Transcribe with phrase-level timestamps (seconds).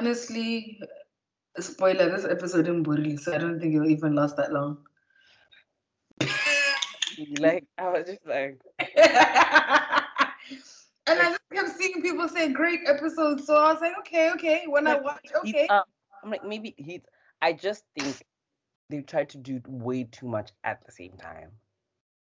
[0.00, 0.80] Honestly,
[1.58, 4.78] spoiler, this episode in Burili, so I don't think it'll even last that long.
[7.38, 8.88] like I was just like, and
[11.06, 14.62] I just kept seeing people say great episode, so I was like, okay, okay.
[14.66, 15.66] When I watch, okay.
[15.68, 15.82] uh,
[16.24, 17.02] I'm like maybe he's.
[17.42, 18.22] I just think
[18.88, 21.50] they tried to do way too much at the same time.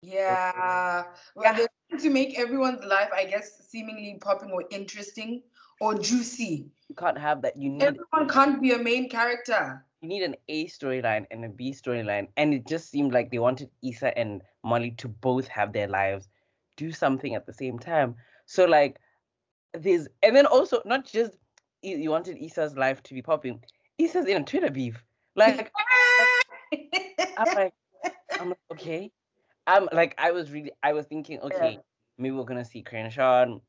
[0.02, 1.03] Yeah.
[1.35, 5.44] Well, they're trying to make everyone's life, I guess, seemingly popping or interesting
[5.80, 6.72] or juicy.
[6.90, 7.58] You can't have that.
[7.58, 9.84] You need Everyone can't be a main character.
[10.02, 13.40] you need an A storyline and a B storyline, and it just seemed like they
[13.40, 16.30] wanted Issa and Molly to both have their lives,
[16.76, 18.16] do something at the same time.
[18.45, 19.00] So like,
[19.73, 21.34] there's and then also not just
[21.81, 23.64] you wanted Issa's life to be popping.
[23.98, 25.03] Issa's in a Twitter beef.
[25.36, 25.72] Like
[27.38, 27.73] I'm like,
[28.39, 29.12] I'm like, okay.
[29.67, 31.80] I'm like, I was really, I was thinking, okay,
[32.17, 33.59] maybe we're gonna see Crenshaw.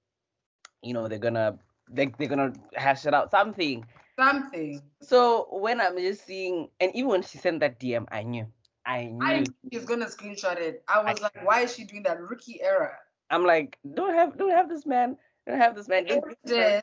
[0.83, 1.59] You know, they're gonna,
[1.91, 3.85] they, they're gonna hash it out something.
[4.19, 4.83] Something.
[5.01, 8.47] So when I'm just seeing, and even when she sent that DM, I knew,
[8.85, 9.25] I knew.
[9.27, 10.83] I knew gonna screenshot it.
[10.89, 12.97] I was like, why is she doing that rookie error
[13.31, 15.17] I'm like, don't have, don't have this man,
[15.47, 16.05] don't have this man.
[16.07, 16.83] Don't give this man-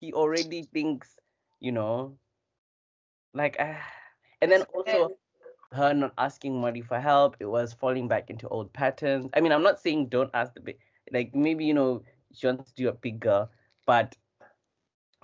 [0.00, 1.18] He already thinks,
[1.60, 2.18] you know,
[3.34, 3.78] like, ah.
[4.40, 5.16] and then also
[5.72, 9.28] her not asking money for help, it was falling back into old patterns.
[9.34, 10.76] I mean, I'm not saying don't ask the
[11.12, 12.02] like maybe you know
[12.34, 13.50] she wants to do a big girl,
[13.86, 14.16] but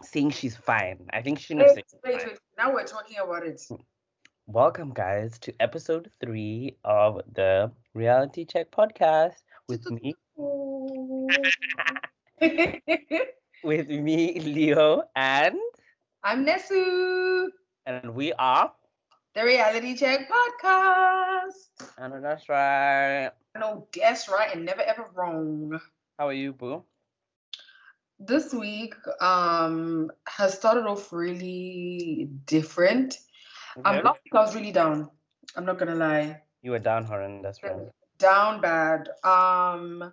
[0.03, 1.75] saying she's fine, I think she knows.
[1.75, 2.39] Wait, wait, wait.
[2.57, 3.63] Now we're talking about it.
[4.47, 9.35] Welcome, guys, to episode three of the Reality Check podcast
[9.69, 10.15] with me,
[13.65, 15.57] with me, Leo, and
[16.25, 17.49] I'm Nesu,
[17.87, 18.73] and we are,
[19.35, 21.89] the Reality Check podcast.
[21.99, 23.31] and that's right.
[23.59, 25.79] No, guess right and never ever wrong.
[26.19, 26.85] How are you, Boo?
[28.19, 33.19] This week um has started off really different.
[33.85, 34.03] Um, Okay.
[34.03, 35.11] last week I was really down.
[35.57, 36.43] I'm not gonna lie.
[36.63, 37.89] You were down horrendous, right?
[38.19, 39.09] down bad.
[39.25, 40.13] Um,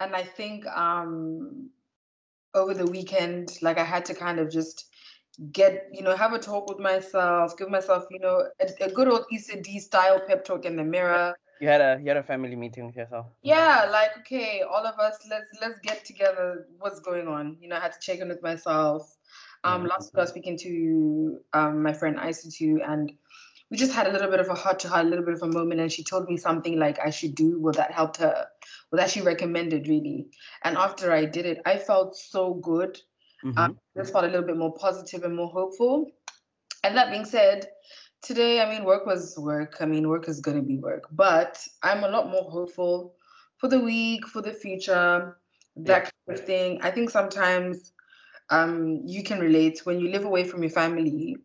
[0.00, 1.70] and I think um
[2.54, 4.86] over the weekend, like I had to kind of just
[5.52, 9.08] get, you know, have a talk with myself, give myself, you know, a, a good
[9.08, 11.36] old Issa Dee style pep talk in the mirror.
[11.60, 13.26] You had a you had a family meeting with yourself.
[13.42, 16.66] Yeah, like okay, all of us, let's let's get together.
[16.78, 17.56] What's going on?
[17.60, 19.14] You know, I had to check in with myself.
[19.64, 22.16] Um, last week I was speaking to um my friend
[22.56, 23.12] too, and
[23.70, 25.42] we just had a little bit of a heart to heart, a little bit of
[25.42, 27.60] a moment, and she told me something like I should do.
[27.60, 28.46] Well, that helped her.
[28.90, 30.28] Well, that she recommended really.
[30.64, 32.98] And after I did it, I felt so good.
[33.44, 33.58] Mhm.
[33.58, 36.10] Um, just felt a little bit more positive and more hopeful.
[36.82, 37.68] And that being said,
[38.22, 39.76] today, I mean, work was work.
[39.80, 43.14] I mean, work is going to be work, but I'm a lot more hopeful
[43.58, 45.36] for the week, for the future,
[45.76, 46.80] that kind of thing.
[46.82, 47.92] I think sometimes
[48.50, 51.36] um, you can relate when you live away from your family.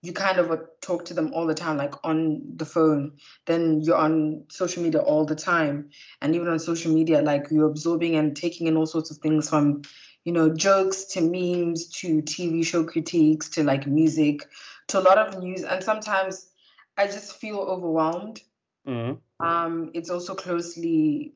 [0.00, 3.18] You kind of uh, talk to them all the time, like on the phone.
[3.46, 5.90] Then you're on social media all the time,
[6.22, 9.48] and even on social media, like you're absorbing and taking in all sorts of things
[9.48, 9.82] from
[10.24, 14.46] you know, jokes to memes to TV show critiques to like music
[14.88, 15.62] to a lot of news.
[15.62, 16.50] And sometimes
[16.96, 18.42] I just feel overwhelmed.
[18.86, 19.20] Mhm.
[19.40, 21.34] Um, it's also closely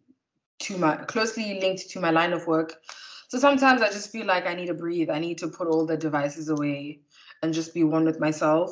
[0.61, 2.81] to my closely linked to my line of work.
[3.29, 5.11] So sometimes I just feel like I need to breathe.
[5.11, 7.01] I need to put all the devices away
[7.43, 8.71] and just be one with myself.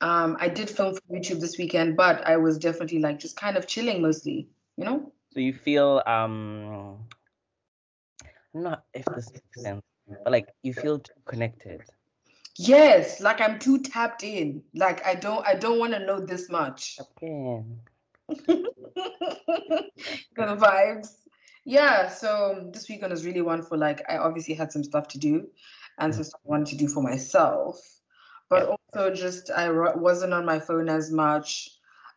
[0.00, 3.56] Um, I did film for YouTube this weekend, but I was definitely like just kind
[3.56, 5.12] of chilling mostly, you know?
[5.32, 7.06] So you feel um
[8.54, 9.82] I'm not if this makes sense,
[10.24, 11.82] but like you feel too connected.
[12.58, 14.62] Yes, like I'm too tapped in.
[14.74, 16.98] Like I don't I don't want to know this much.
[17.26, 18.68] Kind
[20.38, 21.08] of vibes.
[21.64, 25.18] Yeah, so this weekend was really one for like I obviously had some stuff to
[25.18, 25.48] do
[25.98, 27.80] and some stuff I wanted to do for myself,
[28.50, 31.70] but also just I wasn't on my phone as much.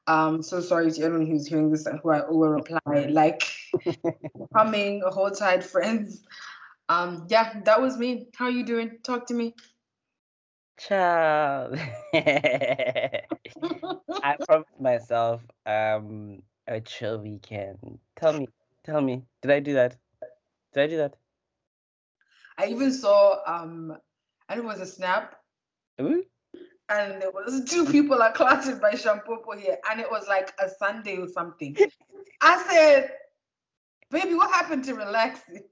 [0.08, 3.08] Um, so sorry to everyone who's hearing this and who I over reply.
[3.10, 3.44] Like
[4.54, 6.24] coming, hold tight, friends.
[6.90, 8.28] Um, yeah, that was me.
[8.36, 9.00] How are you doing?
[9.04, 9.56] Talk to me.
[10.78, 11.80] Child.
[12.14, 13.24] I
[14.46, 18.00] promised myself um a chill weekend.
[18.16, 18.48] Tell me,
[18.84, 19.96] tell me, did I do that?
[20.74, 21.16] Did I do that?
[22.58, 23.98] I even saw um,
[24.50, 25.36] and it was a snap
[26.02, 26.24] Ooh?
[26.90, 30.70] and there was two people are clattered by Shampopo here, and it was like a
[30.70, 31.76] Sunday or something.
[32.42, 33.12] I said,
[34.12, 35.64] "Baby, what happened to relaxing?"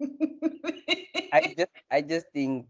[1.31, 2.65] I just I just think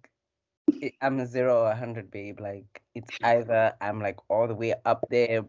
[1.02, 2.40] I'm a zero or a hundred, babe.
[2.40, 5.44] Like it's either I'm like all the way up there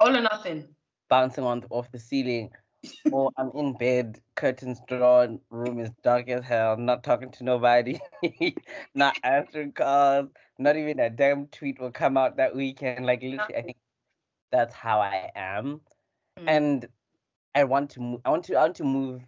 [0.00, 0.74] All or nothing.
[1.08, 2.50] bouncing on off the ceiling,
[3.10, 7.98] or I'm in bed, curtains drawn, room is dark as hell, not talking to nobody,
[8.94, 10.28] not answering calls,
[10.58, 13.06] not even a damn tweet will come out that weekend.
[13.06, 13.76] Like literally, I think
[14.52, 15.80] that's how I am,
[16.38, 16.44] Mm.
[16.48, 16.88] and
[17.54, 18.20] I want to move.
[18.24, 18.56] I want to.
[18.56, 19.22] I want to move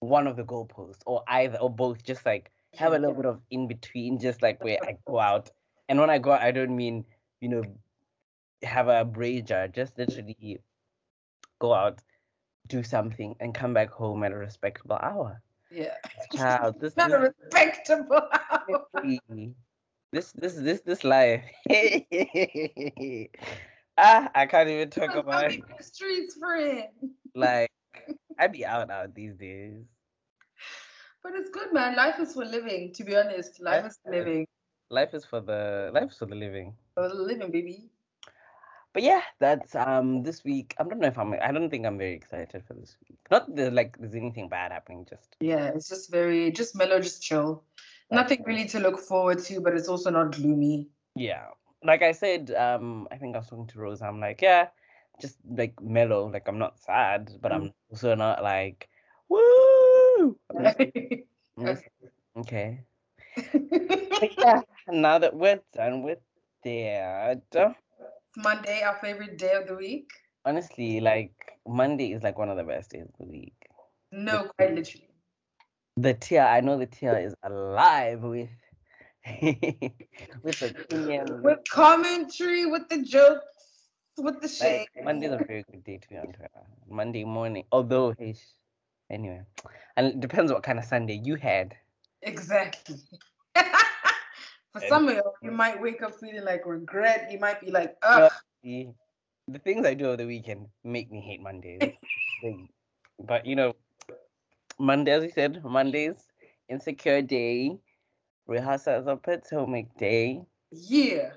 [0.00, 2.02] one of the goalposts, or either, or both.
[2.02, 5.50] Just like have a little bit of in between, just like where I go out.
[5.88, 7.04] And when I go out, I don't mean
[7.40, 7.62] you know
[8.62, 9.68] have a braid jar.
[9.68, 10.60] Just literally
[11.58, 12.00] go out,
[12.68, 15.42] do something, and come back home at a respectable hour.
[15.70, 15.94] Yeah.
[16.34, 18.22] Child, this Not a respectable.
[18.50, 18.86] hour.
[20.12, 21.44] this this this this life.
[23.98, 25.62] ah, I can't even talk about it.
[25.76, 26.88] the streets, friend.
[27.34, 27.70] like
[28.38, 29.84] I be out out these days.
[31.22, 31.96] But it's good, man.
[31.96, 32.92] Life is for living.
[32.94, 34.46] To be honest, life is for living.
[34.90, 36.74] Life is for the life is for the living.
[36.94, 37.90] For the living, baby.
[38.92, 40.74] But yeah, that's um this week.
[40.78, 41.32] I don't know if I'm.
[41.34, 43.18] I don't think I'm very excited for this week.
[43.30, 45.06] Not that like there's anything bad happening.
[45.08, 47.64] Just Yeah, it's just very, just mellow, just chill.
[48.10, 50.88] Nothing really to look forward to, but it's also not gloomy.
[51.14, 51.46] yeah,
[51.82, 52.50] like I said.
[52.50, 54.02] Um, I think I was talking to Rose.
[54.02, 54.68] I'm like, yeah,
[55.20, 56.28] just like mellow.
[56.28, 58.90] Like I'm not sad, but I'm also not like,
[59.30, 59.81] woo.
[60.22, 60.78] I'm just,
[61.58, 61.84] I'm just-
[62.38, 62.80] okay.
[64.38, 66.18] Yeah, now that we're done with
[66.64, 67.74] that,
[68.36, 70.10] Monday, our favorite day of the week.
[70.44, 71.32] honestly, like
[71.66, 73.54] Monday is like one of the best days of the week.
[74.12, 75.08] No, quite literally.
[75.96, 78.48] The tier, I know the tier is alive with
[79.42, 81.30] with opinions.
[81.42, 83.88] With commentary, with the jokes,
[84.18, 84.86] with the shade.
[84.96, 86.66] Like, Monday's a very good day to be on Twitter.
[86.88, 88.34] Monday morning, although hey,
[89.12, 89.42] anyway,
[89.96, 91.76] and it depends what kind of Sunday you had.
[92.22, 92.96] Exactly.
[94.72, 97.28] For And- some of you, you might wake up feeling like regret.
[97.30, 98.32] You might be like, ugh.
[98.64, 98.88] The,
[99.48, 101.92] the things I do over the weekend make me hate Mondays.
[103.24, 103.74] But you know,
[104.78, 106.16] Monday, as we said, Mondays,
[106.68, 107.78] insecure day,
[108.48, 110.42] rehearsals of Potomac day.
[110.72, 111.30] Yeah.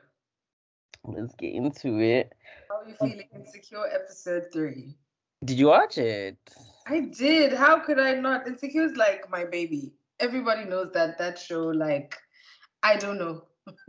[1.03, 2.33] Let's get into it.
[2.69, 3.27] How are you feeling?
[3.35, 4.95] Insecure episode three.
[5.43, 6.37] Did you watch it?
[6.87, 7.53] I did.
[7.53, 8.47] How could I not?
[8.47, 9.93] Insecure is like my baby.
[10.19, 11.63] Everybody knows that that show.
[11.63, 12.15] Like,
[12.83, 13.43] I don't know.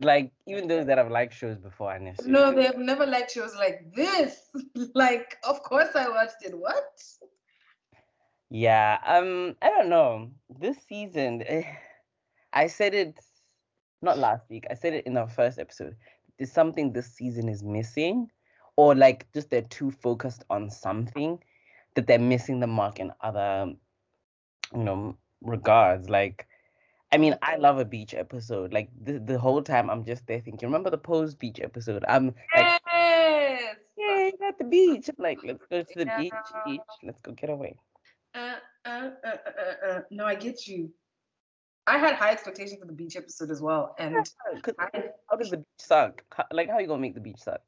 [0.00, 2.22] Like even those that have liked shows before, I never.
[2.24, 4.48] no, they have never liked shows like this.
[4.94, 6.56] like, of course I watched it.
[6.56, 7.02] What?
[8.48, 10.30] Yeah, um, I don't know.
[10.60, 11.64] This season, eh,
[12.52, 13.18] I said it
[14.02, 14.66] not last week.
[14.70, 15.96] I said it in our first episode.
[16.38, 18.30] There's something this season is missing,
[18.76, 21.40] or like just they're too focused on something
[21.94, 23.72] that they're missing the mark in other,
[24.74, 26.08] you know, regards.
[26.08, 26.46] Like,
[27.12, 28.72] I mean, I love a beach episode.
[28.72, 30.68] Like the the whole time, I'm just there thinking.
[30.68, 32.04] Remember the Pose beach episode?
[32.08, 33.76] I'm like, Yes.
[33.96, 35.08] yay, at the beach.
[35.08, 36.62] I'm like, let's go to the beach, Yeah.
[36.64, 36.92] beach.
[37.02, 37.76] Let's go get away.
[38.34, 38.54] Uh,
[38.86, 40.00] uh, uh, uh, uh, uh.
[40.10, 40.90] No, I get you.
[41.86, 44.14] I had high expectations for the beach episode as well, and
[45.28, 46.22] how does the beach suck?
[46.32, 47.60] How, like, how are you gonna make the beach suck?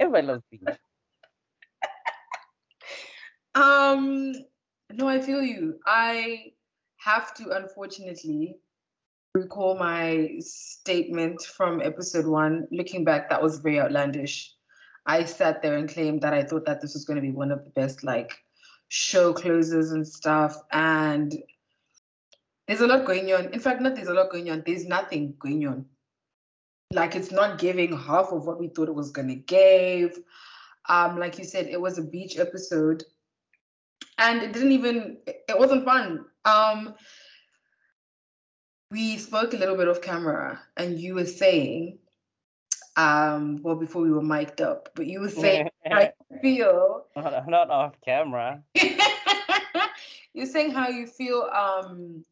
[0.00, 0.76] Everybody loves the beach.
[3.54, 4.32] Um,
[4.92, 5.78] no, I feel you.
[5.86, 6.52] I
[6.98, 8.56] have to unfortunately
[9.34, 12.66] recall my statement from episode one.
[12.70, 14.54] Looking back, that was very outlandish.
[15.06, 17.50] I sat there and claimed that I thought that this was going to be one
[17.50, 18.32] of the best like
[18.88, 21.34] show closes and stuff, and
[22.66, 23.46] there's a lot going on.
[23.52, 24.62] In fact, not there's a lot going on.
[24.66, 25.86] There's nothing going on.
[26.92, 30.18] Like it's not giving half of what we thought it was gonna give.
[30.88, 33.04] Um, like you said, it was a beach episode,
[34.18, 35.18] and it didn't even.
[35.26, 36.26] It wasn't fun.
[36.44, 36.94] Um,
[38.90, 41.98] we spoke a little bit off camera, and you were saying,
[42.96, 47.06] um, well, before we were mic'd up, but you were saying, I feel.
[47.16, 48.62] not, not off camera.
[50.34, 52.24] You're saying how you feel um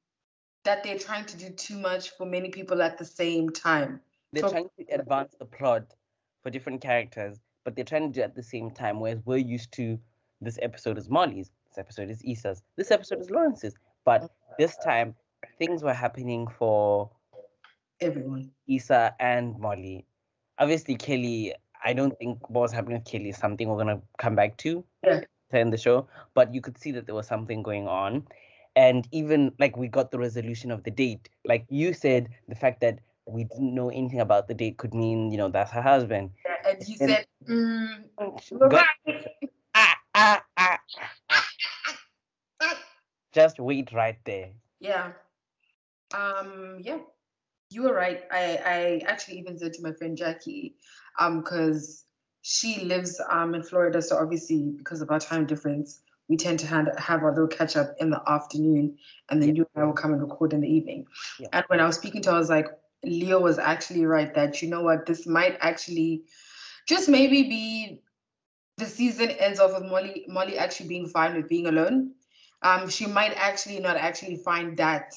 [0.65, 4.01] that they're trying to do too much for many people at the same time.
[4.33, 5.95] They're trying to advance the plot
[6.43, 9.01] for different characters, but they're trying to do it at the same time.
[9.01, 9.99] Whereas we're used to
[10.41, 13.75] this episode is Molly's, episode is Issa's, this episode is Lawrence's.
[14.05, 15.15] But this time,
[15.59, 17.11] things were happening for
[18.01, 18.51] Everyone.
[18.69, 20.07] Issa and Molly.
[20.59, 21.55] Obviously, Kelly,
[21.85, 24.85] I don't think what was happening with Kelly is something we're gonna come back to
[25.05, 25.21] Yeah.
[25.53, 28.27] in the show, but you could see that there was something going on.
[28.77, 31.29] And even like we got the resolution of the date.
[31.45, 35.31] Like you said, the fact that we didn't know anything about the date could mean,
[35.33, 36.31] you know, that's her husband.
[36.65, 38.05] And you And- said, mm,
[38.71, 39.29] Got- right.
[39.75, 40.79] ah, ah, ah,
[43.39, 44.51] just wait right there.
[44.81, 45.13] Yeah.
[46.13, 46.99] Um, yeah.
[47.71, 48.23] You were right.
[48.33, 50.75] I, I actually even said to my friend Jackie,
[51.21, 52.05] um, because
[52.43, 56.67] she lives um in Florida, so obviously because of our time difference, we tend to
[56.67, 58.97] have, have our little catch up in the afternoon,
[59.29, 59.55] and then Yeah.
[59.57, 61.07] you and I will come and record in the evening.
[61.39, 61.49] Yeah.
[61.53, 62.69] And when I was speaking to her, I was like,
[63.05, 66.23] Leo was actually right that you know what, this might actually
[66.89, 68.03] just maybe be
[68.79, 72.15] the season ends off with Molly Molly actually being fine with being alone.
[72.63, 75.15] Um, she might actually not actually find that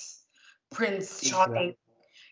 [0.71, 1.75] Prince charming,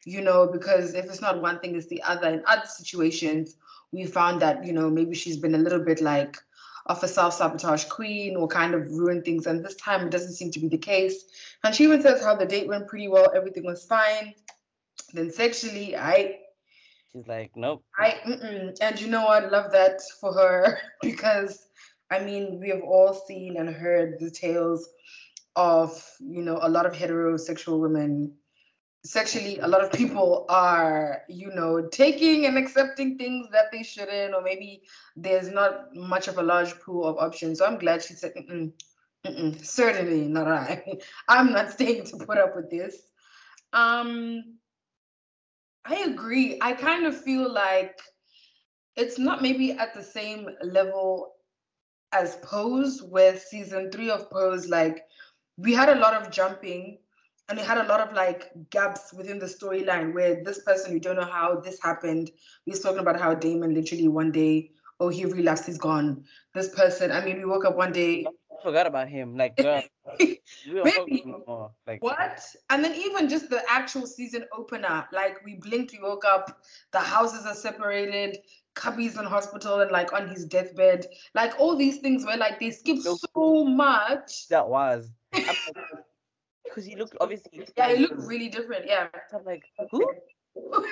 [0.06, 2.30] you know, because if it's not one thing, it's the other.
[2.30, 3.56] In other situations,
[3.92, 6.38] we found that, you know, maybe she's been a little bit like
[6.86, 9.46] of a self-sabotage queen or kind of ruined things.
[9.46, 11.24] And this time it doesn't seem to be the case.
[11.64, 14.34] And she even says how the date went pretty well, everything was fine.
[15.14, 16.40] Then sexually, I
[17.12, 17.84] She's like, nope.
[17.98, 18.78] I mm-mm.
[18.82, 19.52] and you know what?
[19.52, 21.69] Love that for her because
[22.12, 24.90] I mean we have all seen and heard the tales
[25.56, 28.34] of you know a lot of heterosexual women.
[29.06, 34.34] Sexually a lot of people are you know taking and accepting things that they shouldn't
[34.34, 34.84] or maybe
[35.16, 37.60] there's not much of a large pool of options.
[37.60, 38.72] So i'm glad she said mm-mm,
[39.26, 40.84] mm-mm, certainly not i.
[41.30, 42.96] I'm not staying to put up with this.
[43.72, 44.58] Um
[45.86, 46.60] I agree.
[46.62, 48.00] I kind of feel like
[48.96, 51.34] it's not maybe at the same level
[52.12, 55.06] as Pose, with season three of Pose, like
[55.58, 56.98] we had a lot of jumping
[57.50, 61.00] and we had a lot of like gaps within the storyline where this person, we
[61.00, 62.32] don't know how this happened.
[62.66, 66.24] We've spoken about how Damon literally one day, oh, he relapsed, he's gone.
[66.54, 68.26] This person, I mean, we woke up one day,
[68.60, 69.36] I forgot about him.
[69.36, 69.82] Like, girl,
[70.20, 71.24] we Maybe.
[71.26, 71.72] no more.
[71.88, 72.44] Like, What?
[72.70, 76.62] And then even just the actual season opener, like we blinked, we woke up,
[76.92, 78.38] the houses are separated,
[78.80, 81.06] Cubby's in hospital and like on his deathbed.
[81.36, 83.18] Like all these things where like they skip No.
[83.36, 84.48] so much.
[84.50, 85.12] that was.
[86.64, 87.68] Because he looked obviously.
[87.76, 88.86] Yeah, he looked really different.
[88.86, 89.08] Yeah.
[89.34, 90.06] I'm like, who?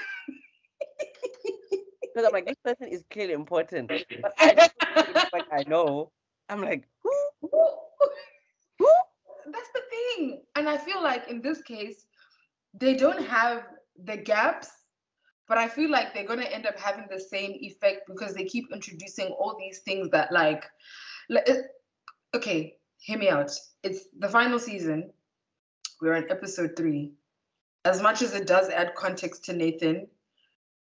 [2.02, 3.92] Because I'm like, this person is clearly important.
[4.22, 4.70] But I
[5.34, 6.12] like I know.
[6.50, 7.12] I'm like, who?
[7.42, 8.88] Who?
[9.46, 10.42] That's the thing.
[10.56, 12.08] And I feel like in this case,
[12.74, 13.68] they don't have
[14.04, 14.70] the gaps,
[15.48, 18.46] but I feel like they're going to end up having the same effect because they
[18.46, 20.66] keep introducing all these things that, like,
[21.30, 21.68] li- it-
[22.36, 23.52] okay, hear me out.
[23.84, 25.12] It's the final season.
[26.02, 27.14] We're on episode three.
[27.86, 30.08] As much as it does add context to Nathan,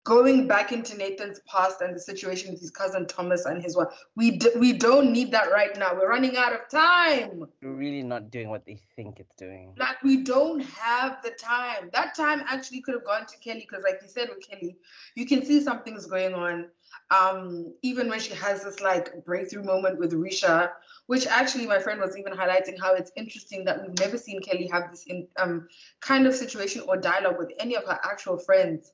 [0.07, 3.89] going back into Nathan's past and the situation with his cousin Thomas and his wife,
[4.15, 5.95] we d- we don't need that right now.
[5.95, 7.45] We're running out of time.
[7.61, 9.75] You're really not doing what they think it's doing.
[9.77, 11.91] Like we don't have the time.
[11.93, 14.77] That time actually could have gone to Kelly because, like you said with Kelly,
[15.17, 16.69] you can see something's going on.
[17.11, 20.71] Um, even when she has this like breakthrough moment with Risha,
[21.09, 24.69] which actually my friend was even highlighting how it's interesting that we've never seen Kelly
[24.73, 25.67] have this in, um
[26.01, 28.93] kind of situation or dialogue with any of her actual friends.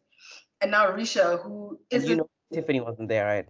[0.62, 3.46] And now Risha, who is you know, Tiffany wasn't there, right?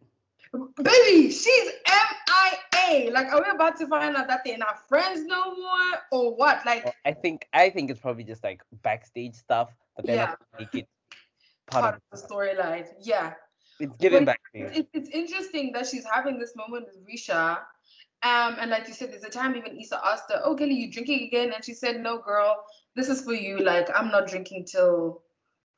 [0.83, 3.11] baby, she's MIA.
[3.11, 6.65] Like, are we about to find out that they're not friends no more, or what?
[6.65, 10.61] Like, I think I think it's probably just like backstage stuff, but they're not gonna
[10.61, 10.89] make it
[11.71, 12.87] part, part of the storyline.
[13.01, 13.35] Yeah.
[13.79, 14.79] it's given backstage.
[14.79, 17.59] It, it's interesting that she's having this moment with Risha.
[18.25, 20.93] Um, and like you said, there's a time even Issa asked her, Oh, Kelly, you
[20.93, 21.53] drinking again?
[21.53, 22.63] And she said, No, girl,
[22.95, 23.59] this is for you.
[23.59, 25.23] Like, I'm not drinking till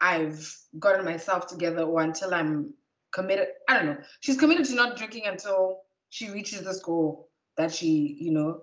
[0.01, 2.75] I've gotten myself together or until I'm
[3.13, 3.49] committed.
[3.69, 3.99] I don't know.
[4.21, 8.63] She's committed to not drinking until she reaches this goal that she, you know,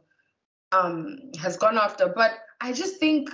[0.72, 2.08] um, has gone after.
[2.08, 3.30] But I just think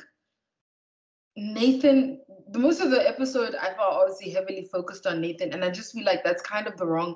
[1.35, 5.69] Nathan, the most of the episode I thought obviously heavily focused on Nathan, and I
[5.69, 7.15] just feel like that's kind of the wrong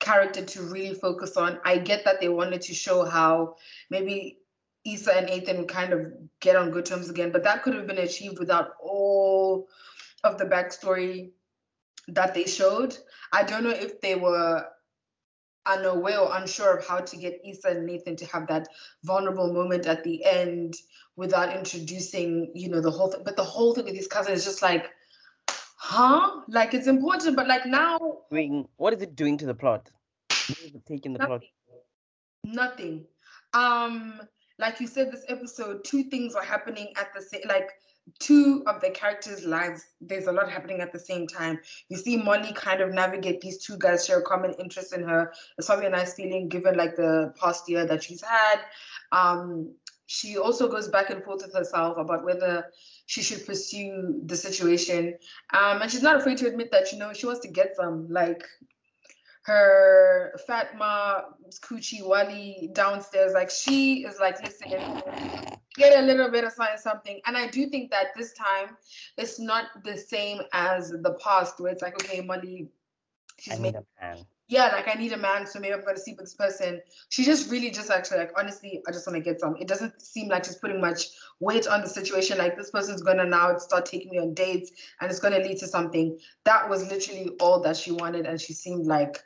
[0.00, 1.58] character to really focus on.
[1.64, 3.56] I get that they wanted to show how
[3.90, 4.38] maybe
[4.84, 7.98] Issa and Nathan kind of get on good terms again, but that could have been
[7.98, 9.68] achieved without all
[10.24, 11.30] of the backstory
[12.08, 12.96] that they showed.
[13.32, 14.66] I don't know if they were
[15.66, 18.68] unaware or unsure of how to get Issa and Nathan to have that
[19.02, 20.74] vulnerable moment at the end
[21.16, 23.22] without introducing, you know, the whole thing.
[23.24, 24.90] But the whole thing with his cousin is just like,
[25.76, 26.42] huh?
[26.48, 27.98] Like it's important, but like now
[28.30, 29.90] Doing what is it doing to the plot?
[30.48, 31.42] What is it taking the plot?
[32.44, 32.54] nothing.
[32.54, 33.04] Nothing.
[33.54, 34.20] Um,
[34.58, 37.70] like you said, this episode, two things are happening at the same like
[38.18, 41.58] two of the characters' lives, there's a lot happening at the same time.
[41.88, 45.32] You see Molly kind of navigate these two guys share a common interest in her.
[45.58, 48.60] It's probably a nice feeling given like the past year that she's had.
[49.12, 49.74] Um,
[50.06, 52.66] she also goes back and forth with herself about whether
[53.06, 55.14] she should pursue the situation.
[55.52, 58.08] Um, and she's not afraid to admit that, you know, she wants to get some.
[58.10, 58.44] Like
[59.44, 61.24] her Fatma
[61.62, 64.70] Coochie Wally downstairs, like she is like, listen,
[65.76, 67.20] get a little bit of something, something.
[67.26, 68.76] And I do think that this time
[69.16, 72.68] it's not the same as the past where it's like, okay, Molly,
[73.50, 74.26] I she's need made a man.
[74.48, 76.80] yeah, like I need a man, so maybe I'm gonna sleep with this person.
[77.08, 79.56] She just really just actually like honestly, I just want to get some.
[79.58, 81.06] It doesn't seem like she's putting much
[81.40, 82.38] weight on the situation.
[82.38, 85.66] Like this person's gonna now start taking me on dates and it's gonna lead to
[85.66, 86.18] something.
[86.44, 89.22] That was literally all that she wanted, and she seemed like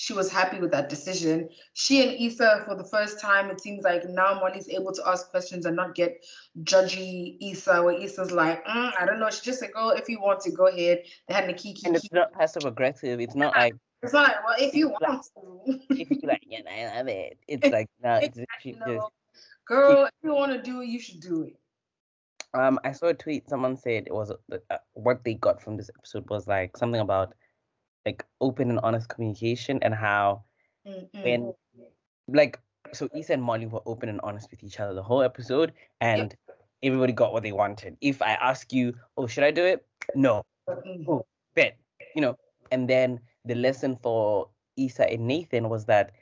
[0.00, 1.50] she was happy with that decision.
[1.74, 5.30] She and Issa, for the first time, it seems like now Molly's able to ask
[5.30, 6.24] questions and not get
[6.64, 9.28] judgy Issa, where Issa's like, mm, I don't know.
[9.28, 11.02] She just like, oh, if you want to, go ahead.
[11.28, 11.84] They had Nikiki.
[11.84, 13.20] And it's not passive aggressive.
[13.20, 15.80] It's not like it's not like, well, if you want to.
[15.90, 17.36] if you like, yeah, I love it.
[17.46, 19.06] It's like no, it's actually just
[19.66, 20.06] girl.
[20.06, 21.56] If you want to do it, you should do it.
[22.54, 23.50] Um, I saw a tweet.
[23.50, 27.34] Someone said it was uh, what they got from this episode was like something about
[28.06, 30.42] like open and honest communication and how
[30.86, 31.22] mm-hmm.
[31.22, 31.54] when
[32.28, 32.58] like
[32.92, 36.34] so Issa and Molly were open and honest with each other the whole episode and
[36.48, 36.58] yep.
[36.82, 37.96] everybody got what they wanted.
[38.00, 39.84] If I ask you, oh, should I do it?
[40.14, 40.42] No.
[40.68, 41.10] Mm-hmm.
[41.10, 41.76] Oh, bet.
[42.14, 42.36] You know,
[42.70, 46.12] and then the lesson for Issa and Nathan was that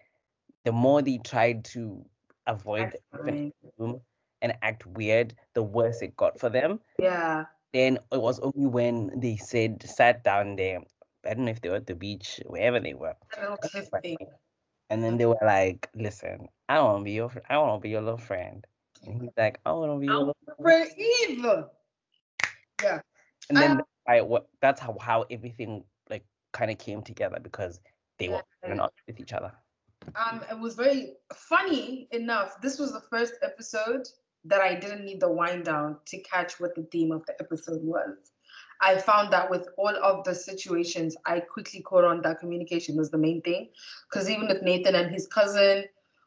[0.65, 2.05] the more they tried to
[2.47, 4.01] avoid the room
[4.43, 6.81] and act weird, the worse it got for them.
[6.99, 7.47] Yeah.
[7.73, 10.81] Then it was only when they said sat down there.
[11.27, 13.17] I don't know if they were at the beach, wherever they were.
[14.91, 17.91] And then they were like, "Listen, I want to be your, I want to be
[17.91, 18.67] your little friend."
[19.05, 21.69] And he's like, "I want to be your little friend either."
[22.83, 23.01] Yeah.
[23.49, 24.49] And then I, what?
[24.63, 27.81] That's how how everything like kind of came together because
[28.19, 28.43] they were
[28.75, 29.53] not with each other.
[30.17, 32.61] Um, it was very funny enough.
[32.63, 34.09] This was the first episode
[34.45, 37.83] that I didn't need the wind down to catch what the theme of the episode
[37.83, 38.33] was.
[38.81, 43.11] I found that with all of the situations, I quickly caught on that communication was
[43.11, 43.71] the main thing.
[44.11, 45.85] Because even with Nathan and his cousin,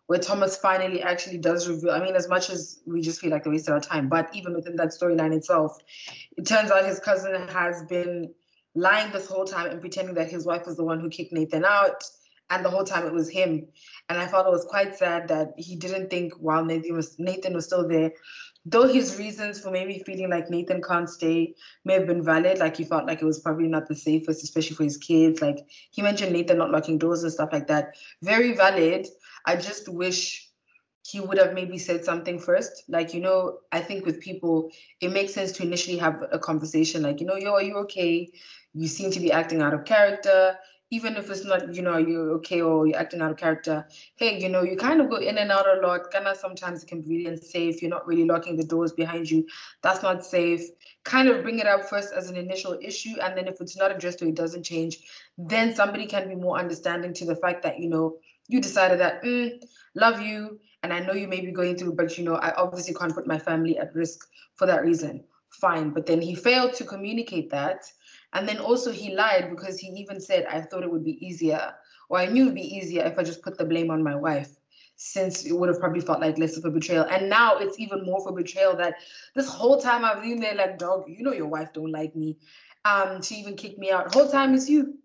[0.08, 3.46] where Thomas finally actually does reveal, I mean, as much as we just feel like
[3.46, 5.77] they wasted our time, but even within that storyline itself,
[6.38, 8.34] it turns out his cousin has been
[8.75, 11.63] lying this whole time and pretending that his wife was the one who kicked Nathan
[11.65, 12.03] out.
[12.50, 13.67] And the whole time it was him.
[14.10, 17.53] And I felt it was quite sad that he didn't think while Nathan was Nathan
[17.53, 18.11] was still there,
[18.65, 22.77] though his reasons for maybe feeling like Nathan can't stay may have been valid, like
[22.77, 25.41] he felt like it was probably not the safest, especially for his kids.
[25.41, 25.59] Like
[25.91, 27.95] he mentioned Nathan not locking doors and stuff like that.
[28.21, 29.07] Very valid.
[29.45, 30.47] I just wish
[31.07, 32.83] he would have maybe said something first.
[32.87, 34.69] Like, you know, I think with people,
[35.01, 38.31] it makes sense to initially have a conversation like, you know, yo, are you okay?
[38.74, 40.55] you seem to be acting out of character
[40.91, 44.37] even if it's not, you know, you're okay or you're acting out of character, hey,
[44.37, 46.11] you know, you kind of go in and out a lot.
[46.11, 47.81] Kind of sometimes it can be really unsafe.
[47.81, 49.47] You're not really locking the doors behind you.
[49.81, 50.61] That's not safe.
[51.05, 53.15] Kind of bring it up first as an initial issue.
[53.21, 54.97] And then if it's not addressed or it doesn't change,
[55.37, 58.17] then somebody can be more understanding to the fact that, you know,
[58.49, 59.63] you decided that, mm,
[59.95, 60.59] love you.
[60.83, 63.27] And I know you may be going through, but, you know, I obviously can't put
[63.27, 65.23] my family at risk for that reason.
[65.51, 65.91] Fine.
[65.91, 67.85] But then he failed to communicate that
[68.33, 71.74] and then also he lied because he even said, I thought it would be easier,
[72.09, 74.15] or I knew it would be easier if I just put the blame on my
[74.15, 74.50] wife,
[74.96, 77.05] since it would have probably felt like less of a betrayal.
[77.09, 78.96] And now it's even more of a betrayal that
[79.35, 82.37] this whole time I've been there like, dog, you know your wife don't like me.
[82.85, 84.13] Um, she even kicked me out.
[84.13, 84.98] Whole time it's you.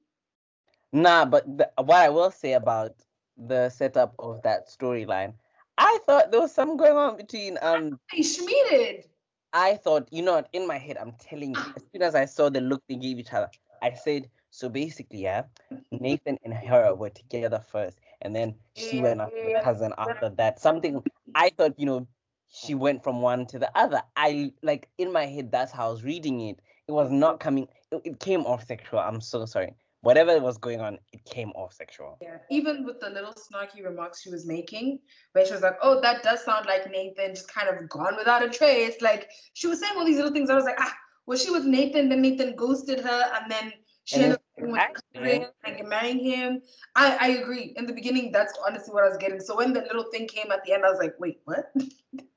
[0.93, 2.93] Nah, but the, what I will say about
[3.37, 5.35] the setup of that storyline,
[5.77, 7.99] I thought there was some going on between um.
[8.11, 9.05] He schmeated.
[9.53, 12.25] I thought, you know, what, in my head, I'm telling you, as soon as I
[12.27, 13.49] saw the look they gave each other,
[13.83, 15.45] I said, so basically, yeah,
[15.91, 20.61] Nathan and her were together first, and then she went after the cousin after that.
[20.61, 21.03] Something
[21.35, 22.07] I thought, you know,
[22.49, 24.03] she went from one to the other.
[24.17, 26.61] I like in my head, that's how I was reading it.
[26.89, 29.01] It was not coming, it, it came off sexual.
[29.01, 29.75] I'm so sorry
[30.07, 32.17] whatever was going on, it came off sexual.
[32.23, 35.01] Yeah, even with the little snarky remarks she was making,
[35.33, 38.45] where she was like, "Oh, that does sound like Nathan," just kind of gone without
[38.45, 39.01] a trace.
[39.01, 40.49] Like she was saying all these little things.
[40.49, 40.95] I was like, ah,
[41.27, 42.09] was she with Nathan?
[42.09, 43.73] Then Nathan ghosted her, and then
[44.05, 46.63] she ended up and marrying him.
[46.95, 47.75] I I agree.
[47.77, 49.41] In the beginning, that's honestly what I was getting.
[49.41, 51.67] So when the little thing came at the end, I was like, wait, what?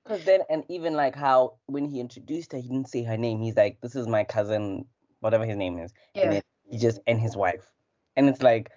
[0.05, 3.41] Because then, and even like how when he introduced her, he didn't say her name.
[3.41, 4.85] He's like, "This is my cousin,
[5.19, 6.41] whatever his name is." Yeah
[6.77, 7.71] just and his wife.
[8.15, 8.71] And it's like,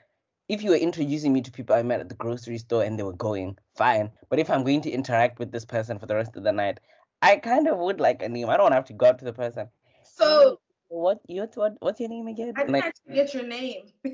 [0.48, 3.02] if you were introducing me to people I met at the grocery store and they
[3.02, 4.11] were going, fine.
[4.28, 6.81] But if I'm going to interact with this person for the rest of the night,
[7.22, 8.50] I kind of would like a name.
[8.50, 9.68] I don't have to go up to the person.
[10.05, 12.52] So what you what what's your name again?
[12.55, 13.87] I didn't like, get your name.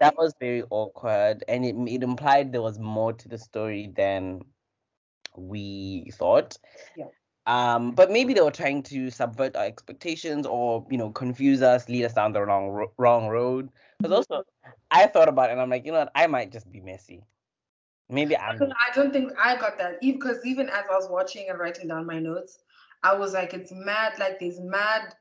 [0.00, 4.42] that was very awkward, and it it implied there was more to the story than
[5.36, 6.58] we thought.
[6.96, 7.06] Yeah.
[7.46, 11.88] Um, but maybe they were trying to subvert our expectations or you know confuse us,
[11.88, 13.70] lead us down the wrong wrong road.
[13.98, 14.32] Because mm-hmm.
[14.34, 14.44] also,
[14.90, 17.24] I thought about it and I'm like, you know what, I might just be messy.
[18.08, 18.62] Maybe I'm.
[18.62, 22.06] I don't think I got that because even as I was watching and writing down
[22.06, 22.58] my notes,
[23.02, 24.18] I was like, it's mad.
[24.18, 25.14] Like there's mad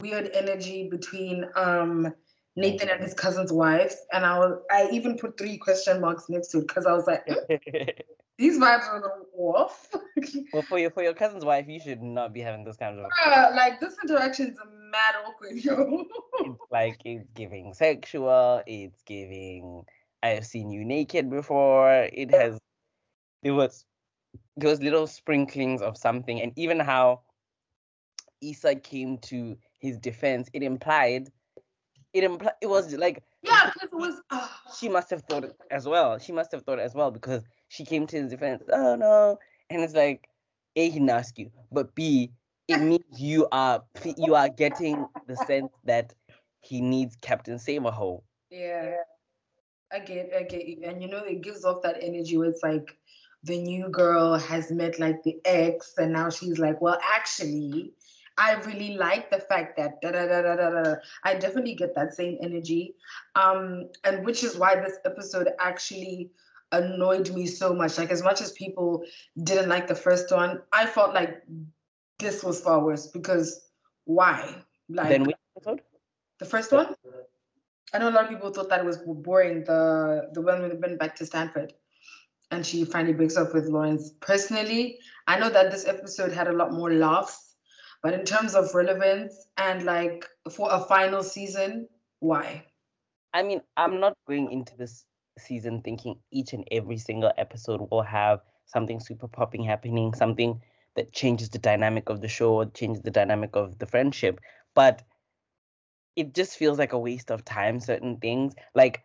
[0.00, 2.14] weird energy between um
[2.56, 6.48] Nathan and his cousin's wife, and I was I even put three question marks next
[6.48, 7.26] to it because I was like,
[8.38, 9.88] these vibes are a little off.
[10.52, 13.06] well, for your for your cousin's wife, you should not be having those kinds of.
[13.54, 16.04] Like this interaction is a mad awkward, yo.
[16.40, 18.62] it's like it's giving sexual.
[18.66, 19.82] It's giving.
[20.22, 22.08] I've seen you naked before.
[22.12, 22.58] It has.
[23.42, 23.84] It was.
[24.56, 27.22] There was little sprinklings of something, and even how
[28.40, 31.30] Issa came to his defense, it implied
[32.14, 34.20] it implied it was like yeah, because it was.
[34.30, 34.48] Uh,
[34.78, 36.18] she must have thought it as well.
[36.18, 38.62] She must have thought it as well because she came to his defense.
[38.72, 39.38] Oh no,
[39.70, 40.28] and it's like
[40.76, 42.30] a he didn't ask you, but b
[42.68, 43.82] it means you are
[44.16, 46.14] you are getting the sense that
[46.60, 48.22] he needs Captain Save-a-hoe.
[48.50, 48.96] Yeah,
[49.92, 52.96] I get, I get, and you know it gives off that energy where it's like
[53.44, 57.92] the new girl has met like the ex, and now she's like, well, actually,
[58.38, 60.94] I really like the fact that da da da da da da.
[61.24, 62.94] I definitely get that same energy,
[63.34, 66.30] um, and which is why this episode actually
[66.70, 67.98] annoyed me so much.
[67.98, 69.02] Like as much as people
[69.42, 71.42] didn't like the first one, I felt like
[72.20, 73.68] this was far worse because
[74.04, 74.62] why?
[74.88, 75.82] Like then which episode?
[76.38, 76.94] The first one.
[77.92, 79.64] I know a lot of people thought that it was boring.
[79.64, 81.72] The the one when they went back to Stanford,
[82.52, 84.12] and she finally breaks up with Lawrence.
[84.20, 87.47] Personally, I know that this episode had a lot more laughs
[88.02, 91.88] but in terms of relevance and like for a final season,
[92.20, 92.64] why?
[93.34, 95.04] I mean, I'm not going into this
[95.38, 100.60] season thinking each and every single episode will have something super popping happening, something
[100.96, 104.40] that changes the dynamic of the show, changes the dynamic of the friendship.
[104.74, 105.02] But
[106.16, 108.54] it just feels like a waste of time, certain things.
[108.74, 109.04] Like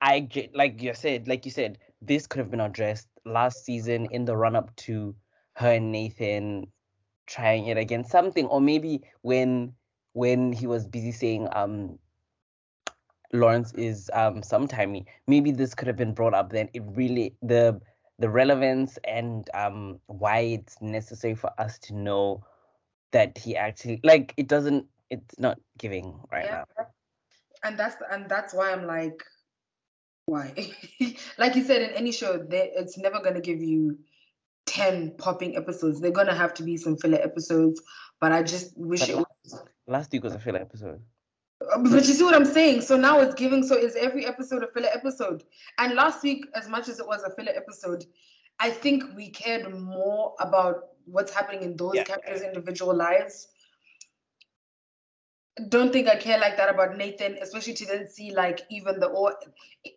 [0.00, 4.24] I like you said, like you said, this could have been addressed last season in
[4.24, 5.14] the run up to
[5.54, 6.66] her and Nathan
[7.28, 9.72] trying it again something or maybe when
[10.14, 11.98] when he was busy saying um
[13.32, 16.68] lawrence is um sometimey maybe this could have been brought up then.
[16.72, 17.80] It really the
[18.18, 22.44] the relevance and um why it's necessary for us to know
[23.12, 26.64] that he actually like it doesn't it's not giving right yeah.
[26.78, 26.86] now.
[27.62, 29.22] And that's and that's why i'm like
[30.26, 30.52] why?
[31.38, 33.98] Like you said in any show they, it's never going to give you
[34.68, 36.00] 10 popping episodes.
[36.00, 37.82] They're gonna have to be some filler episodes,
[38.20, 41.00] but I just wish but it was last week was a filler episode.
[41.60, 42.82] Uh, but you see what I'm saying?
[42.82, 45.42] So now it's giving so is every episode a filler episode.
[45.78, 48.04] And last week, as much as it was a filler episode,
[48.60, 52.04] I think we cared more about what's happening in those yeah.
[52.04, 53.48] characters' individual lives
[55.68, 59.06] don't think I care like that about Nathan, especially to then see like even the
[59.06, 59.36] or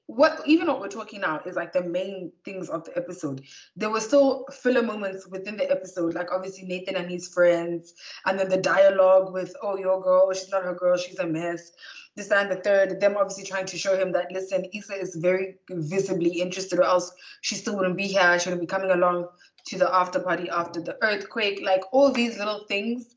[0.07, 3.43] what even what we're talking now is like the main things of the episode.
[3.75, 7.93] There were still filler moments within the episode, like obviously Nathan and his friends,
[8.25, 11.71] and then the dialogue with oh your girl, she's not her girl, she's a mess.
[12.15, 15.55] This and the third, them obviously trying to show him that listen, Issa is very
[15.69, 18.37] visibly interested, or else she still wouldn't be here.
[18.39, 19.29] She wouldn't be coming along
[19.67, 21.61] to the after party after the earthquake.
[21.63, 23.15] Like all these little things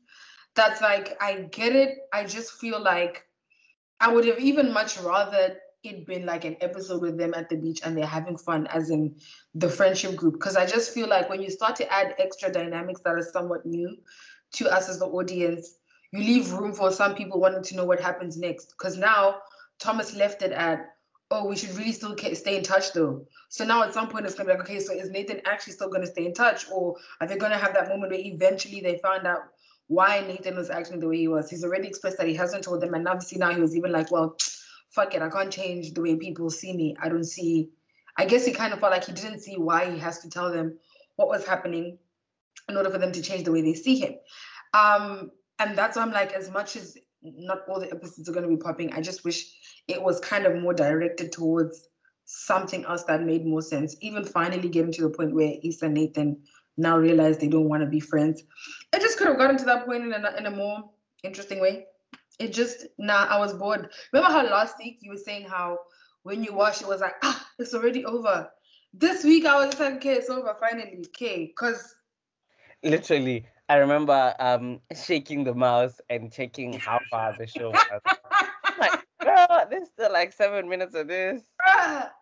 [0.55, 1.97] that's like I get it.
[2.13, 3.25] I just feel like
[3.99, 7.55] I would have even much rather it been like an episode with them at the
[7.55, 9.15] beach and they're having fun, as in
[9.53, 10.33] the friendship group.
[10.33, 13.65] Because I just feel like when you start to add extra dynamics that are somewhat
[13.65, 13.95] new
[14.53, 15.75] to us as the audience,
[16.11, 18.73] you leave room for some people wanting to know what happens next.
[18.77, 19.41] Because now
[19.79, 20.95] Thomas left it at,
[21.31, 23.25] oh, we should really still stay in touch though.
[23.49, 25.89] So now at some point it's gonna be like, okay, so is Nathan actually still
[25.89, 29.27] gonna stay in touch, or are they gonna have that moment where eventually they find
[29.27, 29.41] out
[29.87, 31.49] why Nathan was acting the way he was.
[31.49, 34.11] He's already expressed that he hasn't told them, and obviously now he was even like,
[34.11, 34.35] well,
[34.89, 36.95] fuck it, I can't change the way people see me.
[37.01, 37.69] I don't see.
[38.17, 40.51] I guess he kind of felt like he didn't see why he has to tell
[40.51, 40.77] them
[41.17, 41.97] what was happening
[42.69, 44.15] in order for them to change the way they see him.
[44.73, 48.49] Um, and that's why I'm like, as much as not all the episodes are going
[48.49, 49.45] to be popping, I just wish
[49.87, 51.87] it was kind of more directed towards
[52.25, 53.95] something else that made more sense.
[54.01, 56.41] Even finally getting to the point where Issa and Nathan
[56.77, 58.43] now realize they don't want to be friends.
[58.93, 60.89] It just could have gotten to that point in a, in a more
[61.23, 61.85] interesting way.
[62.39, 63.89] It just, nah, I was bored.
[64.11, 65.79] Remember how last week you were saying how
[66.23, 68.49] when you watched it was like, ah, it's already over.
[68.93, 71.95] This week I was just like, okay, it's over finally, okay, because.
[72.83, 78.01] Literally, I remember um shaking the mouse and checking how far the show was.
[78.79, 81.41] like, girl, there's still like seven minutes of this.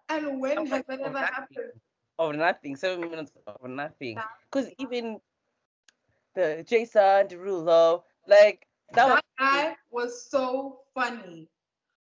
[0.10, 1.72] and when has that ever happened?
[2.20, 4.18] Of nothing, seven minutes of nothing.
[4.52, 5.20] Because even
[6.36, 11.50] the Jason Derulo, like that, that was, guy was so funny.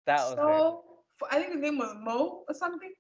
[0.07, 0.85] That was so.
[1.31, 2.93] I think his name was Mo or something.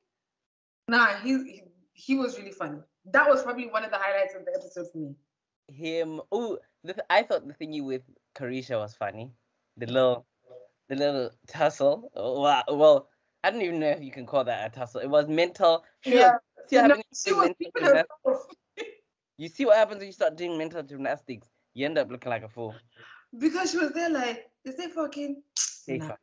[0.88, 2.78] Nah, he, he he was really funny.
[3.06, 5.14] That was probably one of the highlights of the episode for me.
[5.68, 6.20] Him.
[6.32, 6.58] Oh,
[7.08, 8.02] I thought the thingy with
[8.34, 9.30] Carisha was funny.
[9.76, 10.26] The little
[10.88, 12.10] the little tussle.
[12.14, 13.08] Well, well,
[13.44, 15.00] I don't even know if you can call that a tussle.
[15.00, 15.84] It was mental.
[16.04, 16.38] Yeah.
[16.70, 18.56] See what No, happens she when was mental gymnastics-
[19.38, 21.48] You see what happens when you start doing mental gymnastics?
[21.74, 22.76] You end up looking like a fool.
[23.38, 25.42] because she was there like, is it fucking?
[25.88, 26.08] They Nah.
[26.08, 26.20] fuck.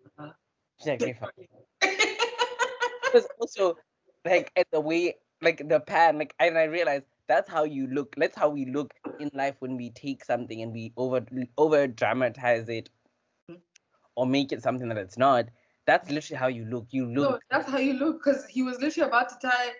[0.79, 1.33] She's like, "They fuck."
[3.03, 3.77] Because also,
[4.25, 8.15] like, at the way, like the pan, like, and I realized that's how you look.
[8.15, 11.25] That's how we look in life when we take something and we over
[11.57, 12.89] over dramatize it
[14.15, 15.49] or make it something that it's not.
[15.86, 16.88] That's literally how you look.
[16.91, 17.41] You No, look.
[17.49, 19.71] that's how you look because he was literally about to tie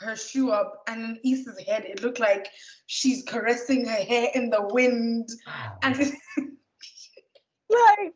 [0.00, 2.48] her shoe up, and in Issa's head, it looked like
[2.86, 5.28] she's caressing her hair in the wind.
[5.82, 5.96] And
[7.70, 8.14] like,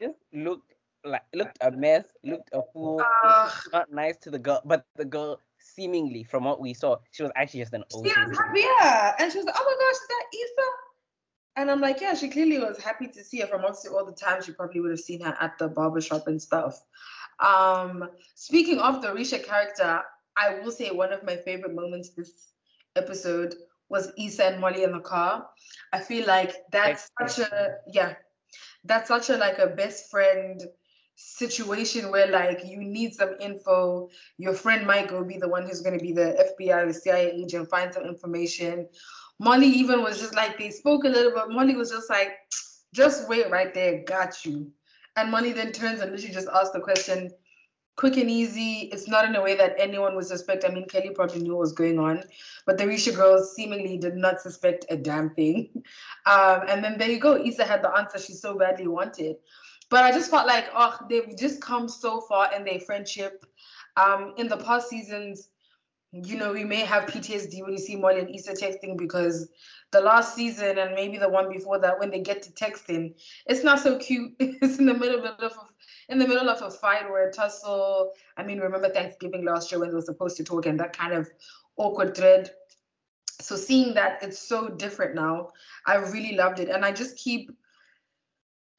[0.00, 3.02] just looked like looked a mess, looked a fool.
[3.24, 7.22] uh, not nice to the girl, but the girl seemingly, from what we saw, she
[7.22, 8.06] was actually just an she old.
[8.06, 9.14] was happy, yeah.
[9.18, 10.68] And she was like, oh my gosh, is that Issa?
[11.56, 14.12] And I'm like, yeah, she clearly was happy to see her from obviously all the
[14.12, 16.80] time she probably would have seen her at the barbershop and stuff.
[17.40, 20.02] Um, speaking of the Risha character,
[20.40, 22.52] I will say one of my favorite moments this
[22.96, 23.54] episode
[23.90, 25.46] was Issa and Molly in the car.
[25.92, 28.14] I feel like that's such a yeah,
[28.84, 30.62] that's such a like a best friend
[31.16, 34.08] situation where like you need some info.
[34.38, 37.68] Your friend might go be the one who's gonna be the FBI, the CIA agent,
[37.68, 38.88] find some information.
[39.38, 41.50] Molly even was just like they spoke a little bit.
[41.50, 42.32] Molly was just like,
[42.94, 44.70] just wait right there, got you.
[45.16, 47.30] And Molly then turns and literally just asks the question,
[48.00, 48.88] quick and easy.
[48.92, 50.64] It's not in a way that anyone would suspect.
[50.64, 52.24] I mean, Kelly probably knew what was going on,
[52.64, 55.84] but the Risha girls seemingly did not suspect a damn thing.
[56.26, 57.34] Um, and then there you go.
[57.34, 59.36] Issa had the answer she so badly wanted.
[59.88, 63.46] But I just felt like, oh, they've just come so far in their friendship.
[63.96, 65.48] Um, in the past seasons,
[66.12, 69.48] you know, we may have PTSD when you see Molly and Issa texting because
[69.92, 73.14] the last season and maybe the one before that, when they get to texting,
[73.46, 74.34] it's not so cute.
[74.40, 75.50] It's in the middle of a,
[76.08, 78.12] in the middle of a fight or a tussle.
[78.36, 81.12] I mean, remember Thanksgiving last year when they were supposed to talk and that kind
[81.12, 81.30] of
[81.76, 82.50] awkward thread.
[83.40, 85.50] So seeing that it's so different now,
[85.86, 87.50] I really loved it, and I just keep.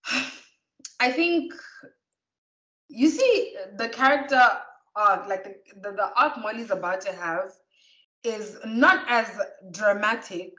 [1.00, 1.54] I think
[2.90, 4.42] you see the character
[4.96, 7.52] arc, like the, the, the arc Molly's about to have,
[8.24, 9.28] is not as
[9.72, 10.54] dramatic,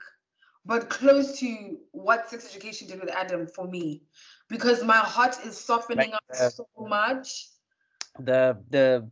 [0.65, 4.03] but close to what Sex Education did with Adam for me,
[4.49, 7.49] because my heart is softening Like up the- so much.
[8.19, 9.09] The the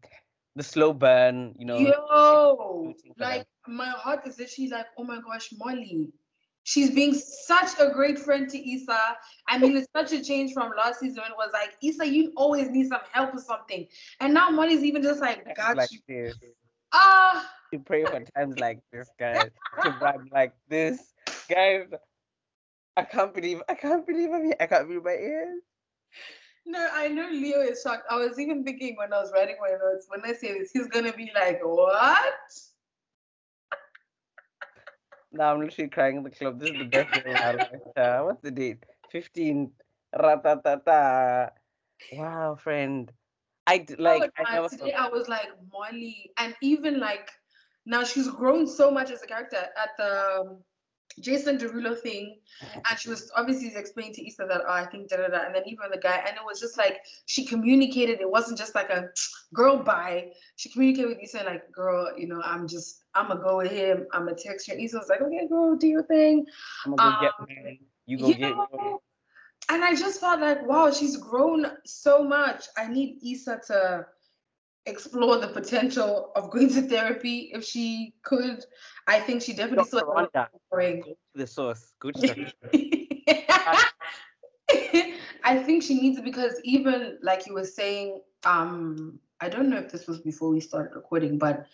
[0.56, 1.80] the slow burn, you know.
[1.80, 6.14] Yo, like my heart is literally like, oh my gosh, Molly.
[6.64, 9.00] She's being such a great friend to Issa.
[9.48, 12.32] I mean, it's such a change from last season when it was like, Issa, you
[12.36, 13.88] always need some help with something.
[14.20, 16.00] And now Molly's even just like, got like you.
[16.08, 16.38] this.
[16.94, 19.50] Ah, You pray for times like this, guys.
[19.84, 21.14] To vibe like this,
[21.50, 21.88] guys.
[22.98, 24.56] I can't believe I can't believe I'm here.
[24.60, 25.62] I can't believe my ears.
[26.66, 28.04] no, I know Leo is shocked.
[28.10, 30.88] I was even thinking when I was writing my notes, when I say this, he's
[30.88, 32.34] gonna be like, what?
[35.32, 36.60] Now I'm literally crying in the club.
[36.60, 37.70] This is the best day of my life.
[37.96, 38.84] Uh, what's the date?
[39.12, 39.72] 15.
[40.16, 41.52] Ratatata.
[42.14, 43.12] Wow, friend.
[43.68, 44.24] I like.
[44.24, 44.70] Oh, I man, never.
[44.70, 47.30] today I was like Molly, and even like
[47.86, 50.58] now she's grown so much as a character at the um,
[51.20, 52.38] Jason Derulo thing,
[52.90, 55.56] and she was obviously explaining to Issa that oh, I think da da da, and
[55.56, 58.22] then even the guy, and it was just like she communicated.
[58.22, 59.10] It wasn't just like a
[59.54, 60.32] girl bye.
[60.56, 64.08] She communicated with Issa like, girl, you know, I'm just I'm gonna go with him.
[64.14, 64.76] I'm gonna text you.
[64.76, 66.46] And Issa was like, okay, girl, do your thing.
[66.86, 67.80] I'm gonna go get um, mine.
[68.06, 69.02] You go You get know,
[69.70, 72.66] and I just felt like, wow, she's grown so much.
[72.78, 74.06] I need Issa to
[74.86, 78.64] explore the potential of going to therapy if she could.
[79.08, 79.88] I think she definitely Dr.
[79.88, 81.02] still has a lot Rhonda, of growing.
[81.02, 81.94] go to the source.
[82.00, 82.54] Go to the
[85.44, 89.78] I think she needs it because even like you were saying, um, I don't know
[89.78, 91.66] if this was before we started recording, but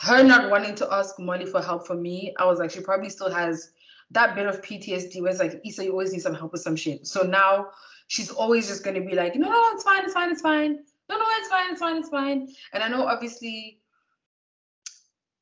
[0.00, 3.08] her not wanting to ask Molly for help for me, I was like, she probably
[3.10, 3.70] still has
[4.10, 6.76] that bit of PTSD where it's like, Issa, you always need some help with some
[6.76, 7.06] shit.
[7.06, 7.68] So now
[8.08, 10.78] she's always just gonna be like, no, no, it's fine, it's fine, it's fine.
[11.08, 12.48] No, no, it's fine, it's fine, it's fine.
[12.72, 13.80] And I know obviously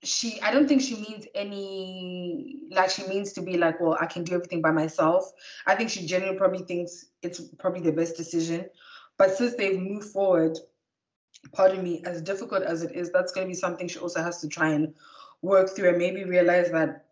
[0.02, 4.06] she I don't think she means any like she means to be like, well, I
[4.06, 5.32] can do everything by myself.
[5.66, 8.66] I think she genuinely probably thinks it's probably the best decision.
[9.16, 10.58] But since they've moved forward,
[11.52, 14.48] pardon me, as difficult as it is, that's gonna be something she also has to
[14.48, 14.94] try and
[15.42, 17.06] work through and maybe realize that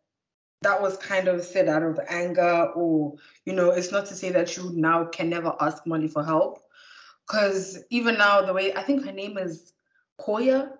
[0.62, 4.30] that was kind of said out of anger or you know it's not to say
[4.30, 6.62] that you now can never ask Molly for help
[7.26, 9.72] because even now the way I think her name is
[10.20, 10.72] Koya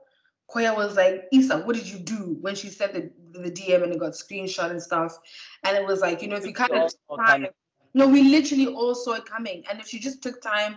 [0.53, 3.93] Koya was like, Issa, what did you do when she sent the, the DM and
[3.93, 5.17] it got screenshot and stuff?
[5.65, 6.93] And it was like, you know, if you kind of
[7.95, 9.65] No, we literally all saw it coming.
[9.71, 10.77] And if she just took time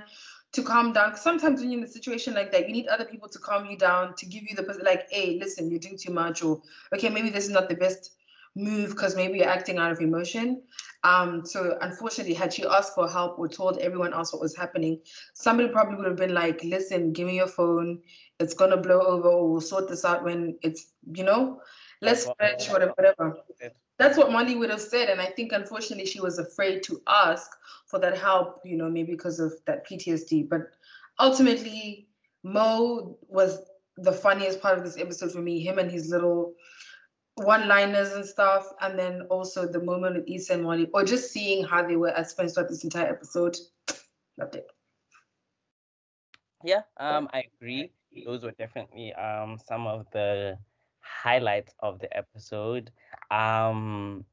[0.53, 3.05] to calm down, 'cause sometimes when you're in a situation like that, you need other
[3.05, 6.13] people to calm you down, to give you the like, hey, listen, you're doing too
[6.13, 6.61] much, or
[6.93, 8.11] okay, maybe this is not the best
[8.55, 10.61] move because maybe you're acting out of emotion.
[11.03, 14.99] Um, so unfortunately, had she asked for help or told everyone else what was happening,
[15.33, 18.01] somebody probably would have been like, listen, give me your phone.
[18.39, 21.61] It's gonna blow over, or we'll sort this out when it's, you know,
[22.01, 23.37] let's stretch, whatever, whatever.
[23.97, 27.49] That's what Molly would have said, and I think unfortunately she was afraid to ask
[27.87, 30.49] for that help, you know, maybe because of that PTSD.
[30.49, 30.61] But
[31.19, 32.07] ultimately,
[32.43, 33.59] Mo was
[33.97, 35.61] the funniest part of this episode for me.
[35.61, 36.55] Him and his little
[37.35, 41.63] one-liners and stuff, and then also the moment with Issa and Molly, or just seeing
[41.63, 43.57] how they were as friends throughout this entire episode.
[44.37, 44.67] Loved it.
[46.63, 47.91] Yeah, um, I agree.
[48.25, 50.57] Those were definitely um some of the
[50.99, 52.91] highlights of the episode.
[53.29, 54.25] Um,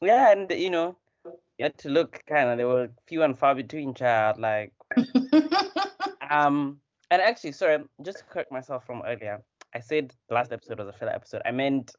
[0.00, 2.58] yeah, and you know, you had to look kind of.
[2.58, 4.38] They were few and far between, child.
[4.38, 4.72] Like,
[6.30, 6.78] um,
[7.10, 9.42] and actually, sorry, just to correct myself from earlier.
[9.74, 11.42] I said the last episode was a filler episode.
[11.46, 11.94] I meant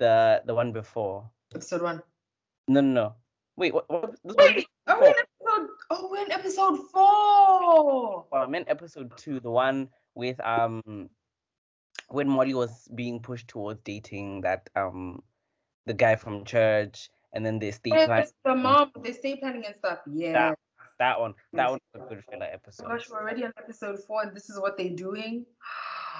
[0.00, 1.30] the the one before.
[1.54, 2.02] episode one.
[2.66, 3.14] No, no, no.
[3.56, 3.88] Wait, what?
[3.90, 5.68] what Wait, are we in episode?
[5.90, 8.24] Oh, we're in episode four.
[8.32, 11.10] well, I meant episode two, the one with um
[12.08, 15.22] when Molly was being pushed towards dating that um
[15.86, 19.64] the guy from church, and then they stay plan Yes, the mom, they stay planning
[19.66, 19.98] and stuff.
[20.10, 20.32] Yeah.
[20.32, 20.58] that
[20.98, 21.34] that one.
[21.52, 21.70] That Yes.
[21.70, 22.86] one was a good filler episode.
[22.88, 25.44] Gosh, we're already on episode four, and this is what they're doing.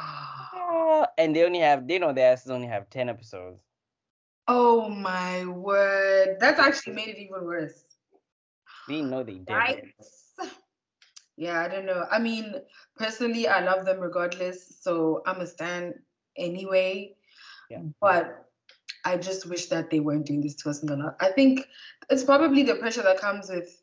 [0.02, 3.60] Ah, and they only have they know they asses only have ten episodes.
[4.52, 6.38] Oh my word.
[6.40, 7.84] That's actually made it even worse.
[8.88, 9.46] They know they did.
[9.46, 10.40] Yikes.
[11.36, 12.04] Yeah, I don't know.
[12.10, 12.56] I mean,
[12.96, 15.94] personally, I love them regardless, so I'm a stan
[16.36, 17.14] anyway.
[17.70, 17.82] Yeah.
[18.00, 18.44] But
[19.04, 21.14] I just wish that they weren't doing this to us in the lot.
[21.20, 21.64] I think
[22.10, 23.80] it's probably the pressure that comes with.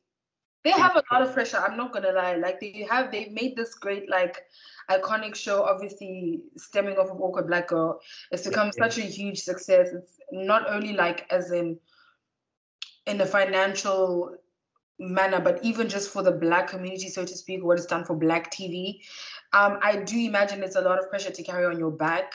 [0.65, 1.59] They have a lot of pressure.
[1.59, 2.35] I'm not gonna lie.
[2.35, 4.43] Like they have, they've made this great, like,
[4.89, 5.63] iconic show.
[5.63, 7.99] Obviously, stemming off of Awkward Black Girl,
[8.31, 8.87] it's become Yeah.
[8.87, 9.89] such a huge success.
[9.93, 11.79] It's not only like as in
[13.05, 14.35] in a financial
[14.99, 18.15] manner, but even just for the black community, so to speak, what it's done for
[18.15, 19.01] black TV.
[19.53, 22.33] Um, I do imagine it's a lot of pressure to carry on your back.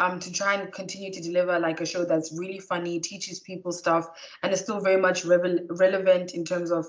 [0.00, 3.72] Um, to try and continue to deliver like a show that's really funny, teaches people
[3.72, 4.08] stuff,
[4.42, 6.86] and is still very much revel- relevant in terms of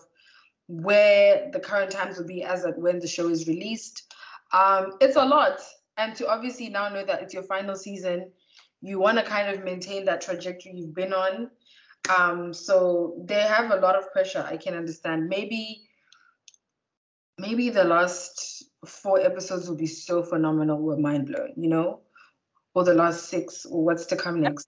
[0.67, 4.13] where the current times will be as at when the show is released.
[4.53, 5.59] Um, it's a lot,
[5.97, 8.31] and to obviously now know that it's your final season,
[8.81, 11.49] you want to kind of maintain that trajectory you've been on.
[12.15, 14.45] Um, so they have a lot of pressure.
[14.47, 15.27] I can understand.
[15.27, 15.87] Maybe,
[17.39, 20.81] maybe the last four episodes will be so phenomenal.
[20.81, 22.01] We're mind blown, you know,
[22.75, 24.67] or the last six, or what's to come next.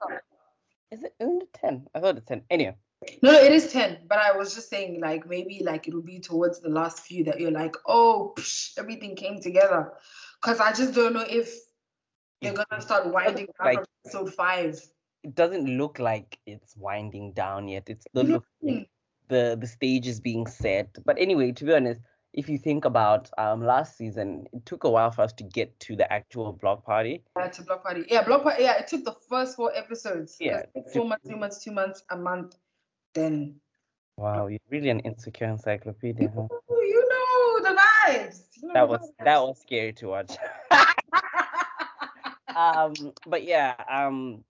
[0.91, 1.87] Is it the ten?
[1.93, 2.43] I thought it's ten.
[2.49, 2.75] Anyway,
[3.21, 3.99] No, no, it is ten.
[4.07, 7.39] But I was just saying, like maybe like it'll be towards the last few that
[7.39, 9.93] you're like, oh, psh, everything came together.
[10.41, 11.53] Cause I just don't know if
[12.41, 14.79] they're gonna start winding down like- from episode five.
[15.23, 17.83] it doesn't look like it's winding down yet.
[17.89, 18.43] It's still No.
[18.61, 18.89] like
[19.27, 20.89] the the stage is being set.
[21.03, 22.01] But anyway, to be honest,
[22.33, 25.79] if you think about um last season, it took a while for us to get
[25.79, 27.23] to the actual block party.
[27.35, 28.05] Yeah, to block party.
[28.07, 28.63] Yeah, block party.
[28.63, 30.37] Yeah, it took the first four episodes.
[30.39, 32.55] Yeah, it took it four months, two months, two months, a month.
[33.15, 33.61] Then
[34.17, 36.47] Wow, you're really an insecure encyclopedia, huh?
[36.69, 38.47] You know the vibes.
[38.61, 39.25] You know That was vibes.
[39.25, 40.37] that was scary to watch.
[42.55, 42.93] um,
[43.27, 44.43] but yeah, um,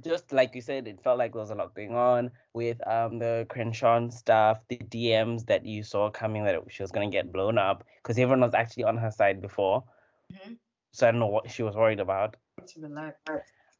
[0.00, 3.18] just like you said, it felt like there was a lot going on with um
[3.18, 7.58] the Crenshaw stuff, the DMs that you saw coming that she was gonna get blown
[7.58, 9.84] up because everyone was actually on her side before.
[10.32, 10.58] Mhm.
[10.92, 12.36] So I don't know what she was worried about.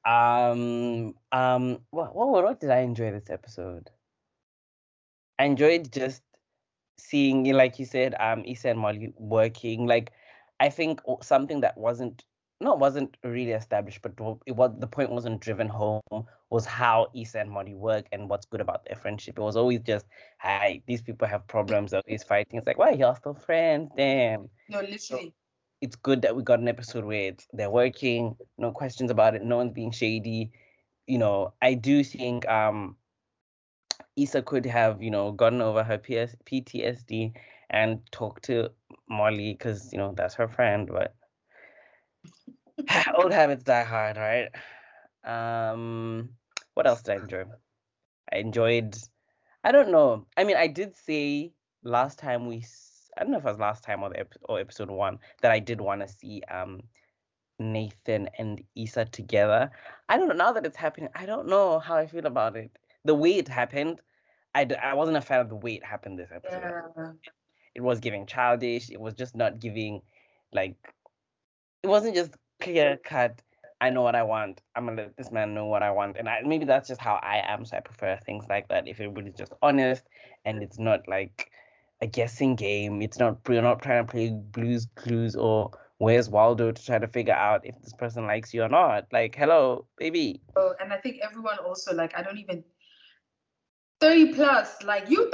[0.07, 3.90] Um, um, what what what did I enjoy this episode?
[5.38, 6.23] I enjoyed just
[6.99, 9.87] seeing, like you said, um, Issa and Molly working.
[9.87, 10.12] Like,
[10.61, 12.25] I think something that wasn't
[12.61, 14.12] not wasn't really established, but
[14.47, 16.01] it was the point wasn't driven home
[16.51, 19.38] was how Issa and Molly work and what's good about their friendship.
[19.38, 20.07] It was always just,
[20.38, 22.59] hi, these people have problems, they're always fighting.
[22.59, 23.91] It's like, why are y'all still friends?
[23.97, 25.35] Damn No, literally.
[25.85, 29.45] It's good that we got an episode where it's they're working, no questions about it,
[29.45, 30.51] no one's being shady.
[31.07, 32.97] You know, I do think um
[34.16, 37.35] Issa could have, you know, gotten over her PS- PTSD
[37.68, 38.70] and talked to
[39.11, 41.14] Molly because, you know, that's her friend, but
[43.18, 44.49] old habits die hard, right?
[45.22, 46.30] Um
[46.72, 47.45] what else did I enjoy?
[48.32, 48.97] I enjoyed
[49.62, 50.26] I don't know.
[50.35, 52.62] I mean, I did say last time we
[53.17, 55.51] I don't know if it was last time or the ep- or episode 1 that
[55.51, 56.83] I did want to see um
[57.59, 59.71] Nathan and Issa together.
[60.09, 61.09] I don't know now that it's happening.
[61.15, 62.71] I don't know how I feel about it.
[63.05, 64.01] The way it happened,
[64.55, 66.61] I, d- I wasn't a fan of the way it happened this episode.
[66.97, 67.12] Yeah.
[67.75, 68.91] It was giving childish.
[68.91, 70.03] It was just not giving,
[70.53, 70.77] like,
[71.83, 73.43] it wasn't just clear cut.
[73.81, 74.62] I know what I want.
[74.75, 77.17] I'm gonna let this man know what I want, and I, maybe that's just how
[77.17, 77.65] I am.
[77.65, 78.89] So I prefer things like that.
[78.89, 80.05] If everybody's just honest
[80.45, 81.51] and it's not like
[82.05, 83.02] a guessing game.
[83.02, 87.09] It's not you're not trying to play Blues Clues or Where's Waldo to try to
[87.09, 89.07] figure out if this person likes you or not.
[89.11, 90.42] Like, hello, baby.
[90.55, 92.62] Oh, and I think everyone also like I don't even
[94.00, 95.30] 30 plus, like you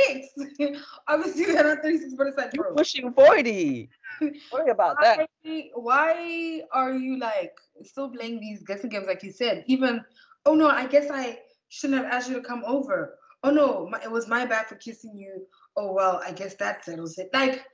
[0.00, 0.80] 36.
[1.08, 3.90] Obviously they're not 36, but it's like You're pushing 40.
[4.52, 5.28] Worry about that.
[5.44, 7.52] Why, why are you like
[7.84, 9.64] still playing these guessing games like you said?
[9.66, 10.02] Even
[10.46, 13.18] oh no, I guess I shouldn't have asked you to come over.
[13.42, 15.46] Oh no, my, it was my bad for kissing you.
[15.78, 17.30] Oh well, I guess that settles it.
[17.32, 17.64] Like,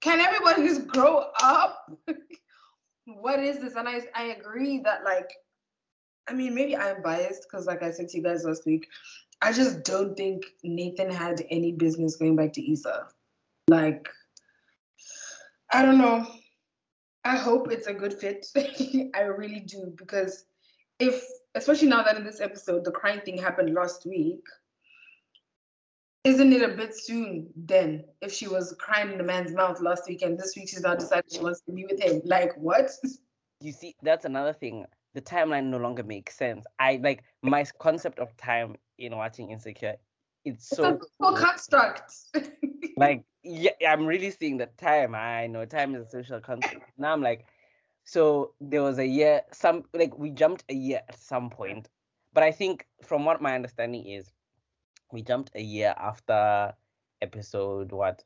[0.00, 1.88] can everybody just grow up?
[3.06, 3.76] what is this?
[3.76, 5.30] And I I agree that like,
[6.28, 8.88] I mean maybe I'm biased because like I said to you guys last week,
[9.40, 13.06] I just don't think Nathan had any business going back to Issa
[13.68, 14.08] Like,
[15.72, 16.26] I don't know.
[17.24, 18.46] I hope it's a good fit.
[19.14, 20.46] I really do because
[20.98, 21.22] if,
[21.54, 24.42] especially now that in this episode the crying thing happened last week,
[26.28, 30.02] isn't it a bit soon then if she was crying in the man's mouth last
[30.08, 32.20] week and this week she's now decided she wants to be with him?
[32.24, 32.90] Like what?
[33.60, 34.86] You see, that's another thing.
[35.14, 36.64] The timeline no longer makes sense.
[36.78, 39.96] I like my concept of time in watching Insecure.
[40.44, 42.12] It's It's so a construct.
[42.96, 45.16] like yeah, I'm really seeing that time.
[45.16, 46.84] I know time is a social construct.
[46.98, 47.46] Now I'm like,
[48.04, 51.88] so there was a year, some like we jumped a year at some point,
[52.32, 54.30] but I think from what my understanding is,
[55.12, 56.72] we jumped a year after
[57.22, 58.22] episode what?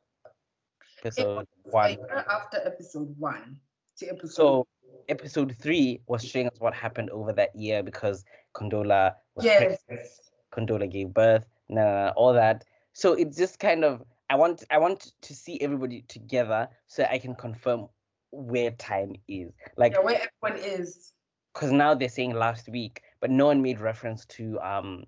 [1.04, 1.96] Episode one.
[2.28, 3.58] After episode one
[3.98, 4.66] to episode So
[5.08, 8.24] episode three was showing us what happened over that year because
[8.54, 9.78] Condola was yes.
[9.88, 10.08] pregnant,
[10.52, 12.64] Condola gave birth, nah, nah, nah, all that.
[12.92, 17.18] So it's just kind of I want I want to see everybody together so I
[17.18, 17.88] can confirm
[18.30, 19.52] where time is.
[19.76, 21.12] Like Yeah, where everyone is.
[21.52, 25.04] because now they're saying last week, but no one made reference to um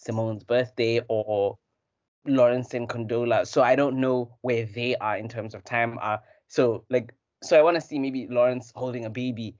[0.00, 1.58] Simone's birthday or
[2.26, 3.46] Lawrence and Condola.
[3.46, 5.98] So I don't know where they are in terms of time.
[6.00, 9.56] Uh so like so I want to see maybe Lawrence holding a baby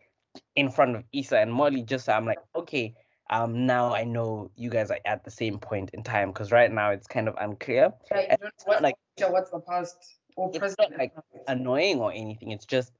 [0.56, 2.94] in front of Issa and Molly just so I'm like, okay,
[3.30, 6.70] um now I know you guys are at the same point in time because right
[6.70, 7.92] now it's kind of unclear.
[8.10, 9.96] Like, you And it's not like what's, what's the past
[10.36, 10.78] or present.
[10.80, 11.12] It's not like
[11.48, 12.50] annoying or anything.
[12.50, 12.92] It's just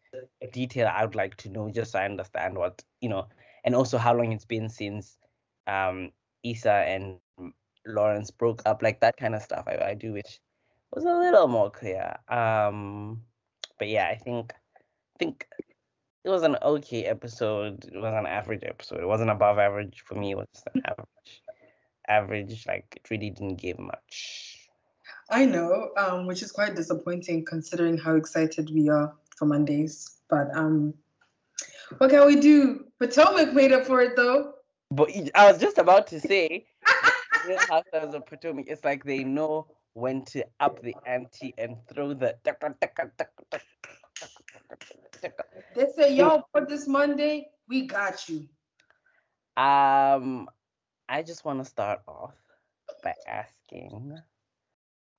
[0.43, 3.29] a detail I would like to know just so I understand what you know,
[3.65, 5.17] and also how long it's been since
[5.67, 6.11] um
[6.43, 7.19] Issa and
[7.87, 9.65] Lawrence broke up, like that kind of stuff.
[9.67, 10.41] I, I do wish
[10.95, 12.17] was a little more clear.
[12.29, 13.23] Um,
[13.79, 15.47] but yeah, I think I think
[16.25, 17.85] it was an okay episode.
[17.85, 19.01] It was an average episode.
[19.01, 20.33] It wasn't above average for me.
[20.33, 21.09] It was just an average.
[22.09, 24.69] Average, like it really didn't give much.
[25.31, 30.17] I know, um, which is quite disappointing considering how excited we are for Mondays.
[30.29, 30.95] But um,
[31.99, 32.85] what can we do?
[32.99, 34.55] Potomac made up for it though.
[34.91, 36.67] But I was just about to say,
[37.47, 42.15] Real Housewives of Potomac, it's like they know when to up the ante and throw
[42.15, 42.37] the.
[45.75, 48.49] They say, y'all, for this Monday, we got you.
[49.57, 50.49] Um,
[51.09, 52.35] I just want to start off
[53.03, 54.19] by asking,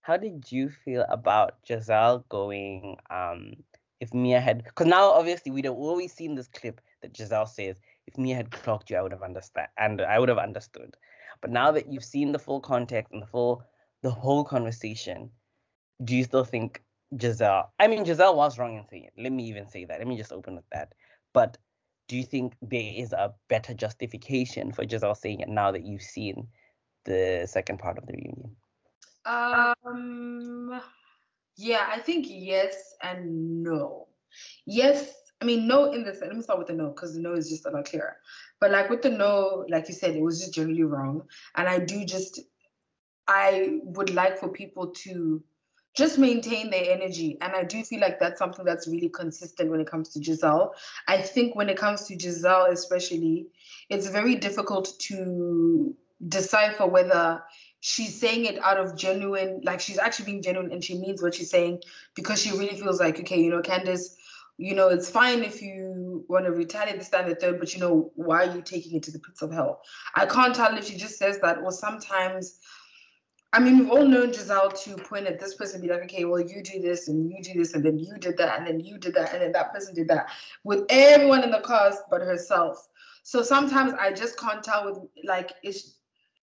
[0.01, 2.97] how did you feel about Gizelle going?
[3.09, 3.53] Um,
[3.99, 7.79] if Mia had, because now obviously we'd have always seen this clip that Gizelle says,
[8.07, 10.97] "If Mia had clocked you, I would have understood, and I would have understood."
[11.41, 13.63] But now that you've seen the full context and the full,
[14.03, 15.31] the whole conversation,
[16.03, 16.83] do you still think
[17.15, 17.69] Gizelle?
[17.79, 19.13] I mean, Gizelle was wrong in saying it.
[19.21, 19.99] Let me even say that.
[19.99, 20.93] Let me just open with that.
[21.33, 21.57] But
[22.07, 26.01] do you think there is a better justification for Gizelle saying it now that you've
[26.01, 26.47] seen
[27.05, 28.55] the second part of the reunion?
[29.25, 30.81] Um,
[31.57, 34.07] yeah, I think yes and no.
[34.65, 36.27] Yes, I mean no in the sense.
[36.27, 38.17] Let me start with the no because the no is just a lot clearer.
[38.61, 41.23] But like with the no, like you said, it was just generally wrong.
[41.55, 42.39] And I do just,
[43.27, 45.43] I would like for people to
[45.97, 47.37] just maintain their energy.
[47.41, 50.71] And I do feel like that's something that's really consistent when it comes to Gizelle.
[51.07, 53.47] I think when it comes to Gizelle, especially,
[53.89, 55.95] it's very difficult to
[56.25, 57.43] decipher whether
[57.79, 61.33] she's saying it out of genuine, like she's actually being genuine and she means what
[61.33, 61.81] she's saying
[62.15, 64.15] because she really feels like, okay, you know, Candace,
[64.57, 65.90] you know, it's fine if you
[66.27, 69.11] want to retaliate the standard third, but you know, why are you taking it to
[69.11, 69.81] the pits of hell?
[70.15, 72.59] I can't tell if she just says that or sometimes
[73.53, 76.23] I mean, we've all known Gizelle to point at this person and be like, okay,
[76.23, 78.79] well, you do this and you do this, and then you did that, and then
[78.79, 80.29] you did that, and then that person did that
[80.63, 82.87] with everyone in the cast but herself.
[83.23, 85.95] So sometimes I just can't tell with like, is,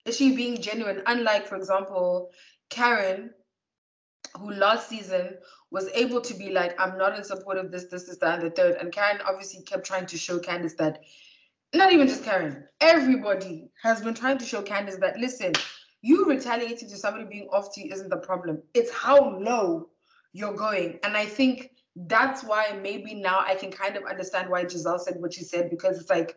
[0.05, 1.03] Is she being genuine?
[1.07, 2.31] Unlike, for example,
[2.69, 3.31] Karen,
[4.39, 5.39] who last season
[5.71, 8.47] was able to be like, I'm not in support of this, this, this, that, and
[8.47, 8.77] the third.
[8.77, 11.03] And Karen obviously kept trying to show Candiace that,
[11.75, 15.53] not even just Karen, everybody has been trying to show Candiace that, listen,
[16.01, 18.63] you retaliating to somebody being off to you isn't the problem.
[18.73, 19.91] It's how low
[20.33, 21.01] you're going.
[21.03, 25.21] And I think that's why maybe now I can kind of understand why Gizelle said
[25.21, 26.37] what she said, because it's like,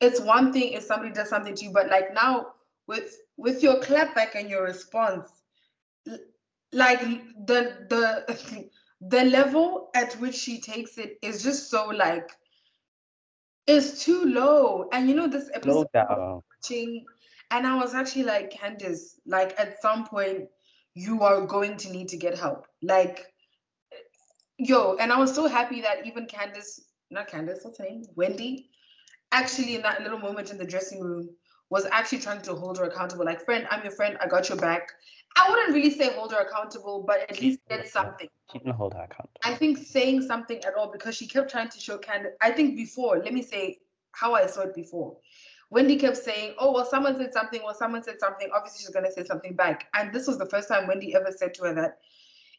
[0.00, 2.52] it's one thing if somebody does something to you, but like now
[2.86, 5.30] with with your clapback and your response,
[6.72, 8.68] like the the
[9.00, 12.30] the level at which she takes it is just so like
[13.66, 14.88] it's too low.
[14.92, 17.04] And you know this episode watching,
[17.50, 20.48] and I was actually like, Candiace, like at some point
[20.94, 22.66] you are going to need to get help.
[22.82, 23.26] Like
[24.58, 28.04] yo, and I was so happy that even Candiace, not Candiace, what's her name?
[28.14, 28.70] Wendy,
[29.32, 31.30] actually in that little moment in the dressing room
[31.70, 33.24] was actually trying to hold her accountable.
[33.24, 34.88] Like, friend, I'm your friend, I got your back.
[35.36, 38.28] I wouldn't really say hold her accountable, but at least get something.
[38.52, 39.40] She didn't hold her accountable.
[39.44, 42.34] I think saying something at all because she kept trying to show Candiace.
[42.40, 43.78] I think before, let me say
[44.12, 45.16] how I saw it before.
[45.70, 48.48] Wendy kept saying, Oh, well, someone said something, well, someone said something.
[48.52, 49.86] Obviously, she's going to say something back.
[49.94, 51.98] And this was the first time Wendy ever said to her that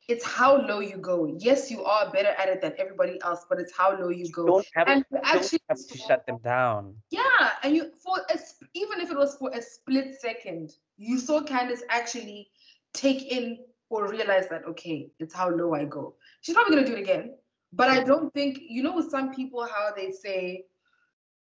[0.08, 1.36] it's how low you go.
[1.40, 4.46] Yes, you are better at it than everybody else, but it's how low you go.
[4.46, 6.96] Don't have, and actually don't have to shut them down.
[7.12, 8.40] Yeah, and you for a,
[8.74, 12.50] even if it was for a split second, you saw Candiace actually
[12.94, 16.16] take in or realize that okay, it's how low I go.
[16.42, 17.36] She's probably gonna do it again,
[17.74, 20.66] but I don't think you know with some people how they say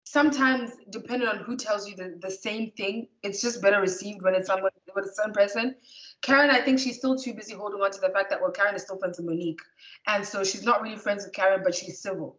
[0.05, 4.35] sometimes depending on who tells you the, the same thing, it's just better received when
[4.35, 5.75] it's someone with a certain person.
[6.21, 8.75] Karen, I think she's still too busy holding on to the fact that well, Karen
[8.75, 9.61] is still friends with Monique,
[10.07, 12.39] and so she's not really friends with Karen, but she's civil.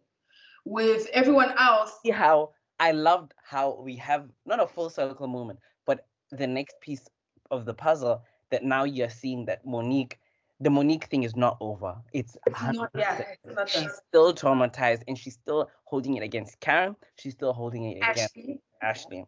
[0.64, 2.50] With everyone else, see how
[2.80, 7.06] I loved how we have not a full circle moment, but the next piece
[7.50, 8.22] of the puzzle
[8.54, 10.20] that now you're seeing that Monique,
[10.60, 11.96] the Monique thing is not over.
[12.12, 16.60] It's, it's not, yeah, it's not she's still traumatized and she's still holding it against
[16.60, 16.94] Karen.
[17.18, 18.42] She's still holding it Ashley.
[18.42, 19.24] against Ashley.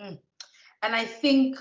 [0.00, 0.18] Mm.
[0.82, 1.56] And I think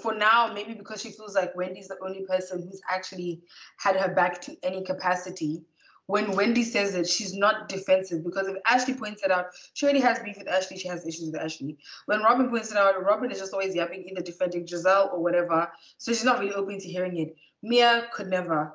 [0.00, 3.42] for now, maybe because she feels like Wendy's the only person who's actually
[3.76, 5.62] had her back to any capacity.
[6.06, 10.00] When Wendy says it, she's not defensive because if Ashley points it out, she already
[10.00, 11.78] has beef with Ashley, she has issues with Ashley.
[12.06, 15.70] When Robyn points it out, Robyn is just always yapping, either defending Gizelle or whatever.
[15.96, 17.36] So she's not really open to hearing it.
[17.62, 18.74] Mia could never.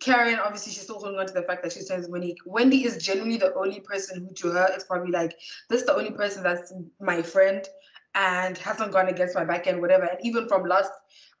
[0.00, 2.38] Karen, obviously, she's still holding on to the fact that she's friends with Monique.
[2.44, 5.36] Wendy is genuinely the only person who, to her, it's probably like,
[5.70, 7.66] this is the only person that's my friend
[8.14, 10.04] and hasn't gone against my back end, whatever.
[10.04, 10.90] And even from last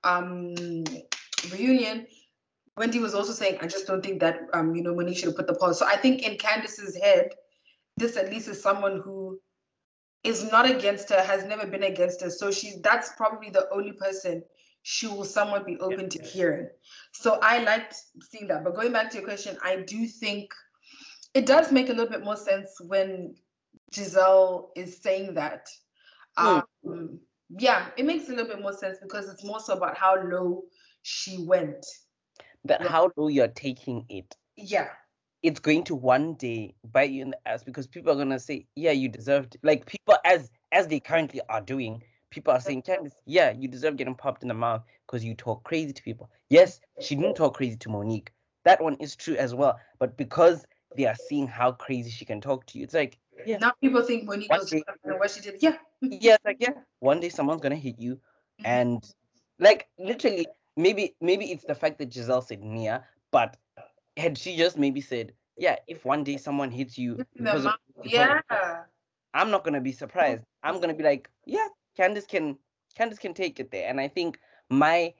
[0.04, 0.54] um,
[1.50, 2.06] reunion,
[2.76, 5.36] Wendy was also saying, I just don't think that um, you know, Monique should have
[5.36, 5.78] put the pause.
[5.78, 7.30] So I think in Candiace's head,
[7.96, 9.40] this at least is someone who
[10.24, 12.30] is not against her, has never been against her.
[12.30, 14.42] So she that's probably the only person
[14.82, 16.68] she will somewhat be open to hearing.
[17.12, 17.96] So I liked
[18.30, 18.64] seeing that.
[18.64, 20.50] But going back to your question, I do think
[21.34, 23.34] it does make a little bit more sense when
[23.92, 25.66] Gizelle is saying that
[26.38, 26.60] Hmm.
[26.86, 27.20] Um,
[27.58, 30.64] yeah, it makes a little bit more sense because it's more so about how low
[31.02, 31.84] she went.
[32.66, 32.88] That yeah.
[32.88, 34.36] how low you're taking it.
[34.56, 34.88] Yeah.
[35.42, 38.66] It's going to one day bite you in the ass because people are gonna say,
[38.74, 39.60] "Yeah, you deserved." It.
[39.62, 43.96] Like people, as as they currently are doing, people are saying, "Candiace, yeah, you deserve
[43.96, 47.54] getting popped in the mouth because you talk crazy to people." Yes, she didn't talk
[47.56, 48.32] crazy to Monique.
[48.64, 49.78] That one is true as well.
[49.98, 53.58] But because they are seeing how crazy she can talk to you, it's like, yeah.
[53.58, 55.62] Now people think Monique was what she did.
[55.62, 58.66] Yeah, yeah, like yeah, one day someone's gonna hit you, mm-hmm.
[58.66, 59.14] and
[59.58, 60.46] like literally,
[60.76, 63.56] maybe maybe it's the fact that Gizelle said Mia, but
[64.16, 67.72] had she just maybe said, yeah, if one day someone hits you, because of,
[68.04, 68.40] yeah,
[69.34, 70.44] I'm not gonna be surprised.
[70.62, 72.56] I'm gonna be like, yeah, Candiace can
[72.96, 74.38] Candiace can take it there, and I think
[74.70, 75.14] my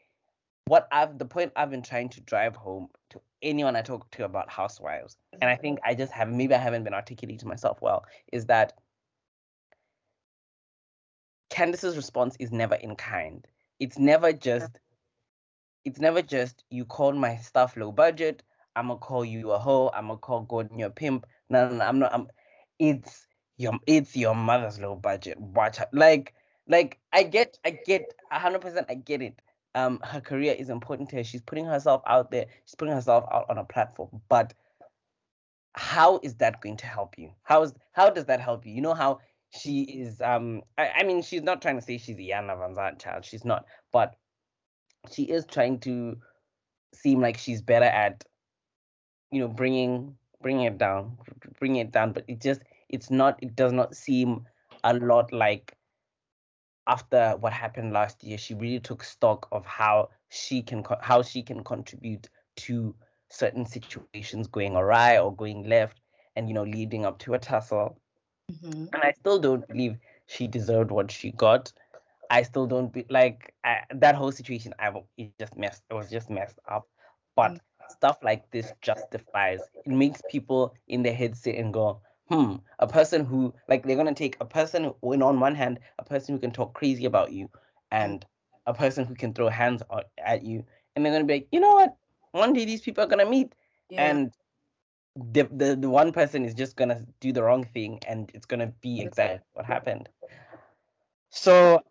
[0.67, 4.25] what I've the point I've been trying to drive home to anyone I talk to
[4.25, 7.81] about housewives, and I think I just have maybe I haven't been articulating to myself
[7.81, 8.75] well, is that
[11.51, 13.47] Candiace's response is never in kind.
[13.79, 14.79] It's never just
[15.87, 18.43] it's never just you call my stuff low budget,
[18.75, 21.27] I'm gonna call you a hoe, I'm gonna call Gordon your pimp.
[21.49, 22.27] No, no, no I'm not I'm
[22.81, 23.27] it's
[23.57, 25.41] your it's your mother's low budget.
[25.41, 25.79] Watch.
[25.93, 26.35] Like
[26.69, 29.41] like I get I get hundred percent I get it.
[29.77, 31.25] Um her career is important to her.
[31.25, 34.21] She's putting herself out there, she's putting herself out on a platform.
[34.29, 34.55] But
[35.75, 37.31] how is that going to help you?
[37.45, 38.75] How is how does that help you?
[38.75, 39.21] You know how
[39.51, 43.25] she is um I, I mean she's not trying to say she's Iyanla Vanzant child
[43.25, 44.17] she's not but
[45.13, 46.17] she is trying to
[46.95, 48.25] seem like she's better at
[49.31, 51.17] you know bringing bringing it down
[51.59, 54.47] bringing it down but it just it's not it does not seem
[54.85, 55.77] a lot like
[56.87, 61.43] after what happened last year, she really took stock of how she can how she
[61.43, 62.95] can contribute to
[63.31, 66.01] certain situations going awry or going left,
[66.37, 67.99] and you know leading up to a tussle.
[68.51, 68.85] Mm-hmm.
[68.93, 69.97] And I still don't believe
[70.27, 71.73] she deserved what she got.
[72.31, 74.75] I still don't be like I, that whole situation.
[74.79, 75.85] I it just messed.
[75.91, 76.89] It was just messed up.
[77.37, 77.59] But
[77.89, 79.69] stuff like this justifies.
[79.85, 83.97] It makes people in their head sit and go, hmm, a person who like they're
[83.97, 87.05] gonna take a person who, in on one hand, a person who can talk crazy
[87.05, 87.49] about you,
[87.91, 88.25] and
[88.67, 89.83] a person who can throw hands
[90.19, 90.65] at you,
[90.95, 91.97] and they're gonna be like, you know what?
[92.33, 93.55] One day these people are gonna meet,
[93.91, 94.07] Yeah.
[94.07, 94.33] and
[95.17, 98.73] the, the the one person is just gonna do the wrong thing, and it's gonna
[98.81, 100.09] be exactly what happened.
[101.37, 101.83] So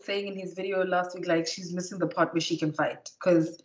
[0.00, 3.10] saying in his video last week, like she's missing the part where she can fight
[3.18, 3.60] because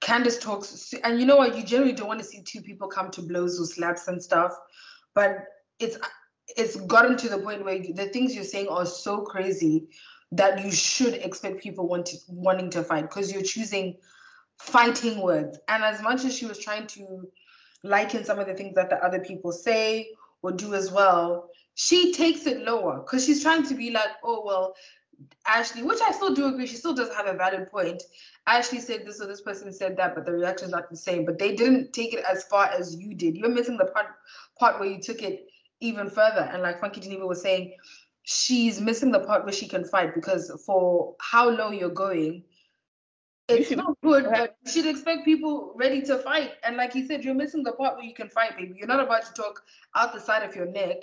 [0.00, 1.56] Candace talks, and you know what?
[1.56, 4.52] You generally don't want to see two people come to blows or slaps and stuff,
[5.14, 5.44] but
[5.80, 5.98] it's
[6.56, 9.88] it's gotten to the point where the things you're saying are so crazy
[10.32, 13.96] that you should expect people want to, wanting to fight because you're choosing
[14.58, 15.58] fighting words.
[15.68, 17.28] And as much as she was trying to
[17.82, 20.08] liken some of the things that the other people say
[20.42, 24.42] or do as well, she takes it lower because she's trying to be like, oh
[24.44, 24.74] well,
[25.46, 28.02] Ashley, which I still do agree, she still does have a valid point.
[28.46, 31.24] Ashley said this or this person said that, but the reaction's not the same.
[31.24, 33.36] But they didn't take it as far as you did.
[33.36, 34.06] You're missing the part
[34.58, 35.46] part where you took it
[35.80, 36.48] even further.
[36.52, 37.74] And like Funky Dineva was saying,
[38.22, 42.44] she's missing the part where she can fight because for how low you're going,
[43.48, 46.52] it's not good, but you should expect people ready to fight.
[46.62, 48.74] And like he said, you're missing the part where you can fight, baby.
[48.76, 49.62] You're not about to talk
[49.94, 50.96] out the side of your neck.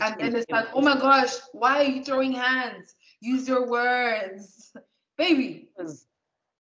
[0.00, 2.94] And then it's like, oh my gosh, why are you throwing hands?
[3.20, 4.72] Use your words.
[5.18, 5.68] Baby.
[5.76, 6.06] because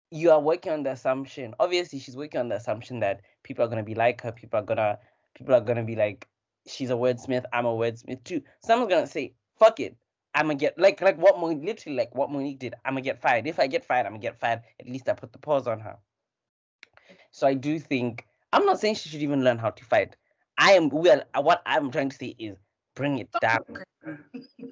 [0.09, 1.53] you are working on the assumption.
[1.59, 4.31] Obviously, she's working on the assumption that people are gonna be like her.
[4.31, 4.97] People are gonna
[5.35, 6.27] people are gonna be like,
[6.65, 7.43] she's a wordsmith.
[7.51, 8.41] I'm a wordsmith too.
[8.63, 9.97] Someone's gonna say, fuck it.
[10.33, 12.75] I'm gonna get like like what Monique literally like what Monique did.
[12.85, 13.47] I'm gonna get fired.
[13.47, 14.61] If I get fired, I'm gonna get fired.
[14.79, 15.97] At least I put the pause on her.
[17.31, 20.15] So I do think I'm not saying she should even learn how to fight.
[20.57, 21.21] I am well.
[21.35, 22.57] What I'm trying to say is
[22.97, 23.63] bring it down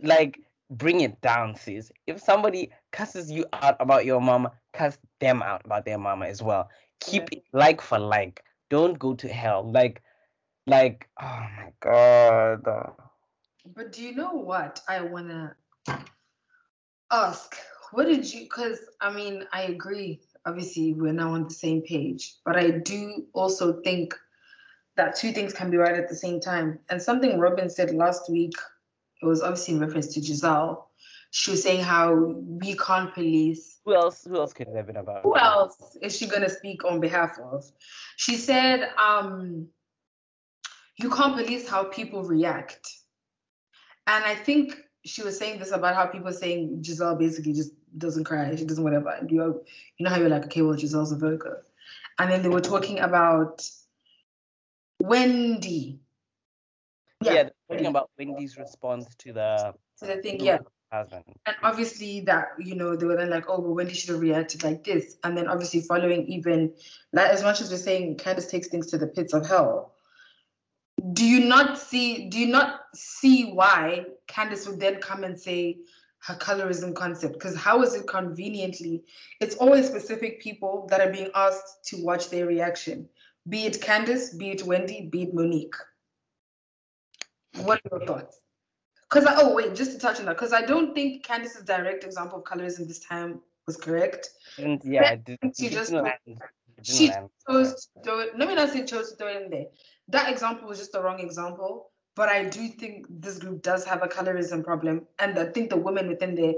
[0.04, 0.40] like
[0.72, 1.92] bring it down sis.
[2.08, 6.42] If somebody cusses you out about your mama cuss them out about their mama as
[6.42, 6.70] well.
[7.00, 8.44] Keep it like for like.
[8.70, 9.72] Don't go to hell.
[9.72, 10.02] Like
[10.68, 12.66] like oh my god.
[13.76, 15.56] But do you know what I wanna
[17.12, 17.56] ask?
[17.92, 20.22] What did you because I mean I agree.
[20.48, 24.14] Obviously, we're now on the same page, but I do also think
[24.98, 26.80] that two things can be right at the same time.
[26.90, 28.54] And something Robyn said last week,
[29.22, 30.84] it was obviously in reference to Gizelle.
[31.32, 34.98] She was saying how we can't police who else who else could it have been
[34.98, 37.64] about who else is she going to speak on behalf of?
[38.16, 39.68] She said, um,
[40.98, 42.90] you can't police how people react.
[44.08, 47.72] And I think she was saying this about how people are saying Gizelle basically just
[47.98, 49.10] doesn't cry, she doesn't whatever.
[49.10, 49.64] And you,
[49.98, 51.58] you know how you're like, okay, well, Gizelle's a Virgo.
[52.18, 53.70] And then they were talking about
[55.08, 56.00] Wendy.
[57.22, 60.60] yeah, Yeah, they're talking about wendy's response to the to the thing, yeah.
[60.92, 64.22] husband and obviously that you know they were then like oh well wendy should have
[64.22, 65.18] reacted like this.
[65.24, 66.74] And then obviously following even
[67.14, 69.96] like as much as we're saying candace takes things to the pits of hell
[71.14, 75.80] do you not see do you not see why candace would then come and say
[76.20, 77.34] her colorism concept?
[77.34, 79.04] Because how is it conveniently
[79.40, 83.10] it's always specific people that are being asked to watch their reaction
[83.48, 85.76] be it candace be it wendy be it monique
[87.64, 88.40] what are your thoughts
[89.10, 92.04] because I, oh wait, just to touch on that, because I don't think Candice's direct
[92.04, 94.30] example of colorism this time was correct.
[94.58, 96.42] and yeah didn't, she just land.
[96.84, 97.30] She land.
[97.50, 98.38] chose to throw it.
[98.38, 99.66] Let me not say chose to throw it in there.
[100.10, 101.92] That example was just the wrong example.
[102.16, 105.78] But I do think this group does have a colorism problem, and I think the
[105.78, 106.54] women within there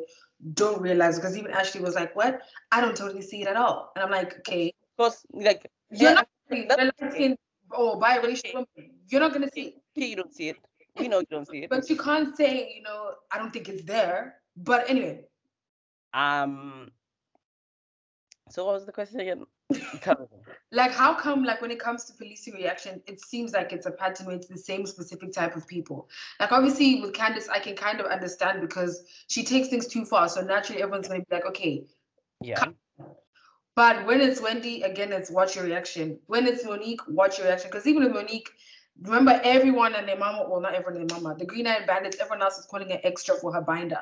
[0.53, 2.41] don't realize because even Ashley was like, "What?
[2.71, 6.15] I don't totally see it at all." And I'm like, "Okay, because like you're yeah,
[6.15, 7.37] not realizing
[7.71, 8.91] or biracial women.
[9.07, 10.57] You're not gonna see it." you don't see it.
[10.97, 11.69] We know you don't see it.
[11.69, 14.35] But you can't say, you know, I don't think it's there.
[14.55, 15.25] But anyway,
[16.13, 16.91] um
[18.49, 19.45] so what was the question again?
[20.71, 23.91] Like how come like when it comes to policing reaction it seems like it's a
[23.91, 26.09] pattern where it's the same specific type of people?
[26.39, 30.29] Like obviously with candace i can kind of understand because she takes things too far.
[30.29, 31.85] So naturally everyone's going to be like okay
[32.41, 32.65] yeah
[33.77, 37.69] but when it's wendy again it's watch your reaction when it's monique watch your reaction
[37.71, 38.49] because even with monique
[39.03, 42.17] remember everyone and their mama well not everyone and their mama the green eyed bandits
[42.19, 44.01] everyone else is calling her extra for her binder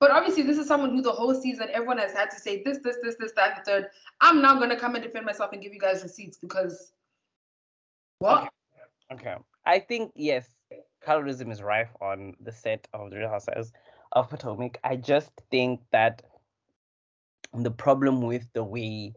[0.00, 2.78] but obviously, this is someone who the whole season everyone has had to say this,
[2.78, 3.88] this, this, this, that, the third.
[4.22, 6.92] I'm now gonna come and defend myself and give you guys receipts because
[8.18, 8.48] what?
[9.12, 9.36] Okay.
[9.66, 10.48] I think yes,
[11.06, 13.72] colorism is rife on the set of the Real Housewives
[14.12, 14.78] of Potomac.
[14.82, 16.22] I just think that
[17.52, 19.14] the problem with the way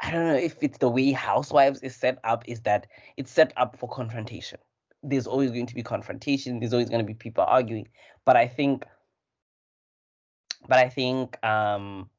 [0.00, 3.52] I don't know if it's the way Housewives is set up is that it's set
[3.56, 4.58] up for confrontation.
[5.04, 6.58] There's always going to be confrontation.
[6.58, 7.88] There's always going to be people arguing.
[8.24, 8.84] But I think,
[10.68, 12.10] but I think, um,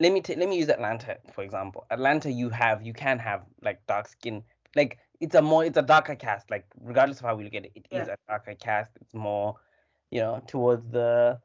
[0.00, 1.86] let me t- let me use Atlanta for example.
[1.90, 4.42] Atlanta, you have you can have like dark skin,
[4.74, 6.50] like it's a more it's a darker cast.
[6.50, 8.02] Like regardless of how we look at it, it Yeah.
[8.02, 8.90] is a darker cast.
[9.00, 9.54] It's more,
[10.10, 11.40] you know, towards the.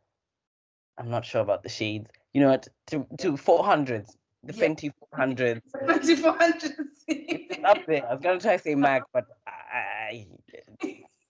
[0.98, 2.10] I'm not sure about the shades.
[2.34, 2.58] You know,
[2.88, 4.68] to to 400s, the Yeah.
[4.68, 5.62] Fenty 400s.
[5.72, 6.74] 2400.
[7.08, 8.06] It's up there.
[8.08, 10.28] I was gonna try to say Mac, but I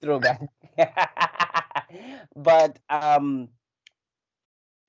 [0.02, 0.42] throwback.
[2.36, 3.50] but um,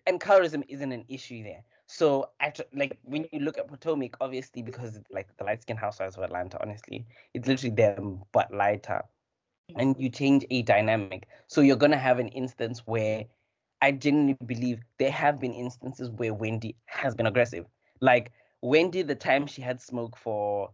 [0.06, 1.64] and colorism isn't an issue there.
[1.86, 6.16] So actually, like when you look at Potomac, obviously because like the light skin housewives
[6.16, 9.02] of Atlanta, honestly, it's literally them but lighter.
[9.76, 11.28] And you change a dynamic.
[11.46, 13.24] So you're gonna have an instance where
[13.82, 17.66] I genuinely believe there have been instances where Wendy has been aggressive.
[18.00, 18.30] Like
[18.62, 20.70] Wendy, the time she had smoke for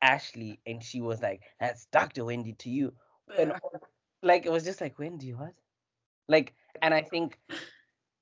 [0.00, 2.24] Ashley, and she was like, "That's Dr.
[2.24, 2.94] Wendy to you,"
[3.38, 3.52] and
[4.22, 5.52] like it was just like Wendy, what?
[6.26, 7.38] Like, and I think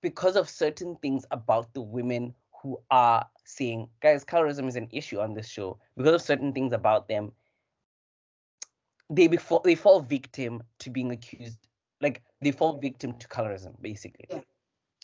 [0.03, 5.21] because of certain things about the women who are saying, guys, colorism is an issue
[5.21, 5.79] on this show.
[5.97, 7.33] Because of certain things about them,
[9.09, 11.59] they before they fall victim to being accused.
[12.01, 14.27] Like they fall victim to colorism, basically.
[14.31, 14.41] Yeah.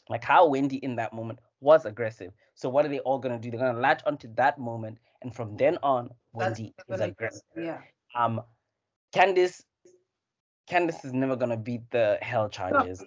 [0.09, 2.33] Like how Wendy in that moment was aggressive.
[2.55, 3.51] So what are they all gonna do?
[3.51, 7.43] They're gonna latch onto that moment, and from then on, That's Wendy is aggressive.
[7.57, 7.79] Yeah.
[8.15, 8.43] Um,
[9.15, 9.63] Candice,
[10.69, 13.05] Candice is never gonna beat the hell charges.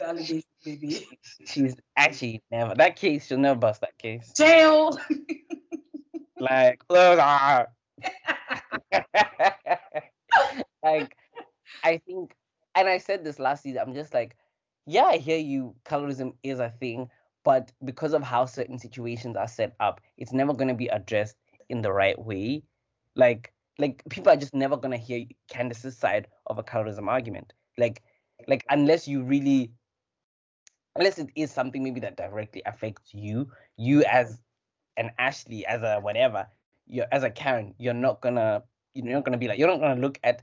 [0.00, 1.06] allegation, baby.
[1.46, 3.26] She's actually never that case.
[3.26, 4.32] She'll never bust that case.
[4.36, 4.98] Jail.
[6.40, 7.66] Like, ah.
[10.82, 11.14] like,
[11.84, 12.32] I think,
[12.80, 13.82] and I said this last season.
[13.86, 14.36] I'm just like,
[14.86, 15.74] yeah, I hear you.
[15.84, 17.08] Colorism is a thing,
[17.44, 21.36] but because of how certain situations are set up, it's never gonna be addressed
[21.68, 22.62] in the right way.
[23.14, 27.52] Like, like people are just never gonna hear Candace's side of a colorism argument.
[27.78, 28.02] Like,
[28.48, 29.72] like unless you really,
[30.96, 34.40] unless it is something maybe that directly affects you, you as
[34.96, 36.46] an Ashley, as a whatever,
[36.86, 38.62] you're as a Karen, you're not gonna,
[38.94, 40.42] you're not gonna be like, you're not gonna look at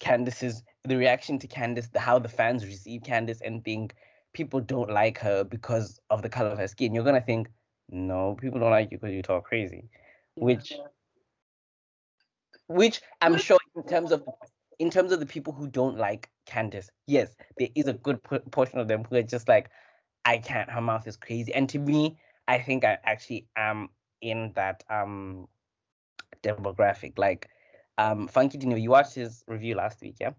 [0.00, 3.94] Candace's the reaction to Candace, the how the fans receive Candace, and think
[4.32, 6.94] people don't like her because of the color of her skin.
[6.94, 7.48] You're gonna think,
[7.90, 9.88] no, people don't like you because you talk crazy.
[10.36, 10.74] Which
[12.68, 14.24] which I'm sure in terms of
[14.78, 18.38] in terms of the people who don't like Candace, yes, there is a good p-
[18.50, 19.70] portion of them who are just like,
[20.24, 20.70] I can't.
[20.70, 21.54] Her mouth is crazy.
[21.54, 23.88] And to me, I think I actually am
[24.20, 25.48] in that um
[26.42, 27.18] demographic.
[27.18, 27.48] Like,
[27.98, 30.32] um, Funky Dino, you watched his review last week, yeah?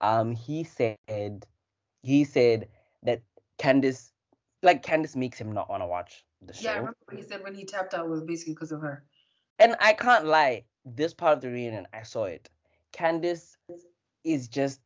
[0.00, 1.46] Um, he said
[2.02, 2.68] he said
[3.04, 3.22] that
[3.58, 4.12] Candace,
[4.62, 6.64] like Candace, makes him not want to watch the show.
[6.64, 9.04] Yeah, I remember what he said when he tapped out was basically because of her.
[9.58, 12.48] And I can't lie, this part of the reunion, I saw it.
[12.92, 13.56] Candace
[14.24, 14.80] is just,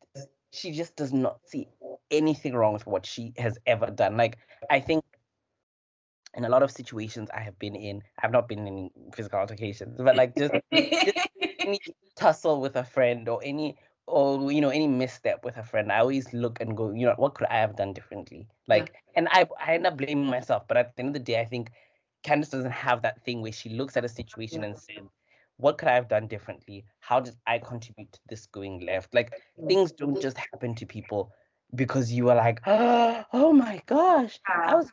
[0.51, 1.67] she just does not see
[2.11, 4.17] anything wrong with what she has ever done.
[4.17, 4.37] Like,
[4.69, 5.03] I think
[6.37, 9.99] in a lot of situations I have been in, I've not been in physical altercations,
[9.99, 11.79] but like just any
[12.15, 15.99] tussle with a friend or any, or, you know, any misstep with a friend, I
[15.99, 18.47] always look and go, you know, what could I have done differently?
[18.67, 21.41] Like, and I, I end up blaming myself, but at the end of the day,
[21.41, 21.71] I think
[22.23, 25.05] Candace doesn't have that thing where she looks at a situation and says,
[25.57, 26.85] what could I have done differently?
[26.99, 29.13] How did I contribute to this going left?
[29.13, 29.33] Like
[29.67, 31.31] things don't just happen to people
[31.73, 34.91] because you are like, oh my gosh, I was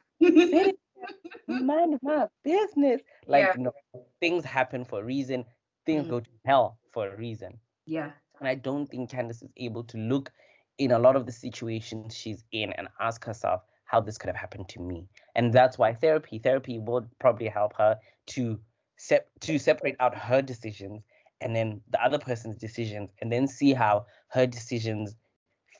[1.48, 3.02] minding my business.
[3.26, 3.54] Like Yeah.
[3.56, 3.72] no,
[4.20, 5.44] things happen for a reason.
[5.86, 6.08] Things Mhm.
[6.08, 7.58] go to hell for a reason.
[7.86, 8.12] yeah.
[8.40, 10.32] And I don't think Candace is able to look
[10.78, 14.32] in a lot of the situations she's in and ask herself how this could have
[14.32, 15.06] happened to me.
[15.34, 17.98] And that's why therapy, therapy will probably help her
[18.28, 18.60] to
[18.96, 21.02] sep- to separate out her decisions
[21.40, 25.16] and then the other person's decisions and then see how her decisions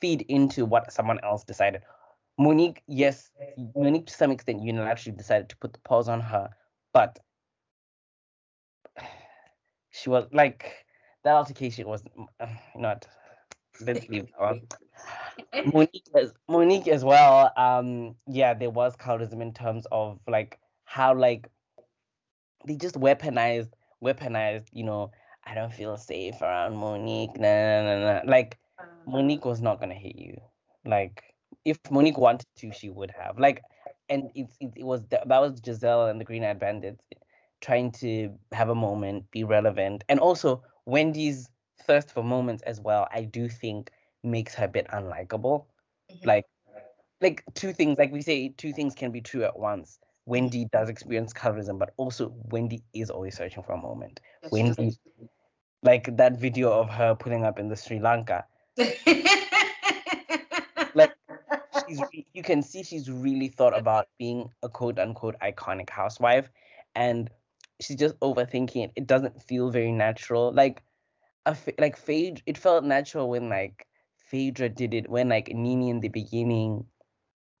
[0.01, 1.83] feed into what someone else decided.
[2.37, 3.31] Monique, yes,
[3.75, 6.49] Monique to some extent unilaterally decided to put the pause on her,
[6.93, 7.17] but
[9.91, 10.85] she was like
[11.23, 12.03] that altercation was
[12.39, 13.07] uh, not
[13.81, 14.61] let's leave one.
[15.73, 17.51] Monique as Monique as well.
[17.57, 21.49] Um, yeah, there was colorism in terms of like how like
[22.65, 23.69] they just weaponized
[24.03, 24.67] weaponized.
[24.73, 25.11] You know,
[25.45, 27.37] I don't feel safe around Monique.
[27.37, 28.21] Nah, nah, nah, nah.
[28.25, 28.57] Like
[29.07, 30.39] Monique was not gonna hit you.
[30.85, 31.23] Like
[31.63, 33.39] if Monique wanted to, she would have.
[33.39, 33.61] Like,
[34.09, 37.03] and it's it, it was that was Gizelle and the Green Eyed Bandits
[37.61, 41.49] trying to have a moment, be relevant, and also Wendy's
[41.83, 43.07] thirst for moments as well.
[43.11, 43.91] I do think
[44.23, 45.65] makes her a bit unlikable.
[46.11, 46.25] Mhm.
[46.25, 46.45] Like,
[47.21, 49.99] like two things, like we say, two things can be true at once.
[50.25, 54.19] Wendy does experience colorism, but also Wendy is always searching for a moment.
[54.43, 54.99] She Wendy, does.
[55.83, 58.45] like that video of her pulling up in the Sri Lanka,
[61.87, 66.49] she's you can see she's really thought about being a quote unquote iconic housewife
[66.95, 67.29] and
[67.81, 68.91] she's just overthinking it.
[68.95, 70.51] It doesn't feel very natural.
[70.53, 70.83] Like
[71.45, 75.99] a like Phaedra, it felt natural when like Phaedra did it when like NeNe in
[76.01, 76.85] the beginning.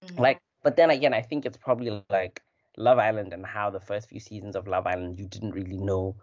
[0.03, 0.19] Mhm.
[0.19, 2.25] Like but then again I think it's probably like
[2.61, 6.15] Love Island and how the first few seasons of Love Island you didn't really know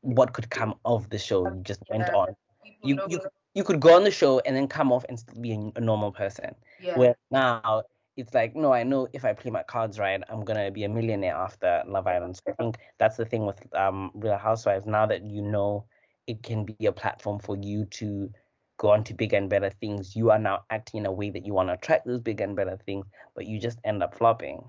[0.00, 1.46] what could come of the show.
[1.46, 2.34] You just went on.
[2.62, 3.20] People You you
[3.58, 5.80] you could go on the show and then come off and still be a, a
[5.80, 6.54] normal person.
[6.80, 6.96] yeah.
[6.96, 7.82] Where now
[8.16, 10.88] it's like, no, I know if I play my cards right, I'm gonna be a
[10.88, 12.36] millionaire after Love Island.
[12.36, 14.86] So I think that's the thing with um Real Housewives.
[14.86, 15.86] Now that you know
[16.28, 18.30] it can be a platform for you to
[18.76, 21.44] go on to bigger and better things, you are now acting in a way that
[21.44, 24.62] you want to attract those bigger and better things, but you just end up flopping.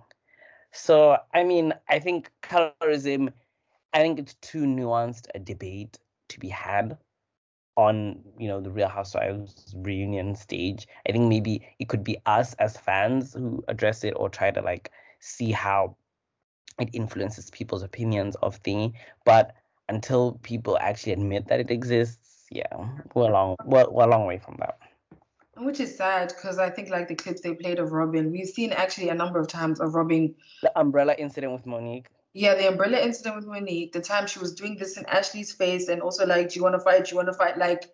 [0.72, 3.32] So I mean, I think colorism,
[3.94, 6.98] I think it's too nuanced a debate to be had
[7.80, 10.86] on you know the Real Housewives reunion stage.
[11.08, 14.62] I think maybe it could be us as fans who address it or try to
[14.62, 15.96] like see how
[16.78, 18.96] it influences people's opinions of thing.
[19.24, 19.56] But
[19.88, 22.76] until people actually admit that it exists, yeah,
[23.14, 24.78] we're a long we're, we're a long way from that.
[25.56, 28.74] Which is sad because I think like the clips they played of Robyn, we've seen
[28.74, 30.36] actually a number of times of Robyn.
[30.64, 32.08] The umbrella incident with Monique.
[32.34, 35.88] Yeah, the umbrella incident with Monique, the time she was doing this in Ashley's face
[35.88, 37.06] and also like, do you want to fight?
[37.06, 37.58] Do you want to fight?
[37.58, 37.92] Like,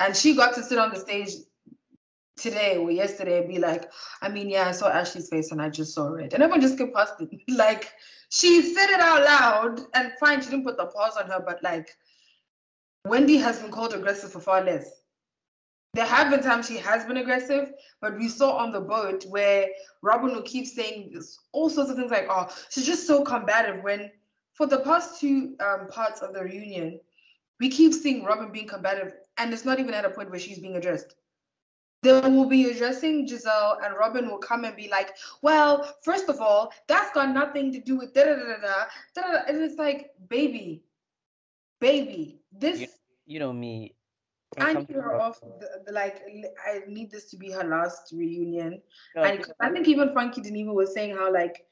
[0.00, 1.30] and she got to sit on the stage
[2.36, 3.90] today or yesterday and be like,
[4.22, 6.32] I mean, yeah, I saw Ashley's face and I just saw it.
[6.32, 7.28] And everyone just skipped past it.
[7.48, 7.92] like,
[8.30, 11.62] she said it out loud and fine, she didn't put the pause on her, but
[11.62, 11.90] like,
[13.06, 14.90] Wendy has been called aggressive for far less.
[15.94, 19.68] There have been times she has been aggressive, but we saw on the boat where
[20.02, 21.16] Robyn will keep saying
[21.52, 23.82] all sorts of things like, oh, she's just so combative.
[23.84, 24.10] When
[24.54, 26.98] for the past two um, parts of the reunion,
[27.60, 30.58] we keep seeing Robyn being combative, and it's not even at a point where she's
[30.58, 31.14] being addressed.
[32.02, 36.40] They will be addressing Gizelle, and Robyn will come and be like, well, first of
[36.40, 38.84] all, that's got nothing to do with da da da da da.
[39.14, 39.38] da, da.
[39.46, 40.82] And it's like, baby,
[41.80, 42.80] baby, this.
[42.80, 42.88] You,
[43.26, 43.94] you know me.
[44.56, 45.40] When it I comes need her off.
[45.40, 46.22] The, the, like,
[46.66, 48.80] I need this to be her last reunion.
[49.16, 51.66] No, And I think even Funky Dineva was saying how like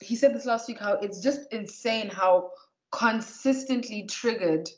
[0.00, 2.50] he said this last week how it's just insane how
[2.90, 4.68] consistently triggered,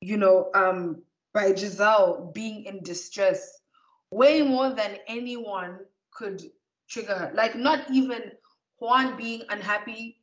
[0.00, 1.02] you know, um,
[1.32, 3.58] by Gizelle being in distress,
[4.10, 5.80] way more than anyone
[6.12, 6.42] could
[6.88, 7.32] trigger her.
[7.34, 8.32] Like not even
[8.78, 10.18] Juan being unhappy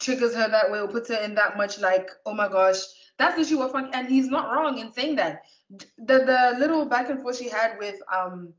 [0.00, 2.78] triggers her that way or puts her in that much like, oh my gosh,
[3.20, 5.42] that's the issue with Frankie, and he's not wrong in saying that.
[5.70, 8.52] The the little back and forth she had with um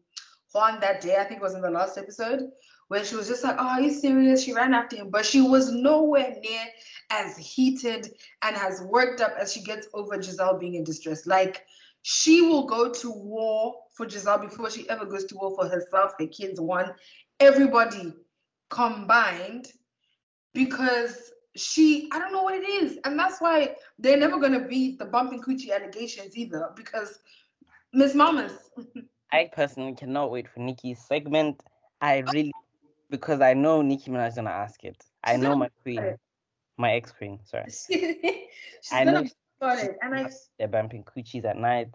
[0.54, 2.52] Juan that day, I think it was in the last episode,
[2.88, 4.44] where she was just like, Oh, are you serious?
[4.44, 6.66] She ran after him, but she was nowhere near
[7.10, 11.26] as heated and as worked up as she gets over Gizelle being in distress.
[11.26, 11.66] Like,
[12.04, 16.14] she will go to war for Gizelle before she ever goes to war for herself,
[16.20, 16.94] her kids, one,
[17.40, 18.14] everybody
[18.70, 19.68] combined,
[20.54, 22.98] because she, I don't know what it is.
[23.06, 27.20] And that's why they're never going to beat the bumping coochie allegations either, because
[27.94, 28.54] Miss Mamas.
[29.32, 31.62] I personally cannot wait for Nicki's segment.
[32.02, 32.52] I really
[33.10, 35.04] because I know Nicki Minaj is gonna ask it.
[35.24, 36.18] I know my queen,
[36.78, 37.40] my ex queen.
[37.44, 38.50] Sorry, She's
[38.92, 39.96] I gonna know be started.
[40.02, 41.90] And I they're bumping coochies at night.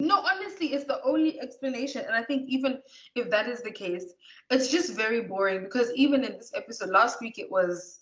[0.00, 2.04] no, honestly, it's the only explanation.
[2.06, 2.80] And I think even
[3.14, 4.04] if that is the case,
[4.50, 7.99] it's just very boring because even in this episode last week, it was,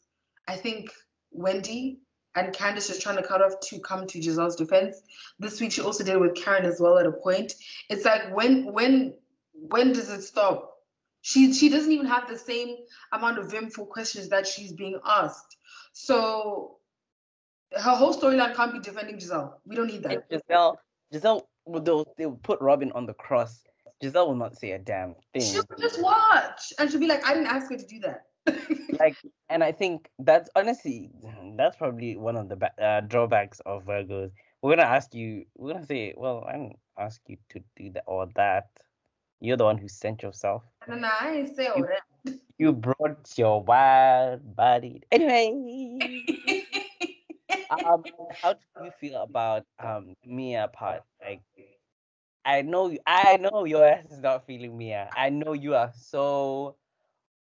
[0.49, 0.91] I think,
[1.31, 2.01] Wendy
[2.35, 5.01] and Candace just trying to cut off to come to Gizelle's defense.
[5.39, 7.55] This week she also did it with Karen as well at a point.
[7.89, 9.15] It's like when when
[9.53, 10.75] when does it stop?
[11.21, 12.77] She she doesn't even have the same
[13.13, 15.57] amount of vim for questions that she's being asked.
[15.93, 16.77] So
[17.73, 19.55] her whole storyline can't be defending Gizelle.
[19.67, 20.31] We don't need And that.
[20.31, 20.77] Gizelle,
[21.13, 23.63] Gizelle, will they'll, they'll put Robyn on the cross.
[24.03, 25.43] Gizelle will not say a damn thing.
[25.43, 28.28] She'll just watch and she'll be like, I didn't ask her to do that.
[29.01, 29.17] Like
[29.49, 31.11] and i think that's honestly
[31.57, 34.31] that's probably one of the ba- uh, drawbacks of virgos.
[34.63, 38.05] We're gonna ask you we're gonna say well i didn't ask you to do that
[38.07, 38.67] or that.
[39.41, 40.65] You're the one who sent yourself.
[40.89, 42.35] And then I ain't say all that.
[42.59, 45.03] you brought your wild body.
[45.13, 46.65] Anyway.
[47.71, 48.03] Um
[48.43, 51.03] how do you feel about um mia part?
[51.21, 51.43] Like
[52.45, 55.09] i know i know your ass is not feeling mia.
[55.17, 56.77] I know you are so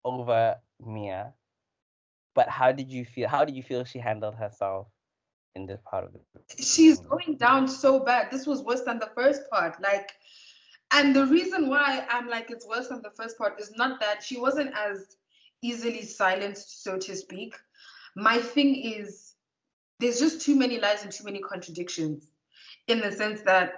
[0.05, 1.33] over mia
[2.35, 4.89] but how did you feel how did you feel she handled herself
[5.55, 6.25] in this part of it
[6.59, 8.31] She's going down so bad.
[8.31, 9.81] This was worse than the first part.
[9.81, 10.11] Like,
[10.93, 14.23] And the reason why I'm like it's worse than the first part is not that
[14.23, 15.17] she wasn't as
[15.63, 17.55] easily silenced, so to speak.
[18.17, 19.35] My thing is
[20.01, 22.31] there's just too many lies and too many contradictions
[22.87, 23.73] in the sense that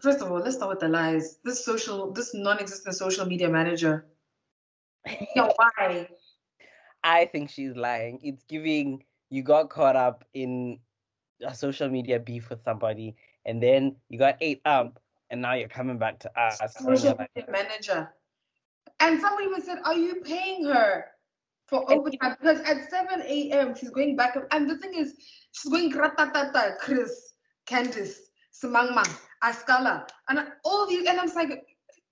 [0.00, 1.38] first of all, let's start with the lies.
[1.44, 4.06] This social, this non-existent social media manager.
[5.36, 6.08] Yeah, why?
[7.04, 8.18] I think she's lying.
[8.22, 10.78] It's giving you got caught up in
[11.46, 14.98] a social media beef with somebody, and then you got ate up,
[15.30, 16.60] and now you're coming back to us.
[16.78, 18.10] Social media manager.
[19.00, 21.04] And somebody even said, Are you paying her
[21.66, 22.36] for overtime?
[22.40, 23.74] Because at 7 a.m.
[23.74, 24.36] she's going back.
[24.50, 25.14] And the thing is,
[25.52, 27.34] she's going ratatata, Chris,
[27.66, 28.18] Candiace,
[28.52, 29.06] Simangma,
[29.42, 31.06] Askale, and all these.
[31.06, 31.64] And I'm like,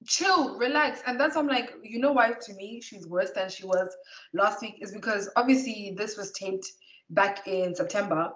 [0.06, 1.02] chill, relax.
[1.06, 3.94] And that's I'm like, you know why to me she's worse than she was
[4.32, 6.70] last week is because obviously this was taped
[7.10, 8.32] back in September.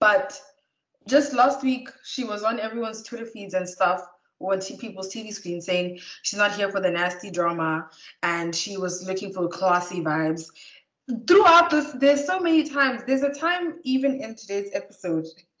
[0.00, 0.38] But
[1.06, 4.06] just last week she was on everyone's Twitter feeds and stuff
[4.40, 7.88] on people's TV screens saying she's not here for the nasty drama
[8.22, 10.46] and she was looking for classy vibes.
[11.26, 13.02] Throughout this, there's so many times.
[13.06, 15.26] There's a time even in today's episode.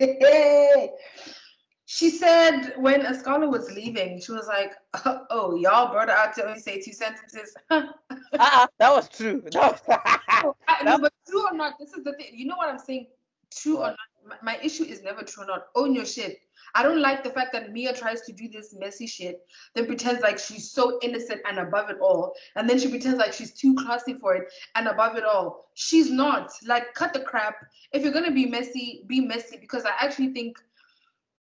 [1.86, 4.72] she said when Askale was leaving, she was like,
[5.04, 9.42] oh, "Oh, y'all brought her out to only say two sentences." uh-uh, that was true.
[9.52, 10.54] That was,
[10.84, 12.28] no, but true or not, this is the thing.
[12.32, 13.06] You know what I'm saying?
[13.50, 15.66] True or not, my, my issue is never true or not.
[15.74, 16.38] Own your shit.
[16.74, 20.22] I don't like the fact that Mia tries to do this messy shit, then pretends
[20.22, 23.74] like she's so innocent and above it all, and then she pretends like she's too
[23.76, 25.66] classy for it and above it all.
[25.74, 26.50] She's not.
[26.66, 27.54] Like, cut the crap.
[27.92, 30.58] If you're gonna be messy, be messy because I actually think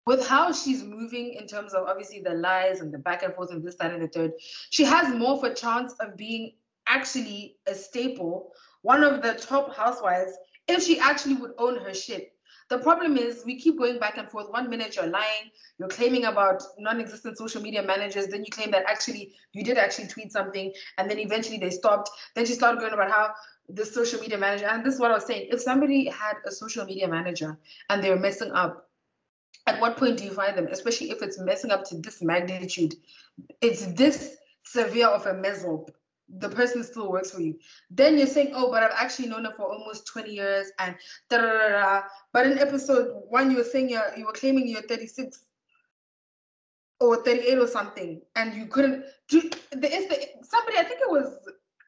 [0.07, 3.51] with how she's moving in terms of obviously the lies and the back and forth
[3.51, 4.31] and this, that, and the third,
[4.69, 6.53] she has more of a chance of being
[6.87, 8.53] actually a staple,
[8.83, 10.31] one of the top housewives,
[10.69, 12.31] if she actually would own her shit.
[12.69, 14.49] The problem is we keep going back and forth.
[14.49, 18.85] One minute you're lying, you're claiming about non-existent social media managers, then you claim that
[18.87, 22.09] actually you did actually tweet something, and then eventually they stopped.
[22.33, 23.33] Then she started going about how
[23.67, 25.49] the social media manager, and this is what I was saying.
[25.51, 27.57] If somebody had a social media manager
[27.89, 28.86] and they're messing up,
[29.67, 32.95] at what point do you find them, especially if it's messing up to this magnitude?
[33.61, 35.91] It's this severe of a mess up.
[36.39, 37.57] The person still works for you.
[37.89, 40.95] Then you're saying, oh, but I've actually known her for almost 20 years and
[41.29, 42.01] da da da da.
[42.33, 45.39] But in episode one, you were saying you're, you were claiming you're 36
[46.99, 49.49] or 38 or something, and you couldn't do.
[49.71, 51.37] The, is the somebody I think it was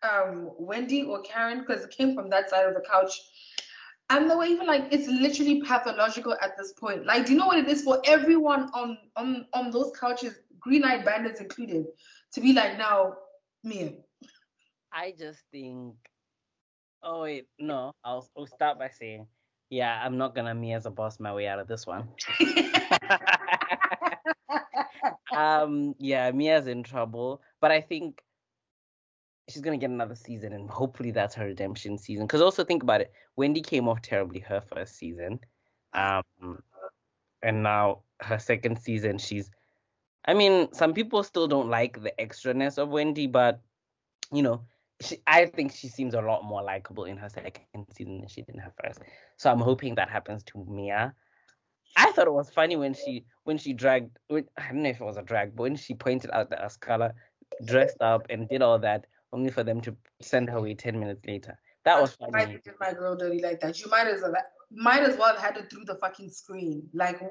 [0.03, 3.19] um, Wendy or Karen because it came from that side of the couch
[4.09, 7.05] and they were even like it's literally pathological at this point.
[7.05, 7.83] Like do you know what it is?
[7.83, 11.85] For everyone on on on those couches green eyed bandits included
[12.33, 13.13] to be like now
[13.63, 13.97] me.
[14.91, 15.95] I just think
[17.03, 19.25] oh wait no i'll, I'll start by saying
[19.69, 22.07] yeah i'm not gonna me as a boss my way out of this one.
[25.31, 27.41] Um yeah mia's in trouble.
[27.61, 28.21] But i think
[29.49, 32.25] she's gonna get another season, and hopefully that's her redemption season.
[32.25, 35.39] Because also think about it, Wendy came off terribly her first season,
[35.93, 36.23] um,
[37.41, 39.49] and now her second season, she's.
[40.25, 43.61] I mean, some people still don't like the extraness of Wendy, but
[44.31, 44.61] you know,
[45.01, 48.41] she, I think she seems a lot more likable in her second season than she
[48.41, 48.99] did in her first.
[49.37, 51.13] So I'm hoping that happens to Mia.
[51.95, 54.17] I thought it was funny when she when she dragged.
[54.27, 56.61] When, I don't know if it was a drag, but when she pointed out that
[56.63, 57.13] Askale
[57.65, 61.25] dressed up and did all that, only for them to send her away 10 minutes
[61.25, 61.57] later.
[61.85, 62.31] That was funny.
[62.31, 63.79] Why did my girl dirty like that?
[63.79, 64.33] You might as well
[64.71, 66.87] might as well have had it through the fucking screen.
[66.93, 67.21] Like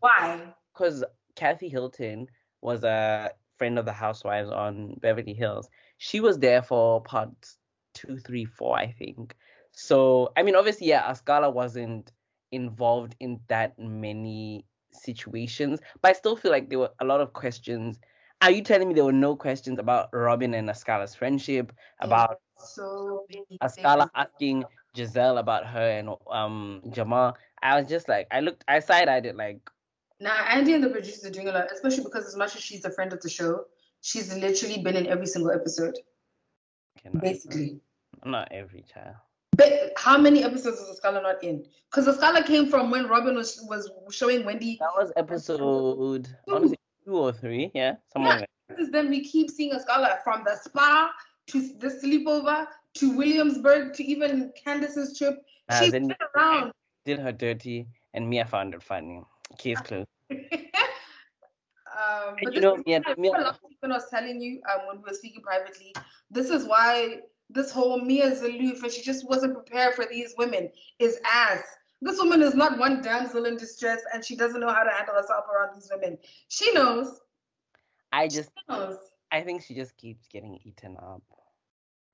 [0.00, 0.54] why?
[0.72, 2.28] Because Kathy Hilton
[2.62, 5.68] was a friend of the housewives on Beverly Hills.
[5.98, 7.58] She was there for parts
[7.94, 9.34] two, three, four, I think.
[9.72, 12.12] So I mean, obviously, yeah, Askale wasn't
[12.52, 17.32] involved in that many situations, but I still feel like there were a lot of
[17.32, 17.98] questions
[18.40, 21.72] are you telling me there were no questions about Robyn and Askale's friendship?
[22.00, 23.26] About so
[23.62, 24.64] Askale asking
[24.96, 27.36] Gizelle about her and um Jamal?
[27.62, 29.58] I was just like, I looked, I side eyed it like.
[30.20, 32.84] Now Andy and the producers are doing a lot, especially because as much as she's
[32.84, 33.64] a friend of the show,
[34.00, 35.98] she's literally been in every single episode.
[37.20, 37.80] basically.
[38.24, 39.16] Not every child.
[39.56, 41.64] But how many episodes was Askale not in?
[41.90, 44.76] Because Askale came from when Robyn was was showing Wendy.
[44.78, 46.77] That was episode honestly
[47.08, 48.46] two or three, yeah, somewhere.
[48.68, 48.86] Yeah.
[48.92, 51.10] Then we keep seeing Askale from the spa
[51.48, 55.38] to the sleepover to Williamsburg to even Candiace's trip.
[55.68, 56.72] Uh, She's been around.
[57.06, 59.22] Did her dirty, and Mia found it funny.
[59.56, 60.08] Case closed.
[60.30, 60.38] um,
[62.42, 65.94] but you know, Mia, Mia, I was telling you um, when we were speaking privately.
[66.30, 70.68] This is why this whole Mia's aloof and she just wasn't prepared for these women
[70.98, 71.62] is ass.
[72.00, 75.14] This woman is not one damsel in distress and she doesn't know how to handle
[75.14, 76.18] herself around these women.
[76.48, 77.20] She knows.
[78.12, 78.96] I just knows?
[79.32, 81.22] I think she just keeps getting eaten up.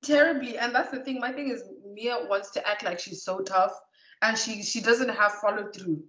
[0.03, 1.63] terribly and that's the thing my thing is
[1.93, 3.73] mia wants to act like she's so tough
[4.21, 6.03] and she she doesn't have follow through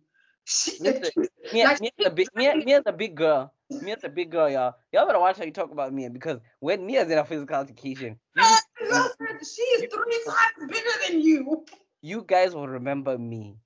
[0.45, 3.53] she, Listen, Mia, Like- Mia's a big Mia, Mia's a big girl.
[3.83, 4.75] Mia's a big girl, y'all.
[4.93, 8.17] Y'all better watch how you talk about Mia because when Mia's in a physical altercation,
[8.37, 8.45] you,
[9.43, 11.65] she is three times bigger than you
[12.01, 13.57] you guys will remember me.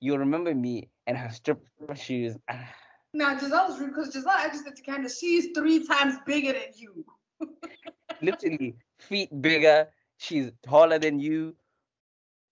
[0.00, 2.36] You'll remember me and her stripper shoes.
[3.14, 7.02] Now gizelle's rude because giselle actually said to candiace she's three times bigger than you
[8.22, 9.88] Literally, feet bigger.
[10.18, 11.54] She's taller than you.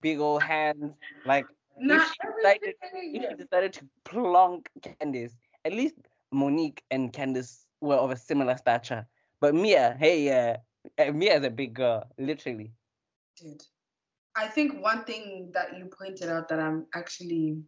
[0.00, 0.94] Big old hands.
[1.26, 1.46] Like
[1.78, 5.96] not she decided- if she decided to plonk Candiace, at least
[6.32, 9.06] Monique and Candiace were of a similar stature.
[9.40, 10.56] But Mia, hey, yeah,
[10.98, 12.72] uh, Mia's a big girl, literally.
[13.36, 13.62] did.
[14.36, 17.62] I think one thing that you pointed out that I'm actually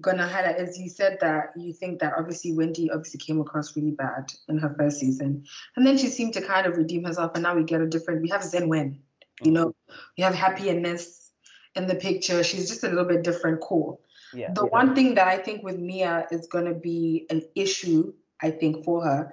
[0.00, 3.90] gonna highlight is you said that you think that obviously Wendy obviously came across really
[3.90, 5.44] bad in her first season,
[5.76, 8.22] and then she seemed to kind of redeem herself, and now we get a different.
[8.22, 9.00] We have Zen Wen,
[9.42, 9.54] you mm.
[9.54, 9.74] know,
[10.16, 11.30] we have Happy and Ness
[11.74, 12.42] in the picture.
[12.42, 14.00] She's just a little bit different, cool.
[14.34, 14.52] Yeah.
[14.52, 18.50] The one thing that I think with Mia is going to be an issue, I
[18.50, 19.32] think, for her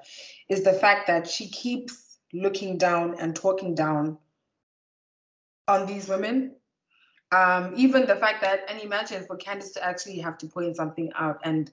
[0.49, 4.17] is the fact that she keeps looking down and talking down
[5.69, 6.55] on these women.
[7.31, 11.11] Um, even the fact that, and imagine for Candiace to actually have to point something
[11.15, 11.71] out and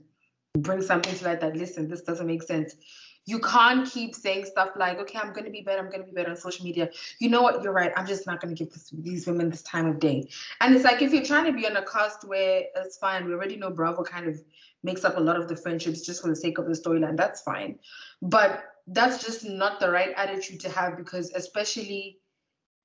[0.59, 2.77] bring something to light that, listen, this doesn't make sense.
[3.25, 6.07] You can't keep saying stuff like, okay, I'm going to be better, I'm going to
[6.07, 6.91] be better on social media.
[7.19, 7.63] You know what?
[7.63, 7.91] You're right.
[7.97, 10.29] I'm just not going to give this, these women this time of day.
[10.61, 13.33] And it's like if you're trying to be on a cast where it's fine, we
[13.33, 14.41] already know Bravo kind of
[14.85, 17.17] makes up a lot of the friendships just for the sake of the storyline.
[17.17, 17.79] That's fine.
[18.23, 22.21] But that's just not the right attitude to have because, especially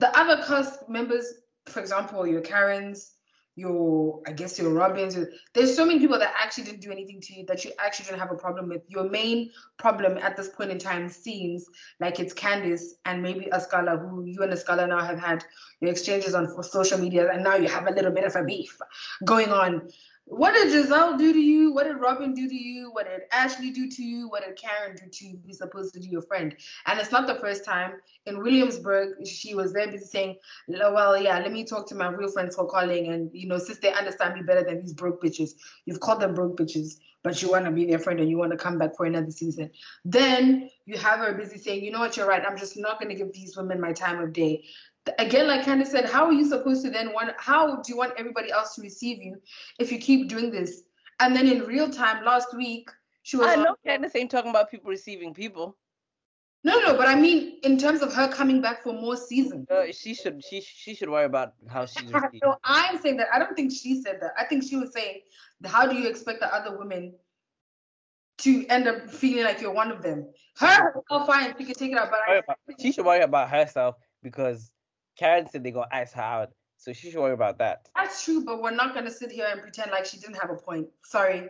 [0.01, 1.31] the other cast members,
[1.67, 3.11] for example, your Karens,
[3.55, 5.23] your, I guess, your Robyns,
[5.53, 8.19] there's so many people that actually didn't do anything to you that you actually didn't
[8.19, 8.81] have a problem with.
[8.87, 11.67] Your main problem at this point in time seems
[11.99, 15.45] like it's Candiace and maybe Askale, who you and Askale now have had
[15.81, 18.43] your exchanges on for social media, and now you have a little bit of a
[18.43, 18.75] beef
[19.23, 19.87] going on.
[20.31, 21.73] What did Gizelle do to you?
[21.73, 22.89] What did Robyn do to you?
[22.93, 24.29] What did Ashley do to you?
[24.29, 25.37] What did Karen do to you?
[25.45, 26.55] Who's supposed to be your friend?
[26.85, 27.95] And it's not the first time.
[28.25, 30.37] In Williamsburg, she was there busy saying,
[30.69, 33.07] well, yeah, let me talk to my real friends for calling.
[33.07, 35.49] And, you know, since they understand me better than these broke bitches,
[35.85, 38.51] you've called them broke bitches, but you want to be their friend and you want
[38.51, 39.69] to come back for another season.
[40.05, 42.43] Then you have her busy saying, you know what, you're right.
[42.47, 44.63] I'm just not going to give these women my time of day
[45.17, 48.13] again like Candiace said how are you supposed to then want how do you want
[48.17, 49.35] everybody else to receive you
[49.79, 50.83] if you keep doing this
[51.19, 52.89] and then in real time last week
[53.23, 55.77] she was I on- know Candiace ain't talking about people receiving people.
[56.63, 59.85] no no but i mean in terms of her coming back for more seasons Uh,
[59.91, 62.43] she should she she should worry about how she's received.
[62.43, 65.21] no i'm saying that i don't think she said that i think she was saying
[65.65, 67.13] how do you expect the other women
[68.37, 70.27] to end up feeling like you're one of them
[70.57, 72.41] her oh fine she can take it out but I,
[72.79, 74.71] she should worry about herself because
[75.17, 76.49] Karen said they're gonna ice her out.
[76.77, 77.89] So she should worry about that.
[77.95, 80.55] That's true, but we're not gonna sit here and pretend like she didn't have a
[80.55, 80.87] point.
[81.05, 81.49] Sorry.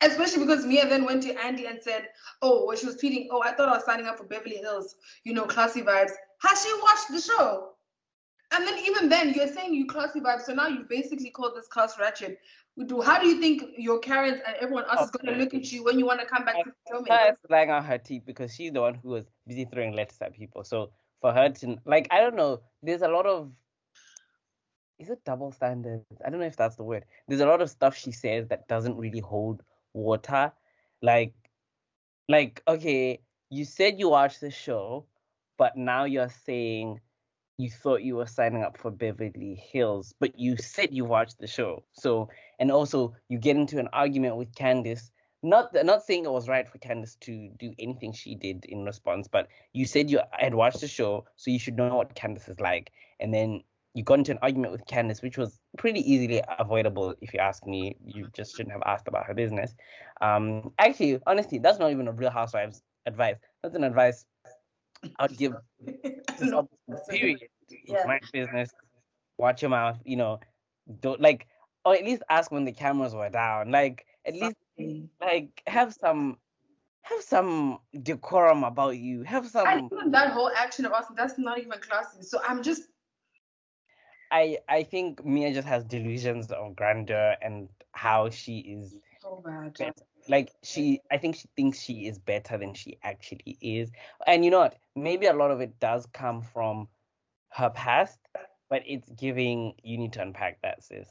[0.00, 2.08] Especially because Mia then went to Andy and said,
[2.40, 4.96] Oh, when she was tweeting, Oh, I thought I was signing up for Beverly Hills,
[5.24, 6.12] you know, classy vibes.
[6.40, 7.68] Has she watched the show?
[8.52, 11.68] And then even then, you're saying you classy vibes, so now you basically called this
[11.68, 12.38] class ratchet.
[12.86, 15.84] Do how do you think your Karens and everyone else is gonna look at you
[15.84, 17.32] when you want to come back to film Her it?
[17.32, 20.34] is lying on her teeth because she's the one who was busy throwing letters at
[20.34, 20.64] people.
[20.64, 20.90] So
[21.22, 22.60] for her to like, I don't know.
[22.82, 23.50] There's a lot of
[24.98, 26.04] is it double standards?
[26.24, 27.04] I don't know if that's the word.
[27.26, 29.62] There's a lot of stuff she says that doesn't really hold
[29.94, 30.52] water.
[31.00, 31.34] Like,
[32.28, 33.20] like okay,
[33.50, 35.06] you said you watched the show,
[35.58, 37.00] but now you're saying
[37.58, 41.46] you thought you were signing up for Beverly Hills, but you said you watched the
[41.46, 41.84] show.
[41.92, 42.28] So,
[42.58, 45.10] and also you get into an argument with Candiace.
[45.42, 49.26] Not not saying it was right for Candiace to do anything she did in response,
[49.26, 52.60] but you said you had watched the show, so you should know what Candiace is
[52.60, 52.92] like.
[53.18, 53.62] And then
[53.94, 57.66] you got into an argument with Candiace, which was pretty easily avoidable if you ask
[57.66, 57.96] me.
[58.04, 59.74] You just shouldn't have asked about her business.
[60.20, 63.36] Um, actually, honestly, that's not even a Real Housewives advice.
[63.62, 64.24] That's an advice
[65.18, 65.54] I'd give
[66.40, 66.68] No.
[67.08, 67.40] period.
[67.86, 68.04] Yeah.
[68.06, 68.70] Mind business.
[69.38, 69.98] Watch your mouth.
[70.04, 70.40] You know,
[71.00, 71.46] don't like,
[71.84, 73.70] or at least ask when the cameras were down.
[73.70, 75.08] Like, at least Mm.
[75.20, 76.38] like have some,
[77.02, 79.22] have some decorum about you.
[79.22, 79.66] Have some.
[79.66, 82.22] And even that whole action of us, that's not even classy.
[82.22, 82.82] So I'm just
[84.32, 89.76] I I think Mia just has delusions of grandeur and how she is so bad.
[90.28, 93.90] Like she, I think she thinks she is better than she actually is.
[94.26, 94.78] And you know what?
[94.96, 96.88] Maybe a lot of it does come from
[97.50, 98.18] her past,
[98.70, 99.74] but it's giving.
[99.82, 101.08] You need to unpack that, sis.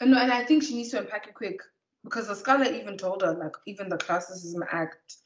[0.00, 1.60] No, and I think she needs to unpack it quick
[2.04, 5.16] because the scholar even told her, like, even the classicism act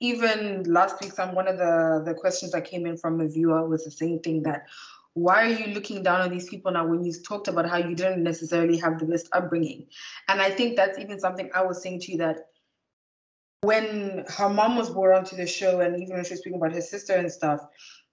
[0.00, 3.28] even last week, some um, one of the the questions that came in from a
[3.28, 4.66] viewer was the same thing that
[5.14, 7.94] why are you looking down on these people now when you talked about how you
[7.94, 9.86] didn't necessarily have the best upbringing?
[10.28, 12.48] And I think that's even something I was saying to you that
[13.60, 16.74] when her mom was brought onto the show and even when she was speaking about
[16.74, 17.60] her sister and stuff,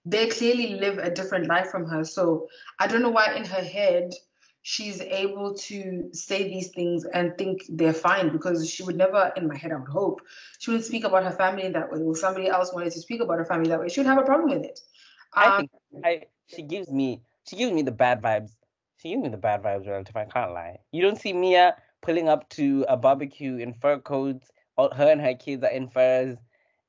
[0.06, 2.04] they clearly live a different life from her.
[2.04, 2.48] So
[2.80, 4.14] I don't know why in her head
[4.64, 9.48] she's able to say these things and think they're fine because she would never, in
[9.48, 10.22] my head, I would hope,
[10.60, 12.00] she would speak about her family in that way.
[12.00, 14.24] Or somebody else wanted to speak about her family that way, she would have a
[14.24, 14.80] problem with it.
[15.36, 15.72] Um, I think
[16.04, 18.52] I she gives me she gives me the bad vibes.
[18.98, 20.16] She gives me the bad vibes relative.
[20.16, 20.78] I can't lie.
[20.92, 24.52] You don't see Mia pulling up to a barbecue in fur coats.
[24.78, 26.38] All, her and her kids are in furs,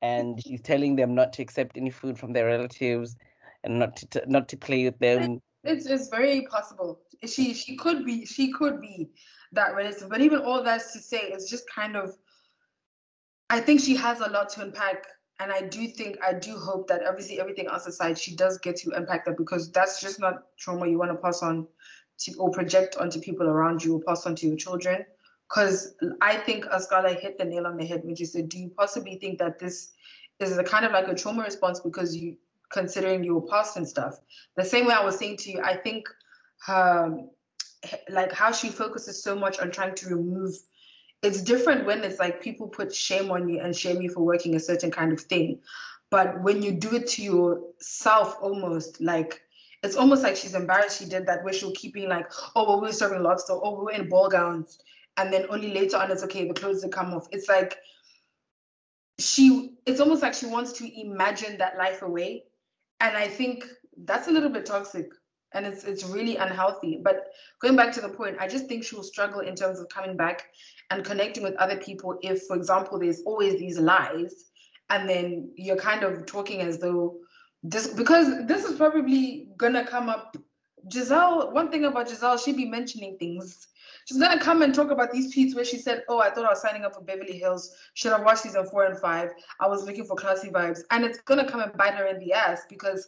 [0.01, 3.15] and she's telling them not to accept any food from their relatives
[3.63, 5.41] and not to, to not to play with them.
[5.63, 6.99] It's, it's very possible.
[7.25, 9.09] She she could be she could be
[9.53, 12.15] that relative, but even all that's to say, it's just kind of.
[13.49, 15.05] I think she has a lot to unpack
[15.39, 18.77] and I do think I do hope that obviously everything else aside, she does get
[18.77, 21.67] to unpack that because that's just not trauma you want to pass on
[22.19, 25.05] to or project onto people around you or pass on to your children.
[25.49, 28.69] Because I think Askale hit the nail on the head when she said, "Do you
[28.69, 29.91] possibly think that this
[30.39, 32.37] is a kind of like a trauma response because you
[32.71, 34.19] considering your past and stuff?"
[34.55, 36.07] The same way I was saying to you, I think
[36.67, 37.29] Um,
[37.83, 40.55] her like how she focuses so much on trying to remove
[41.23, 44.55] it's different when it's like people put shame on you and shame you for working
[44.55, 45.61] a certain kind of thing.
[46.11, 49.41] But when you do it to yourself almost like
[49.81, 52.81] it's almost like she's embarrassed she did that where she'll keep being like, oh well
[52.81, 54.79] we were serving lobster, oh we were in ball gowns.
[55.15, 57.27] And then only later on it's okay, the clothes to come off.
[57.31, 57.77] It's like
[59.17, 62.43] she it's almost like she wants to imagine that life away.
[62.99, 63.65] And I think
[63.97, 65.09] that's a little bit toxic
[65.53, 66.99] and it's it's really unhealthy.
[67.01, 67.27] But
[67.59, 70.17] going back to the point, I just think she will struggle in terms of coming
[70.17, 70.49] back
[70.89, 74.45] and connecting with other people if, for example, there's always these lies,
[74.89, 77.17] and then you're kind of talking as though
[77.63, 80.35] this because this is probably gonna come up.
[80.93, 83.67] gizelle one thing about gizelle she'd be mentioning things.
[84.05, 86.49] She's gonna come and talk about these tweets where she said, "Oh, I thought I
[86.49, 87.73] was signing up for Beverly Hills.
[87.93, 89.31] Should have watched season four and five.
[89.61, 92.33] I was looking for classy vibes." And it's gonna come and bite her in the
[92.33, 93.07] ass because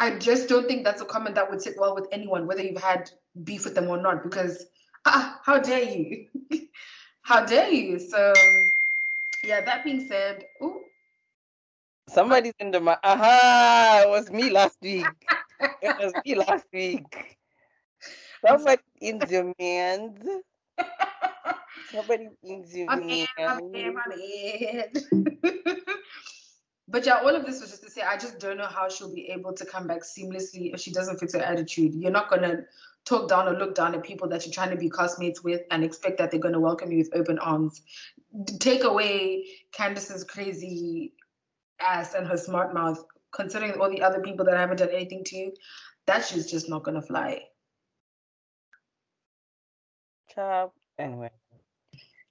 [0.00, 2.82] I just don't think that's a comment that would sit well with anyone, whether you've
[2.82, 3.10] had
[3.44, 4.22] beef with them or not.
[4.22, 4.64] Because
[5.04, 6.26] ah, how dare you?
[7.22, 7.98] How dare you?
[8.00, 8.32] So,
[9.44, 10.80] yeah, that being said, ooh.
[12.08, 12.80] Somebody's in the.
[12.80, 14.04] Aha!
[14.04, 15.06] It was me last week.
[15.82, 17.36] it was me last week.
[18.44, 20.24] Somebody in demand.
[21.92, 23.36] Somebody in demand.
[26.90, 29.14] But yeah, all of this was just to say, I just don't know how she'll
[29.14, 31.94] be able to come back seamlessly if she doesn't fix her attitude.
[31.94, 32.64] You're not gonna
[33.04, 35.84] talk down or look down at people that you're trying to be classmates with and
[35.84, 37.82] expect that they're going to welcome you with open arms.
[38.58, 41.14] Take away Candiace's crazy
[41.80, 43.02] ass and her smart mouth,
[43.32, 45.52] considering all the other people that haven't done anything to you.
[46.06, 47.44] That shit's just not going to fly.
[50.34, 50.74] Chop.
[50.98, 51.30] Anyway.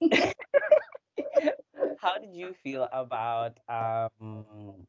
[2.00, 4.86] How did you feel about um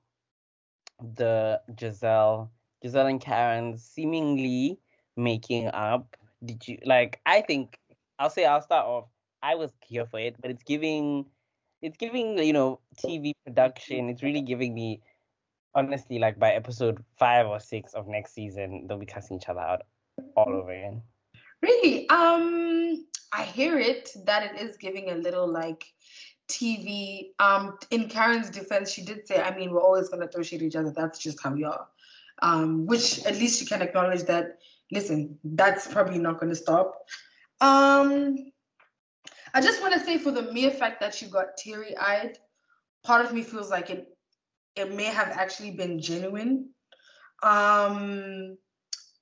[1.02, 2.50] the Gizelle,
[2.84, 4.80] Gizelle and Karen seemingly
[5.18, 6.16] making up.
[6.44, 7.20] Did you like?
[7.26, 7.78] I think
[8.20, 9.06] I'll say I'll start off.
[9.44, 11.26] I was here for it, but it's giving,
[11.82, 14.10] it's giving you know TV production.
[14.10, 15.02] It's really giving me,
[15.76, 19.62] honestly, like by episode five or six of next season, they'll be casting each other
[19.62, 19.82] out
[20.36, 21.02] all over again.
[21.62, 22.10] Really?
[22.10, 25.86] Um, I hear it that it is giving a little like
[26.50, 27.30] TV.
[27.40, 30.68] Um, in Karen's defense, she did say, I mean, we're always gonna throw shit at
[30.68, 30.94] each other.
[30.96, 31.88] That's just how we are.
[32.42, 34.58] Um, which at least she can acknowledge that
[34.92, 37.06] listen, that's probably not going to stop.
[37.62, 38.36] Um,
[39.54, 42.38] I just want to say for the mere fact that she got teary eyed,
[43.04, 44.08] part of me feels like it
[44.76, 46.70] it may have actually been genuine.
[47.44, 48.58] Um,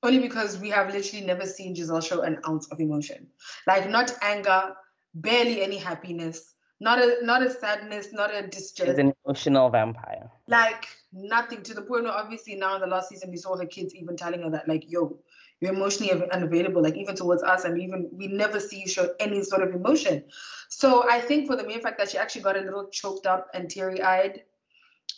[0.03, 3.27] only because we have literally never seen Gizelle show an ounce of emotion.
[3.65, 4.75] Like not anger,
[5.15, 8.89] barely any happiness, not a not a sadness, not a distress.
[8.89, 10.29] She's an emotional vampire.
[10.47, 13.65] Like nothing to the point where obviously now in the last season we saw her
[13.65, 15.19] kids even telling her that like, yo,
[15.59, 19.43] you're emotionally unavailable, like even towards us, and even we never see you show any
[19.43, 20.23] sort of emotion.
[20.69, 23.47] So I think for the mere fact that she actually got a little choked up
[23.53, 24.43] and teary eyed,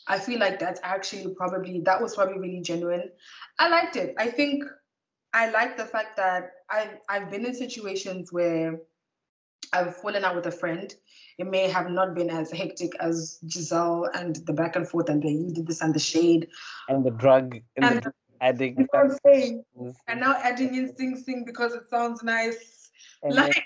[0.08, 3.12] I feel like that's actually probably that was probably really genuine.
[3.60, 4.16] I liked it.
[4.18, 4.64] I think
[5.34, 8.80] I like the fact that I've I've been in situations where
[9.74, 10.94] I've fallen out with a friend.
[11.38, 15.24] It may have not been as hectic as Gizelle and the back and forth and
[15.24, 16.48] the you did this and the shade.
[16.90, 18.78] And the drug and, and the adding.
[18.78, 19.64] You know saying?
[20.08, 22.90] And now adding in Sing Sing because it sounds nice.
[23.24, 23.66] And like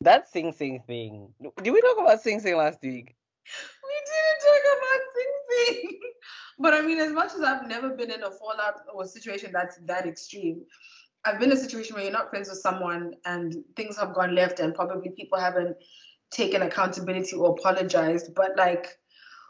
[0.00, 1.32] that Sing Sing thing.
[1.62, 3.14] Did we talk about Sing Sing last week?
[3.84, 6.00] We didn't talk about Sing Sing.
[6.58, 9.76] But I mean, as much as I've never been in a fallout or situation that's
[9.84, 10.64] that extreme,
[11.24, 14.34] I've been in a situation where you're not friends with someone and things have gone
[14.34, 15.76] left and probably people haven't
[16.30, 18.34] taken accountability or apologized.
[18.34, 18.96] But like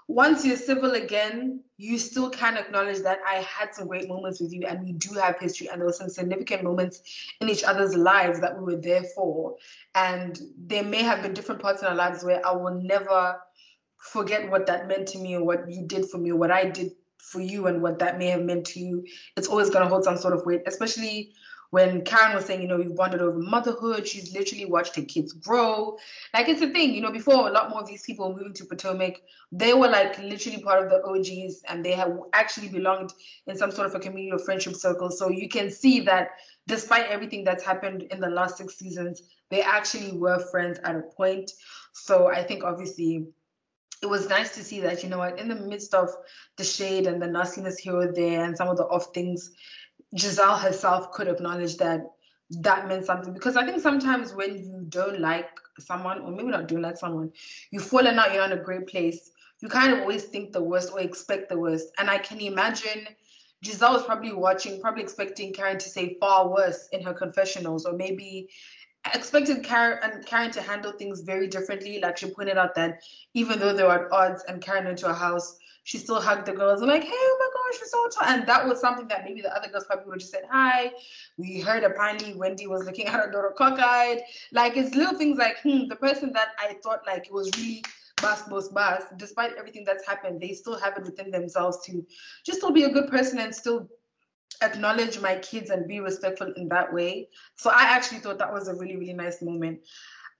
[0.09, 4.53] once you're civil again, you still can acknowledge that I had some great moments with
[4.53, 7.03] you and we do have history and there were some significant moments
[7.41, 9.57] in each other's lives that we were there for.
[9.95, 13.41] And there may have been different parts in our lives where I will never
[13.99, 16.71] forget what that meant to me or what you did for me or what I
[16.71, 19.05] did for you and what that may have meant to you.
[19.37, 21.33] It's always going to hold some sort of weight, especially
[21.71, 25.33] when Karen was saying, you know, we've bonded over motherhood, she's literally watched her kids
[25.33, 25.99] grow.
[26.33, 28.65] Like it's a thing, you know, before a lot more of these people moving to
[28.65, 29.21] Potomac,
[29.53, 33.13] they were like literally part of the OGs and they have actually belonged
[33.47, 35.11] in some sort of a community or friendship circle.
[35.11, 36.31] So you can see that
[36.67, 41.03] despite everything that's happened in the last six seasons, they actually were friends at a
[41.03, 41.53] point.
[41.93, 43.27] So I think obviously
[44.03, 46.11] it was nice to see that, you know what, in the midst of
[46.57, 49.53] the shade and the nastiness here or there and some of the off things,
[50.17, 52.13] Gizelle herself could acknowledge that
[52.51, 56.69] that meant something because I think sometimes when you don't like someone, or maybe not
[56.69, 57.33] don't like someone,
[57.71, 59.31] you've fallen out, you're in a great place,
[59.61, 61.89] you kind of always think the worst or expect the worst.
[61.99, 63.09] And I can imagine
[63.65, 67.95] Gizelle was probably watching, probably expecting Karen to say far worse in her confessionals, or
[67.95, 68.49] maybe
[69.15, 72.01] expected Karen and Karen to handle things very differently.
[72.01, 73.03] Like she pointed out that
[73.35, 76.47] even though they were at odds and Karen went to a house, she still hugged
[76.47, 78.29] the girls and like, hey, oh my gosh, so tall.
[78.29, 80.93] And that was something that maybe the other girls probably would have just said hi.
[81.37, 84.21] We heard apparently Wendy was looking at her daughter cockeyed.
[84.53, 87.85] Like it's little things like, hmm, the person that I thought like it was really
[88.23, 92.05] bus, bus, bus, despite everything that's happened, they still have it within themselves to
[92.45, 93.89] just still be a good person and still
[94.63, 97.29] acknowledge my kids and be respectful in that way.
[97.57, 99.81] So I actually thought that was a really, really nice moment.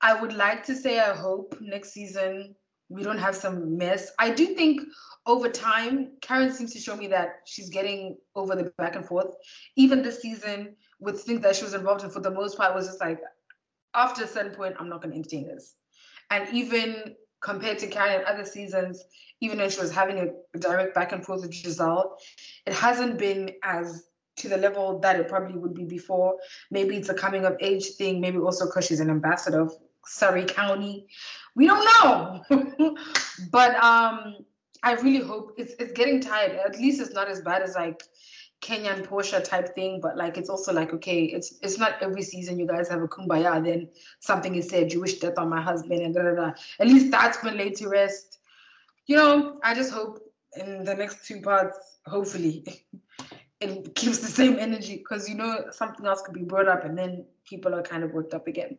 [0.01, 2.55] I would like to say I hope next season
[2.89, 4.11] we don't have some mess.
[4.19, 4.83] I do think
[5.27, 9.35] over time, Karen seems to show me that she's getting over the back and forth.
[9.77, 12.87] Even this season, with things that she was involved in, for the most part, was
[12.87, 13.21] just like,
[13.95, 15.75] after a certain point, I'm not going to entertain this.
[16.31, 19.03] And even compared to Karen in other seasons,
[19.41, 22.17] even when she was having a direct back and forth with Gizelle,
[22.67, 24.05] it hasn't been as
[24.37, 26.37] to the level that it probably would be before.
[26.71, 28.21] Maybe it's a coming of age thing.
[28.21, 29.73] Maybe also because she's an ambassador of
[30.05, 31.07] Surry County.
[31.57, 32.43] We don't know.
[33.51, 34.37] but um,
[34.83, 36.53] I really hope it's it's getting tired.
[36.53, 38.03] At least it's not as bad as like
[38.61, 42.59] Kenyan Porsha type thing, but like it's also like okay, it's it's not every season
[42.59, 43.89] you guys have a kumbaya, then
[44.21, 46.53] something is said, you wish death on my husband, and da da da.
[46.79, 48.39] At least that's been laid to rest.
[49.07, 50.21] You know, I just hope
[50.57, 52.65] in the next two parts, hopefully,
[53.61, 56.99] it keeps the same energy because you know something else could be brought up and
[56.99, 58.77] then people are kind of worked up again.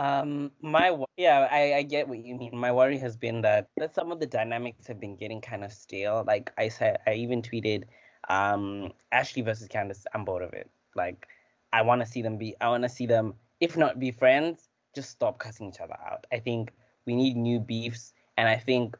[0.00, 2.56] Um, my yeah, I, I get what you mean.
[2.56, 5.74] My worry has been that that some of the dynamics have been getting kind of
[5.74, 6.24] stale.
[6.26, 7.84] Like I said, I even tweeted,
[8.30, 10.06] um, Ashley versus Candiace.
[10.14, 10.70] I'm bored of it.
[10.96, 11.26] Like
[11.74, 12.56] I want to see them be.
[12.62, 16.26] I want to see them, if not be friends, just stop cussing each other out.
[16.32, 16.72] I think
[17.04, 18.96] we need new beefs, and I think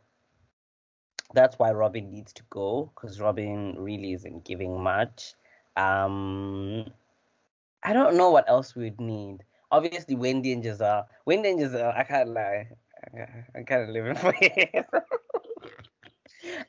[1.32, 5.32] that's why Robyn needs to go because Robyn really isn't giving much.
[5.78, 6.92] Um,
[7.82, 11.06] I don't know what else we'd need obviously Wendy and Gizelle.
[11.26, 12.68] Wendy and Gizelle, I can't lie.
[13.54, 14.86] I'm kind of living for it.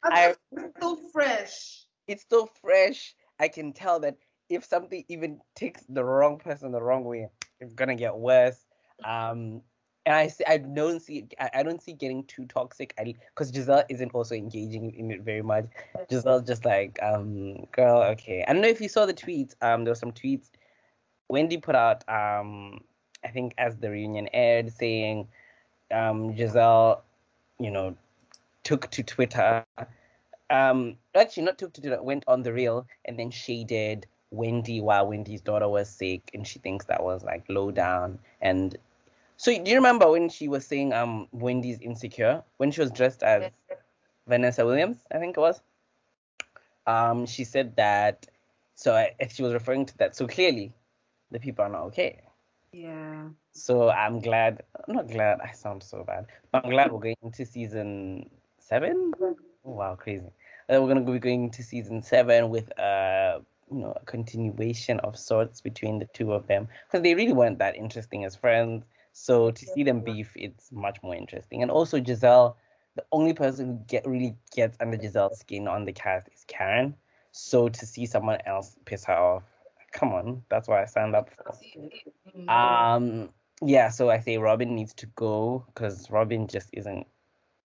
[0.03, 1.85] I, it's still fresh.
[2.07, 3.15] It's still fresh.
[3.39, 4.17] I can tell that
[4.49, 7.29] if something even takes the wrong person the wrong way,
[7.59, 8.65] it's gonna get worse.
[9.03, 9.61] Um,
[10.05, 12.93] and I see, I don't see I, I don't see getting too toxic.
[12.99, 15.65] I because Gizelle isn't also engaging in it very much.
[16.09, 18.43] Gizelle's just like, um, girl, okay.
[18.47, 19.53] I don't know if you saw the tweets.
[19.61, 20.49] Um, there were some tweets.
[21.29, 22.81] Wendy put out um
[23.23, 25.27] I think as the reunion aired, saying
[25.91, 27.01] um, Gizelle,
[27.59, 27.95] you know,
[28.63, 29.65] took to Twitter.
[30.49, 35.07] Um, actually, not took to Twitter, went on the real and then shaded Wendy while
[35.07, 38.19] Wendy's daughter was sick, and she thinks that was like low down.
[38.41, 38.77] And
[39.37, 43.23] so, do you remember when she was saying um Wendy's insecure when she was dressed
[43.23, 43.51] as
[44.27, 44.97] Vanessa Williams?
[45.11, 45.61] I think it was.
[46.87, 48.27] Um, she said that.
[48.75, 50.15] So I, she was referring to that.
[50.15, 50.73] So clearly,
[51.29, 52.21] the people are not okay.
[52.73, 53.29] Yeah.
[53.51, 54.63] So I'm glad.
[54.87, 55.39] I'm not glad.
[55.41, 56.27] I sound so bad.
[56.53, 58.29] I'm glad we're going into season
[58.59, 59.13] seven.
[59.21, 60.31] Oh, wow, crazy.
[60.69, 63.39] Uh, we're gonna be going to season seven with uh,
[63.69, 67.59] you know, a continuation of sorts between the two of them because they really weren't
[67.59, 68.85] that interesting as friends.
[69.13, 71.61] So to see them beef, it's much more interesting.
[71.61, 72.55] And also Gizelle,
[72.95, 76.95] the only person who get really gets under Gizelle's skin on the cast is Karen.
[77.31, 79.43] So to see someone else piss her off
[79.91, 82.51] come on, that's what I signed up for.
[82.51, 83.29] Um,
[83.61, 87.05] yeah, so I say Robyn needs to go because Robyn just isn't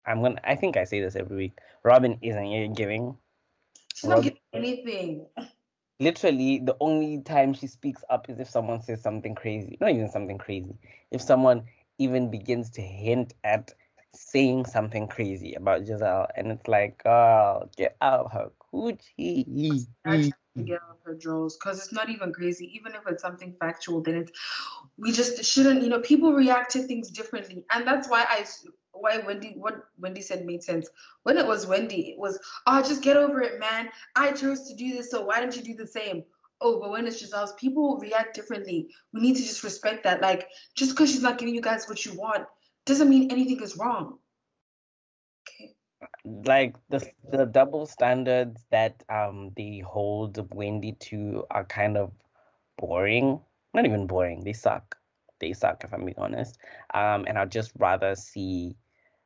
[0.07, 0.41] I'm gonna.
[0.45, 1.59] I think I say this every week.
[1.83, 3.17] Robyn isn't giving.
[3.95, 5.27] She's not giving anything.
[6.01, 9.79] Literally, the only time she speaks up is if someone says something crazy.
[9.81, 10.77] Not even something crazy.
[11.11, 11.65] If someone
[11.99, 13.73] even begins to hint at
[14.13, 19.87] saying something crazy about Gizelle, and it's like, girl, get out of her coochie.
[20.65, 22.71] Get out of her because it's not even crazy.
[22.77, 24.33] Even if it's something factual, then it's
[24.97, 25.83] we just shouldn't.
[25.83, 28.45] You know, people react to things differently, and that's why I
[28.93, 30.89] why Wendy what Wendy said made sense.
[31.25, 33.89] When it was Wendy, it was oh just get over it, man.
[34.15, 36.23] I chose to do this, so why don't you do the same?
[36.61, 38.89] Oh, but when it's Gizelle's, people react differently.
[39.13, 40.23] We need to just respect that.
[40.23, 42.47] Like just because she's not giving you guys what you want
[42.87, 44.19] doesn't mean anything is wrong.
[46.25, 52.13] Like the the double standards that um they hold Wendy to are kind of
[52.79, 53.41] boring.
[53.75, 54.43] Not even boring.
[54.45, 54.97] They suck.
[55.41, 56.59] They suck if I'm being honest.
[56.95, 58.77] Um, and I'd just rather see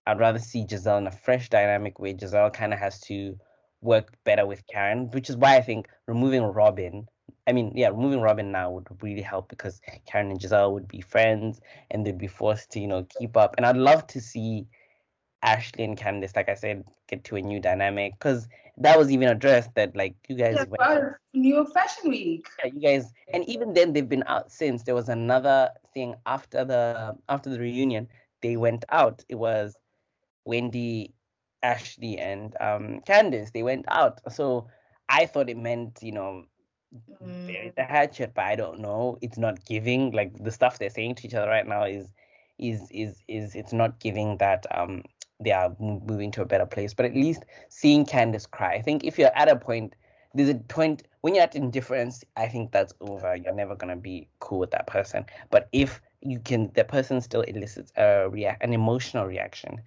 [0.06, 3.38] I'd rather see Gizelle in a fresh dynamic where Gizelle kind of has to
[3.80, 7.06] work better with Karen, which is why I think removing Robyn,
[7.46, 11.00] I mean, yeah, removing Robyn now would really help because Karen and Gizelle would be
[11.00, 11.60] friends
[11.90, 13.54] and they'd be forced to, you know, keep up.
[13.56, 14.66] And I'd love to see
[15.42, 18.48] Ashley and Candiace, like I said, get to a new dynamic because
[18.78, 22.46] that was even addressed that like you guys yeah, went New York Fashion Week.
[22.58, 24.82] Yeah, you guys, and even then they've been out since.
[24.82, 28.08] There was another thing after the after the reunion.
[28.40, 29.24] They went out.
[29.28, 29.76] It was
[30.44, 31.14] Wendy,
[31.62, 33.52] Ashley, and um, Candiace.
[33.52, 34.20] They went out.
[34.32, 34.68] So
[35.08, 36.44] I thought it meant, you know,
[37.22, 37.46] mm.
[37.46, 39.18] bury the hatchet, but I don't know.
[39.22, 40.12] It's not giving.
[40.12, 42.12] Like the stuff they're saying to each other right now is
[42.58, 45.02] is is is it's not giving that um
[45.40, 46.94] they are moving to a better place.
[46.94, 49.94] But at least seeing Candiace cry, I think if you're at a point,
[50.34, 52.24] there's a point when you're at indifference.
[52.36, 53.36] I think that's over.
[53.36, 55.24] You're never gonna be cool with that person.
[55.50, 59.80] But if you can, the person still elicits a react an emotional reaction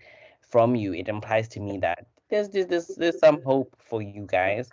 [0.51, 4.69] from you, it implies to me that there's there's there's some hope for you guys.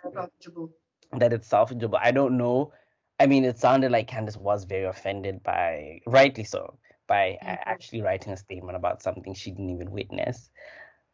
[1.13, 1.99] That it's salvageable.
[1.99, 2.71] I don't know.
[3.19, 6.77] I mean, it sounded like Candiace was very offended by, rightly so,
[7.09, 7.55] by mm-hmm.
[7.65, 10.49] actually writing a statement about something she didn't even witness.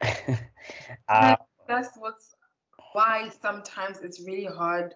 [1.08, 1.36] uh,
[1.66, 2.36] that's what's
[2.92, 4.94] why sometimes it's really hard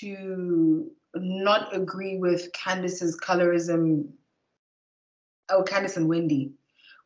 [0.00, 4.10] to not agree with Candiace's colorism.
[5.48, 6.52] Oh, Candiace and Wendy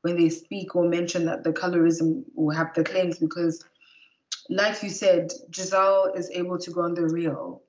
[0.03, 3.65] when they speak or mention that the colorism will have the claims because
[4.49, 7.63] like you said, Gizelle is able to go on the real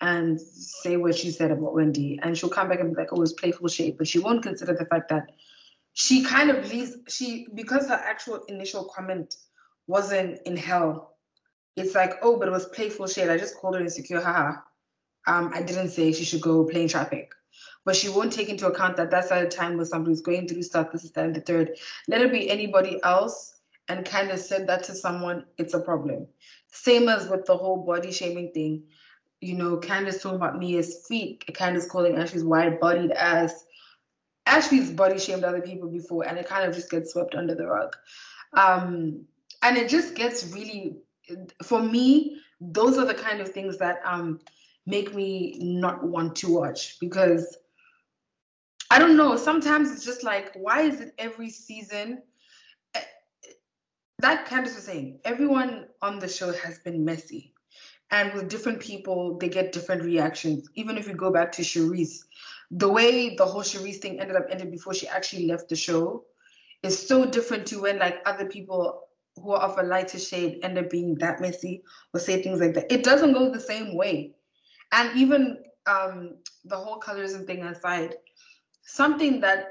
[0.00, 3.22] and say what she said about Wendy, and she'll come back and be like, "Oh,
[3.22, 5.32] it's playful shade," but she won't consider the fact that
[5.92, 9.36] she kind of leaves she because her actual initial comment
[9.86, 11.16] wasn't in hell.
[11.76, 13.30] It's like, "Oh, but it was playful shade.
[13.30, 14.60] I just called her insecure, haha."
[15.26, 17.32] Um, I didn't say she should go plane traffic
[17.88, 20.62] but she won't take into account that that's at a time where somebody's going through
[20.62, 21.78] stuff, this is the third.
[22.06, 23.54] Let it be anybody else
[23.88, 26.26] and kind of said that to someone, it's a problem.
[26.70, 28.82] Same as with the whole body shaming thing.
[29.40, 33.64] You know, Candiace talking about me as feet, Candiace calling Ashley's wide bodied as
[34.46, 37.66] Ashley's body shamed other people before, and it kind of just gets swept under the
[37.66, 37.94] rug.
[38.54, 39.26] Um,
[39.62, 40.96] and it just gets really,
[41.62, 44.40] for me, those are the kind of things that um,
[44.86, 47.56] make me not want to watch because
[48.90, 49.36] I don't know.
[49.36, 52.22] Sometimes it's just like, why is it every season?
[52.94, 53.02] Eh,
[54.20, 57.52] that Candiace was saying, everyone on the show has been messy.
[58.10, 60.68] And with different people, they get different reactions.
[60.74, 62.24] Even if you go back to Charrisse,
[62.70, 66.24] the way the whole Charrisse thing ended up ended before she actually left the show
[66.82, 69.02] is so different to when like other people
[69.36, 71.82] who are of a lighter shade end up being that messy
[72.14, 72.90] or say things like that.
[72.92, 74.34] It doesn't go the same way.
[74.92, 78.14] And even um, the whole colorism thing aside,
[78.82, 79.68] something that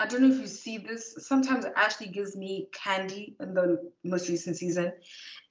[0.00, 1.14] I don't know if you see this.
[1.18, 4.92] Sometimes Ashley gives me candy in the most recent season,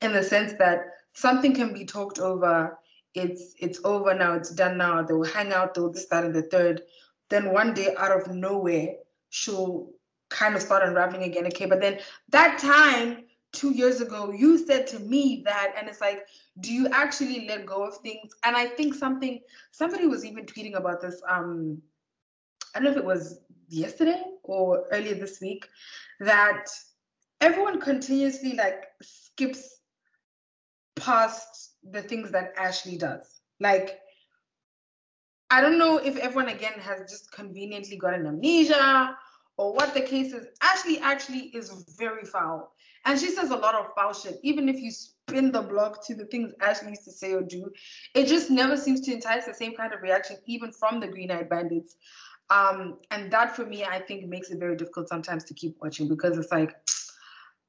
[0.02, 0.82] in the sense that
[1.14, 2.78] something can be talked over.
[3.14, 4.34] It's it's over now.
[4.34, 5.04] It's done now.
[5.04, 5.74] They'll hang out.
[5.74, 6.82] They'll this, that, and the third.
[7.30, 8.96] Then one day, out of nowhere,
[9.30, 9.90] she'll
[10.30, 11.46] kind of start unraveling again.
[11.48, 12.00] Okay, but then
[12.30, 16.26] that time two years ago, you said to me that, and it's like,
[16.60, 18.32] do you actually let go of things?
[18.44, 19.40] And I think something
[19.72, 21.22] somebody was even tweeting about this.
[21.30, 21.82] Um,
[22.76, 25.68] I don't know if it was yesterday or earlier this week,
[26.20, 26.66] that
[27.42, 29.82] everyone continuously like skips
[31.04, 33.42] past the things that Ashley does.
[33.60, 34.00] Like,
[35.50, 39.16] I don't know if everyone again has just conveniently gotten amnesia
[39.58, 40.48] or what the case is.
[40.62, 42.74] Ashley actually is very foul.
[43.06, 44.40] And she says a lot of foul shit.
[44.44, 47.70] Even if you spin the block to the things Ashley used to say or do,
[48.16, 51.30] it just never seems to entice the same kind of reaction, even from the Green
[51.30, 51.98] Eyed Bandits.
[52.50, 56.08] Um, and that for me, I think makes it very difficult sometimes to keep watching
[56.08, 56.74] because it's like,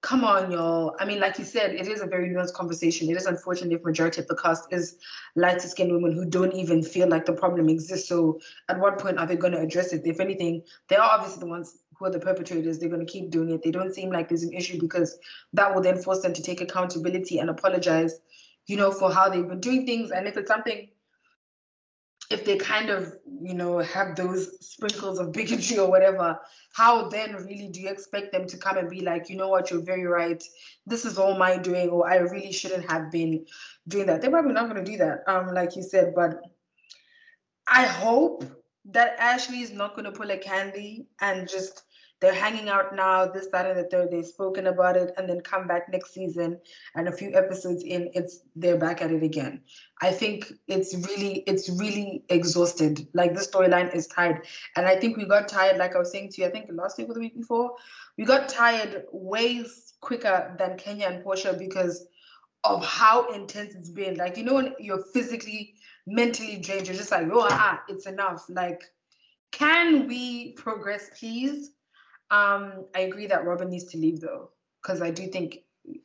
[0.04, 0.94] come on, y'all.
[1.00, 3.08] I mean, like you said, it is a very nuanced conversation.
[3.08, 4.98] It is unfortunate if majority of the cast is
[5.34, 8.06] lighter skinned women who don't even feel like the problem exists.
[8.06, 10.02] So at what point are they going to address it?
[10.04, 12.78] If anything, they are obviously the ones who are the perpetrators.
[12.78, 13.62] They're going to keep doing it.
[13.62, 15.16] They don't seem like there's an issue because
[15.54, 18.20] that will then force them to take accountability and apologize,
[18.66, 20.10] you know, for how they've been doing things.
[20.10, 20.86] And if it's something
[22.34, 26.38] if they kind of you know have those sprinkles of bigotry or whatever
[26.72, 29.70] how then really do you expect them to come and be like you know what?
[29.70, 30.42] You're very right.
[30.86, 33.46] This is all my doing or i really shouldn't have been
[33.86, 34.20] doing that.
[34.20, 36.40] They're probably not going to do that um like you said but
[37.66, 38.44] i hope
[38.96, 41.82] that ashley is not going to pull a candy and just
[42.24, 44.10] they're hanging out now, this, that, and the third.
[44.10, 46.58] They've spoken about it, and then come back next season,
[46.94, 49.60] and a few episodes in, it's they're back at it again.
[50.00, 53.06] I think it's really, it's really exhausted.
[53.12, 55.76] Like the storyline is tired, and I think we got tired.
[55.76, 57.74] Like I was saying to you, I think last week or the week before,
[58.16, 59.66] we got tired way
[60.00, 62.06] quicker than Kenya and Porsha because
[62.64, 64.16] of how intense it's been.
[64.16, 65.74] Like you know, when you're physically,
[66.06, 68.46] mentally drained, you're just like, oh, ah, it's enough.
[68.48, 68.82] Like,
[69.52, 71.72] can we progress, please?
[72.30, 74.50] Um, I agree that Robyn needs to leave though,
[74.82, 75.58] because I do think,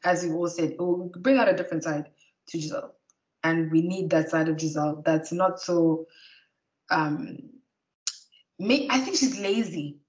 [0.04, 2.10] as you all said, it will bring out a different side
[2.50, 2.92] to Gizelle,
[3.44, 6.08] and we need that side of Gizelle that's not so.
[6.92, 7.38] Um,
[8.62, 10.00] I think she's lazy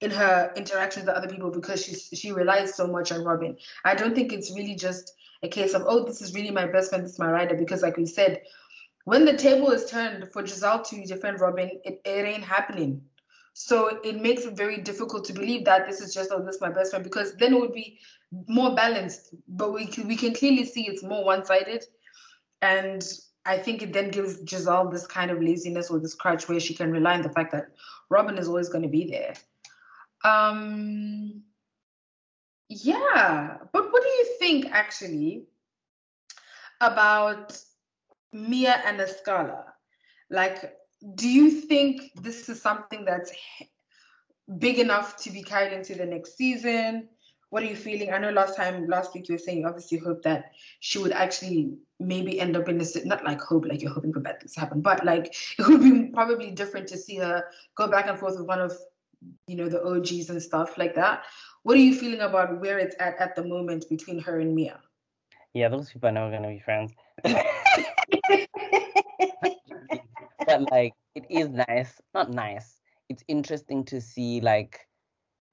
[0.00, 3.56] in her interactions with other people because she she relies so much on Robyn.
[3.84, 5.12] I don't think it's really just
[5.42, 7.82] a case of oh this is really my best friend, this is my rider because
[7.82, 8.42] like we said,
[9.04, 13.02] when the table is turned for Gizelle to defend Robyn, it, it ain't happening.
[13.54, 16.60] So it makes it very difficult to believe that this is just oh this is
[16.60, 17.98] my best friend because then it would be
[18.48, 19.34] more balanced.
[19.48, 21.84] But we can, we can clearly see it's more one sided,
[22.62, 23.02] and
[23.46, 26.74] I think it then gives Gizelle this kind of laziness or this crutch where she
[26.74, 27.68] can rely on the fact that
[28.10, 29.34] Robyn is always going to be there.
[30.24, 31.42] Um,
[32.68, 35.44] yeah, but what do you think actually
[36.80, 37.56] about
[38.32, 39.64] Mia and Askale?
[40.30, 40.74] Like,
[41.14, 43.32] do you think this is something that's
[44.58, 47.08] big enough to be carried into the next season?
[47.50, 48.12] What are you feeling?
[48.12, 51.12] I know last time, last week, you were saying you obviously hope that she would
[51.12, 54.54] actually maybe end up in this, not like hope, like you're hoping for bad things
[54.54, 57.44] to happen, but like it would be probably different to see her
[57.76, 58.76] go back and forth with one of,
[59.46, 61.24] you know, the OGs and stuff like that.
[61.62, 64.80] What are you feeling about where it's at at the moment between her and Mia?
[65.52, 66.92] Yeah, those people are never going to be friends.
[70.46, 72.80] but like it is nice, not nice.
[73.08, 74.86] It's interesting to see like,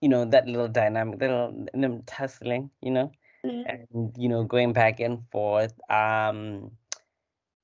[0.02, 3.12] you know, that little dynamic, little them tussling, you know,
[3.46, 3.70] mm-hmm.
[3.70, 5.74] and you know, going back and forth.
[5.90, 6.72] Um,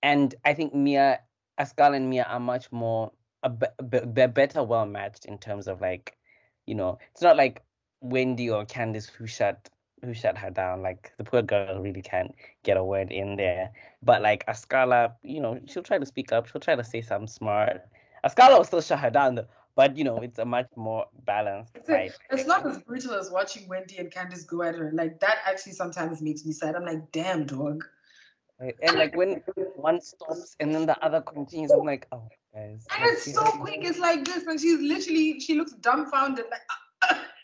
[0.03, 1.19] and I think Mia,
[1.59, 3.11] Ascal and Mia are much more
[3.43, 6.17] a they're better well matched in terms of like,
[6.65, 7.63] you know, it's not like
[8.01, 9.69] Wendy or Candiace who shut
[10.03, 10.81] who shut her down.
[10.81, 12.33] Like the poor girl really can't
[12.63, 13.71] get a word in there.
[14.03, 16.47] But like Askale, you know, she'll try to speak up.
[16.47, 17.81] She'll try to say something smart.
[18.23, 19.47] Askale will still shut her down though.
[19.75, 22.11] But you know, it's a much more balanced it's, fight.
[22.31, 24.91] It's not as brutal as watching Wendy and Candiace go at her.
[24.93, 26.75] Like that actually sometimes makes me sad.
[26.75, 27.83] I'm like, damn dog.
[28.59, 29.43] And like when
[29.75, 32.87] one stops and then the other continues, I'm like, oh guys.
[32.95, 33.81] And it's so quick.
[33.83, 37.17] It's like this, and she's literally she looks dumbfounded, like.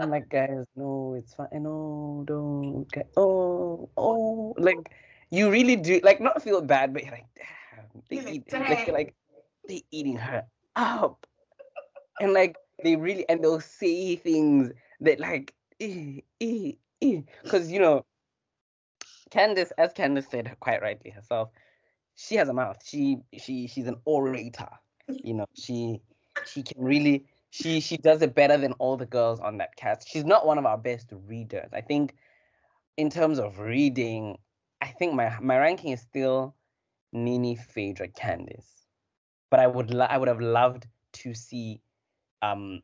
[0.00, 1.48] I'm like, guys, no, it's fine.
[1.52, 2.86] No, don't.
[2.86, 3.04] Okay.
[3.16, 4.90] Oh, oh, like
[5.30, 9.14] you really do, like, not feel bad, but you're like, damn, they eat, like, like
[9.68, 10.44] they eating her
[10.74, 11.26] up,
[12.20, 16.72] and like they really, and they'll say things that like, eh, eh,
[17.02, 18.04] eh, because you know,
[19.30, 21.50] Candiace, as Candiace said quite rightly herself,
[22.16, 22.78] she has a mouth.
[22.84, 24.68] She she she's an orator.
[25.08, 26.00] You know, she
[26.46, 30.08] she can really she she does it better than all the girls on that cast.
[30.08, 31.70] She's not one of our best readers.
[31.72, 32.14] I think
[32.96, 34.38] in terms of reading,
[34.80, 36.54] I think my my ranking is still
[37.12, 38.86] NeNe, Phaedra, Candiace.
[39.50, 41.80] But I would lo- I would have loved to see
[42.42, 42.82] um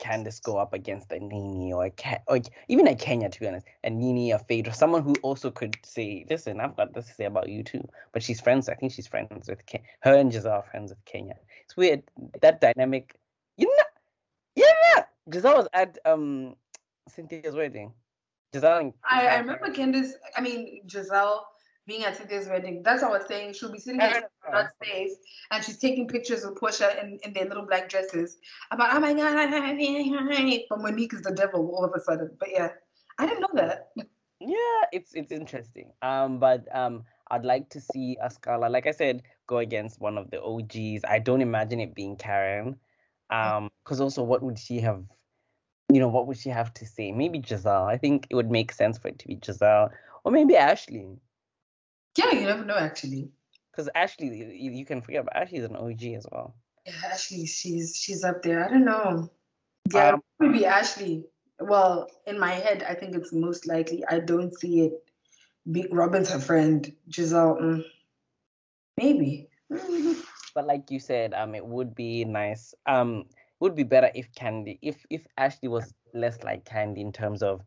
[0.00, 3.46] Candiace go up against a NeNe or a Ke- or even a Kenya to be
[3.48, 7.14] honest, a NeNe, a Phaedra, someone who also could say, listen, I've got this to
[7.14, 7.86] say about you too.
[8.12, 8.68] But she's friends.
[8.68, 11.34] I think she's friends with Ke- her and Gizelle are friends with Kenya.
[11.64, 12.02] It's weird
[12.40, 13.16] that dynamic.
[13.56, 13.84] You know,
[15.28, 16.54] yeah, Gizelle was at um
[17.08, 17.92] Cynthia's wedding.
[18.54, 18.94] Gizelle.
[19.08, 20.12] I, I remember Candiace.
[20.36, 21.40] I mean Gizelle
[21.86, 22.82] being at Cynthia's wedding.
[22.84, 23.54] That's what I was saying.
[23.54, 24.22] She'll be sitting in
[24.52, 25.16] that space
[25.50, 28.36] and she's taking pictures of Porsha in, in their little black dresses.
[28.70, 29.50] About oh my god,
[30.68, 32.30] but Monique is the devil all of a sudden.
[32.38, 32.68] But yeah,
[33.18, 33.88] I didn't know that.
[34.40, 35.92] Yeah, it's it's interesting.
[36.02, 40.30] Um, but um, I'd like to see Askale, like I said, go against one of
[40.30, 41.04] the OGs.
[41.08, 42.76] I don't imagine it being Karen.
[43.30, 45.04] Um, because also, what would she have
[45.92, 47.12] you know, what would she have to say?
[47.12, 47.88] Maybe Gizelle.
[47.88, 49.90] I think it would make sense for it to be Gizelle,
[50.24, 51.18] or maybe Ashley.
[52.16, 53.30] Yeah, you never know actually.
[53.70, 56.54] Because Ashley, you, you can forget, but Ashley's an OG as well.
[56.84, 58.64] Yeah, Ashley, she's she's up there.
[58.64, 59.30] I don't know.
[59.92, 61.24] Yeah, um, maybe Ashley.
[61.60, 64.04] Well, in my head, I think it's most likely.
[64.08, 64.92] I don't see it.
[65.70, 66.92] Big Robyn's her friend.
[67.08, 67.84] Gizelle, mm,
[68.96, 69.48] maybe.
[70.54, 72.74] But like you said, um, it would be nice.
[72.84, 73.26] Um,
[73.60, 77.62] would be better if Candy, if if Ashley was less like Candy in terms of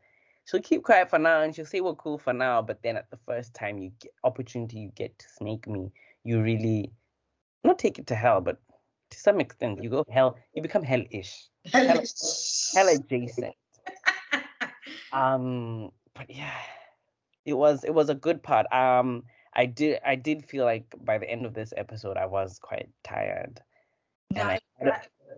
[0.46, 3.10] she'll keep quiet for now and she'll say we're cool for now, but then at
[3.10, 5.92] the first time you get opportunity you get to snake me,
[6.24, 6.92] you really
[7.64, 8.60] not take it to hell, but
[9.12, 12.02] to some extent you go hell, you become hellish, hell,
[12.74, 13.56] hell adjacent.
[15.14, 16.58] um, but yeah,
[17.46, 18.72] it was it was a good part.
[18.74, 19.24] Um,
[19.54, 22.90] I did I did feel like by the end of this episode I was quite
[23.04, 23.62] tired,
[24.36, 24.60] and I,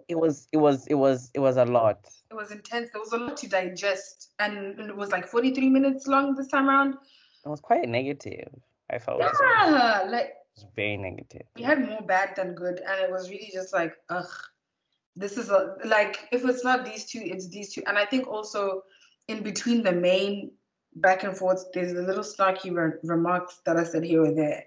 [0.07, 1.99] it was it was it was it was a lot.
[2.30, 2.89] It was intense.
[2.91, 6.69] There was a lot to digest, and it was like 43 minutes long this time
[6.69, 6.95] around.
[7.45, 8.49] It was quite negative.
[8.89, 9.19] I felt.
[9.19, 11.43] Yeah, like it was very negative.
[11.55, 14.30] We had more bad than good, and it was really just like, ugh,
[15.15, 18.27] this is a like if it's not these two, it's these two, and I think
[18.27, 18.84] also
[19.27, 20.51] in between the main
[20.95, 24.65] back and forth, there's a little snarky re- remarks that I said here or there.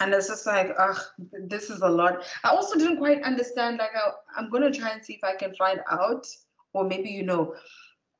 [0.00, 0.98] And it's just like, ugh,
[1.46, 2.22] this is a lot.
[2.44, 3.78] I also didn't quite understand.
[3.78, 6.26] Like, I, I'm gonna try and see if I can find out,
[6.72, 7.54] or maybe you know,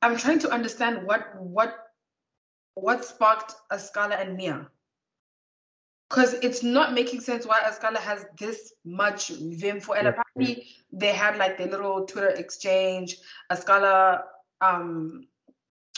[0.03, 1.77] I'm trying to understand what what
[2.75, 4.69] what sparked Askale and Mia.
[6.09, 11.13] Because it's not making sense why Askale has this much vim for, and apparently they
[11.13, 13.19] had like their little Twitter exchange.
[13.53, 14.23] Askale,
[14.61, 15.27] um,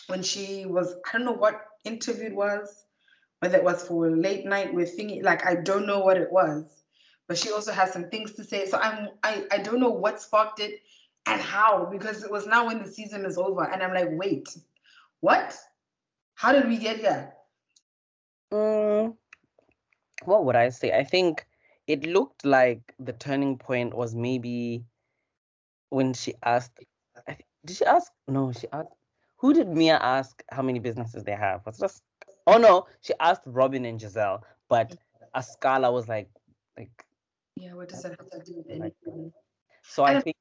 [0.08, 2.84] when she was, I don't know what interview it was,
[3.40, 6.64] whether it was for late night with thingy, like I don't know what it was,
[7.26, 8.66] but she also has some things to say.
[8.66, 10.80] So I'm I, I don't know what sparked it
[11.26, 14.48] and how because it was now when the season is over and I'm like, wait,
[15.20, 15.56] what?
[16.34, 17.32] How did we get here?
[18.52, 19.16] Mm,
[20.24, 20.92] what would I say?
[20.92, 21.46] I think
[21.86, 24.84] it looked like the turning point was maybe
[25.88, 26.72] when she asked.
[27.64, 28.10] Did she ask?
[28.26, 28.92] No, she asked.
[29.38, 31.64] Who did Mia ask how many businesses they have?
[31.64, 32.02] Was just
[32.50, 34.96] Oh no, she asked Robyn and Gizelle, but
[35.34, 36.28] Askale was like,
[36.76, 37.04] like.
[37.56, 39.32] Yeah, what does that have to do with anything?
[39.82, 40.36] So I, I think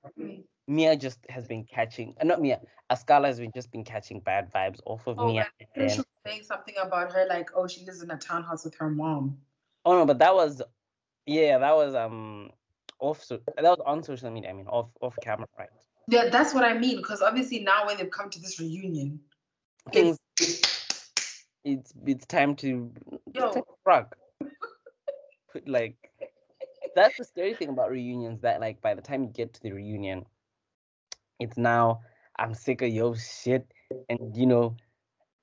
[0.68, 4.52] Mia just has been catching, uh, not Mia, Askale has been just been catching bad
[4.52, 5.48] vibes off of oh, Mia.
[5.76, 8.76] And she was saying something about her, like, oh, she lives in a townhouse with
[8.76, 9.38] her mom.
[9.86, 10.62] Oh no, but that was,
[11.26, 12.52] yeah, that was um
[13.00, 13.24] off.
[13.24, 14.50] So that was on social media.
[14.50, 15.70] I mean, off off camera, right?
[16.08, 16.98] Yeah, that's what I mean.
[16.98, 19.20] Because obviously now when they've come to this reunion,
[19.94, 20.79] things it's
[21.74, 22.92] it's it's time to
[23.86, 24.16] rock.
[25.52, 25.96] Put like
[26.96, 29.72] that's the scary thing about reunions that like by the time you get to the
[29.72, 30.26] reunion,
[31.40, 32.02] it's now
[32.38, 33.72] I'm sick of your shit
[34.10, 34.76] and you know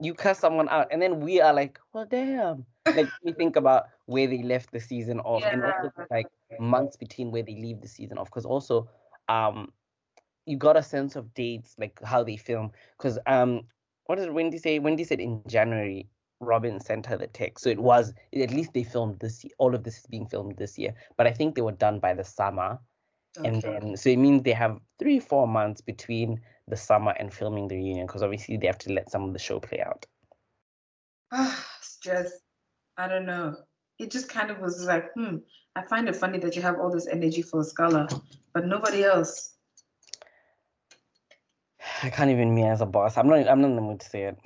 [0.01, 3.85] you cuss someone out and then we are like well damn like we think about
[4.05, 5.55] where they left the season off yeah.
[5.55, 6.27] and also like
[6.61, 8.89] months between where they leave the season off because also
[9.29, 9.73] um
[10.45, 13.63] you got a sense of dates like how they film because um
[14.07, 14.79] what did Wendy say?
[14.79, 16.09] Wendy said in January,
[16.41, 17.65] Robyn sent her the text.
[17.65, 19.45] So it was at least they filmed this.
[19.59, 22.15] All of this is being filmed this year, but I think they were done by
[22.15, 22.79] the summer,
[23.39, 23.49] okay.
[23.49, 27.69] and then so it means they have three four months between the summer and filming
[27.69, 30.07] the reunion because obviously they have to let some of the show play out.
[31.33, 32.31] Ah, stress.
[32.97, 33.57] I don't know.
[33.99, 35.39] It just kind of was like, hmm.
[35.75, 38.09] I find it funny that you have all this energy for Scala,
[38.55, 39.55] but nobody else.
[42.03, 43.17] I can't even me as a boss.
[43.17, 43.49] I'm not.
[43.49, 44.39] I'm not in the mood to say it.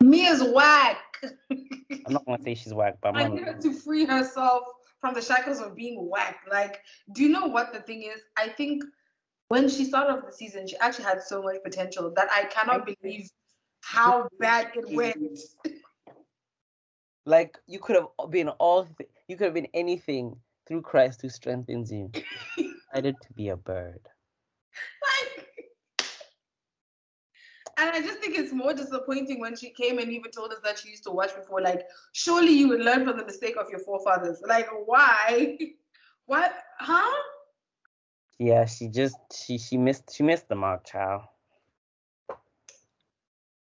[0.00, 1.07] Mia's whack.
[1.50, 4.64] I'm not gonna say she's whack, but I'm I need her to free herself
[5.00, 6.40] from the shackles of being whack.
[6.50, 6.80] Like,
[7.12, 8.20] do you know what the thing is?
[8.36, 8.84] I think
[9.48, 12.86] when she started off the season, she actually had so much potential that I cannot
[12.86, 13.30] believe
[13.80, 15.40] how bad it went.
[17.24, 20.36] Like you could have been all, th- you could have been anything
[20.66, 22.10] through Christ who strengthens you.
[22.58, 22.62] I
[22.92, 24.00] decided to be a bird.
[25.02, 25.48] Like
[27.78, 30.78] and I just think it's more disappointing when she came and even told us that
[30.78, 31.60] she used to watch before.
[31.60, 34.42] Like, surely you would learn from the mistake of your forefathers.
[34.46, 35.58] Like, why?
[36.26, 36.52] what?
[36.78, 37.16] Huh?
[38.38, 41.22] Yeah, she just she she missed she missed the mark, child.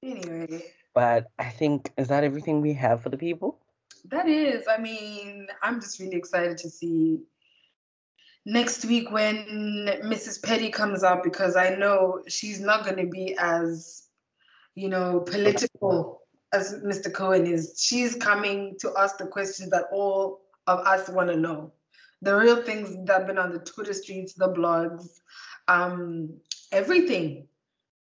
[0.03, 0.65] Anyway.
[0.95, 3.59] But I think is that everything we have for the people?
[4.07, 4.65] That is.
[4.69, 7.21] I mean, I'm just really excited to see
[8.47, 9.37] next week when
[10.05, 10.43] Mrs.
[10.43, 14.04] Petty comes out because I know she's not going to be as
[14.75, 16.23] you know, political
[16.53, 17.13] as Mr.
[17.13, 17.75] Cohen is.
[17.79, 21.73] She's coming to ask the questions that all of us want to know.
[22.23, 25.09] The real things that have been on the Twitter streets, the blogs,
[25.69, 26.35] um,
[26.73, 27.49] everything.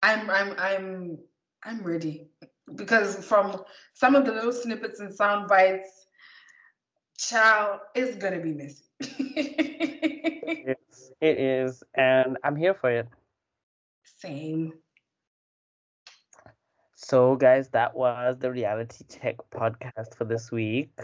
[0.02, 1.18] I'm I'm I'm
[1.62, 2.28] I'm ready
[2.74, 3.62] because from
[3.94, 6.06] some of the little snippets and sound bites,
[7.18, 8.84] child, it's gonna be messy.
[9.00, 13.08] it, is, it is, and I'm here for it.
[14.18, 14.74] Same.
[17.10, 20.96] So, guys, that was the Reality Check podcast for this week.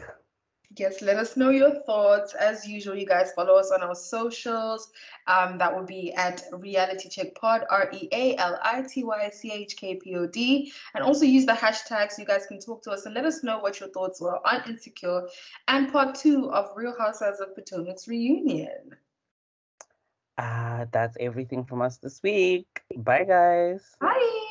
[0.77, 2.33] Yes, let us know your thoughts.
[2.35, 4.89] As usual, you guys follow us on our socials.
[5.27, 9.31] Um, that will be at Reality Check Pod, R E A L I T Y
[9.31, 10.73] C H K P O D.
[10.95, 12.13] And also use the hashtags.
[12.13, 14.39] so you guys can talk to us and let us know what your thoughts were
[14.47, 15.29] on Insecure
[15.67, 18.95] and part two of Real Housewives of Potomac's reunion.
[20.39, 22.69] Uh, that's everything from us this week.
[22.97, 23.97] Bye, guys.
[24.01, 24.46] Bye.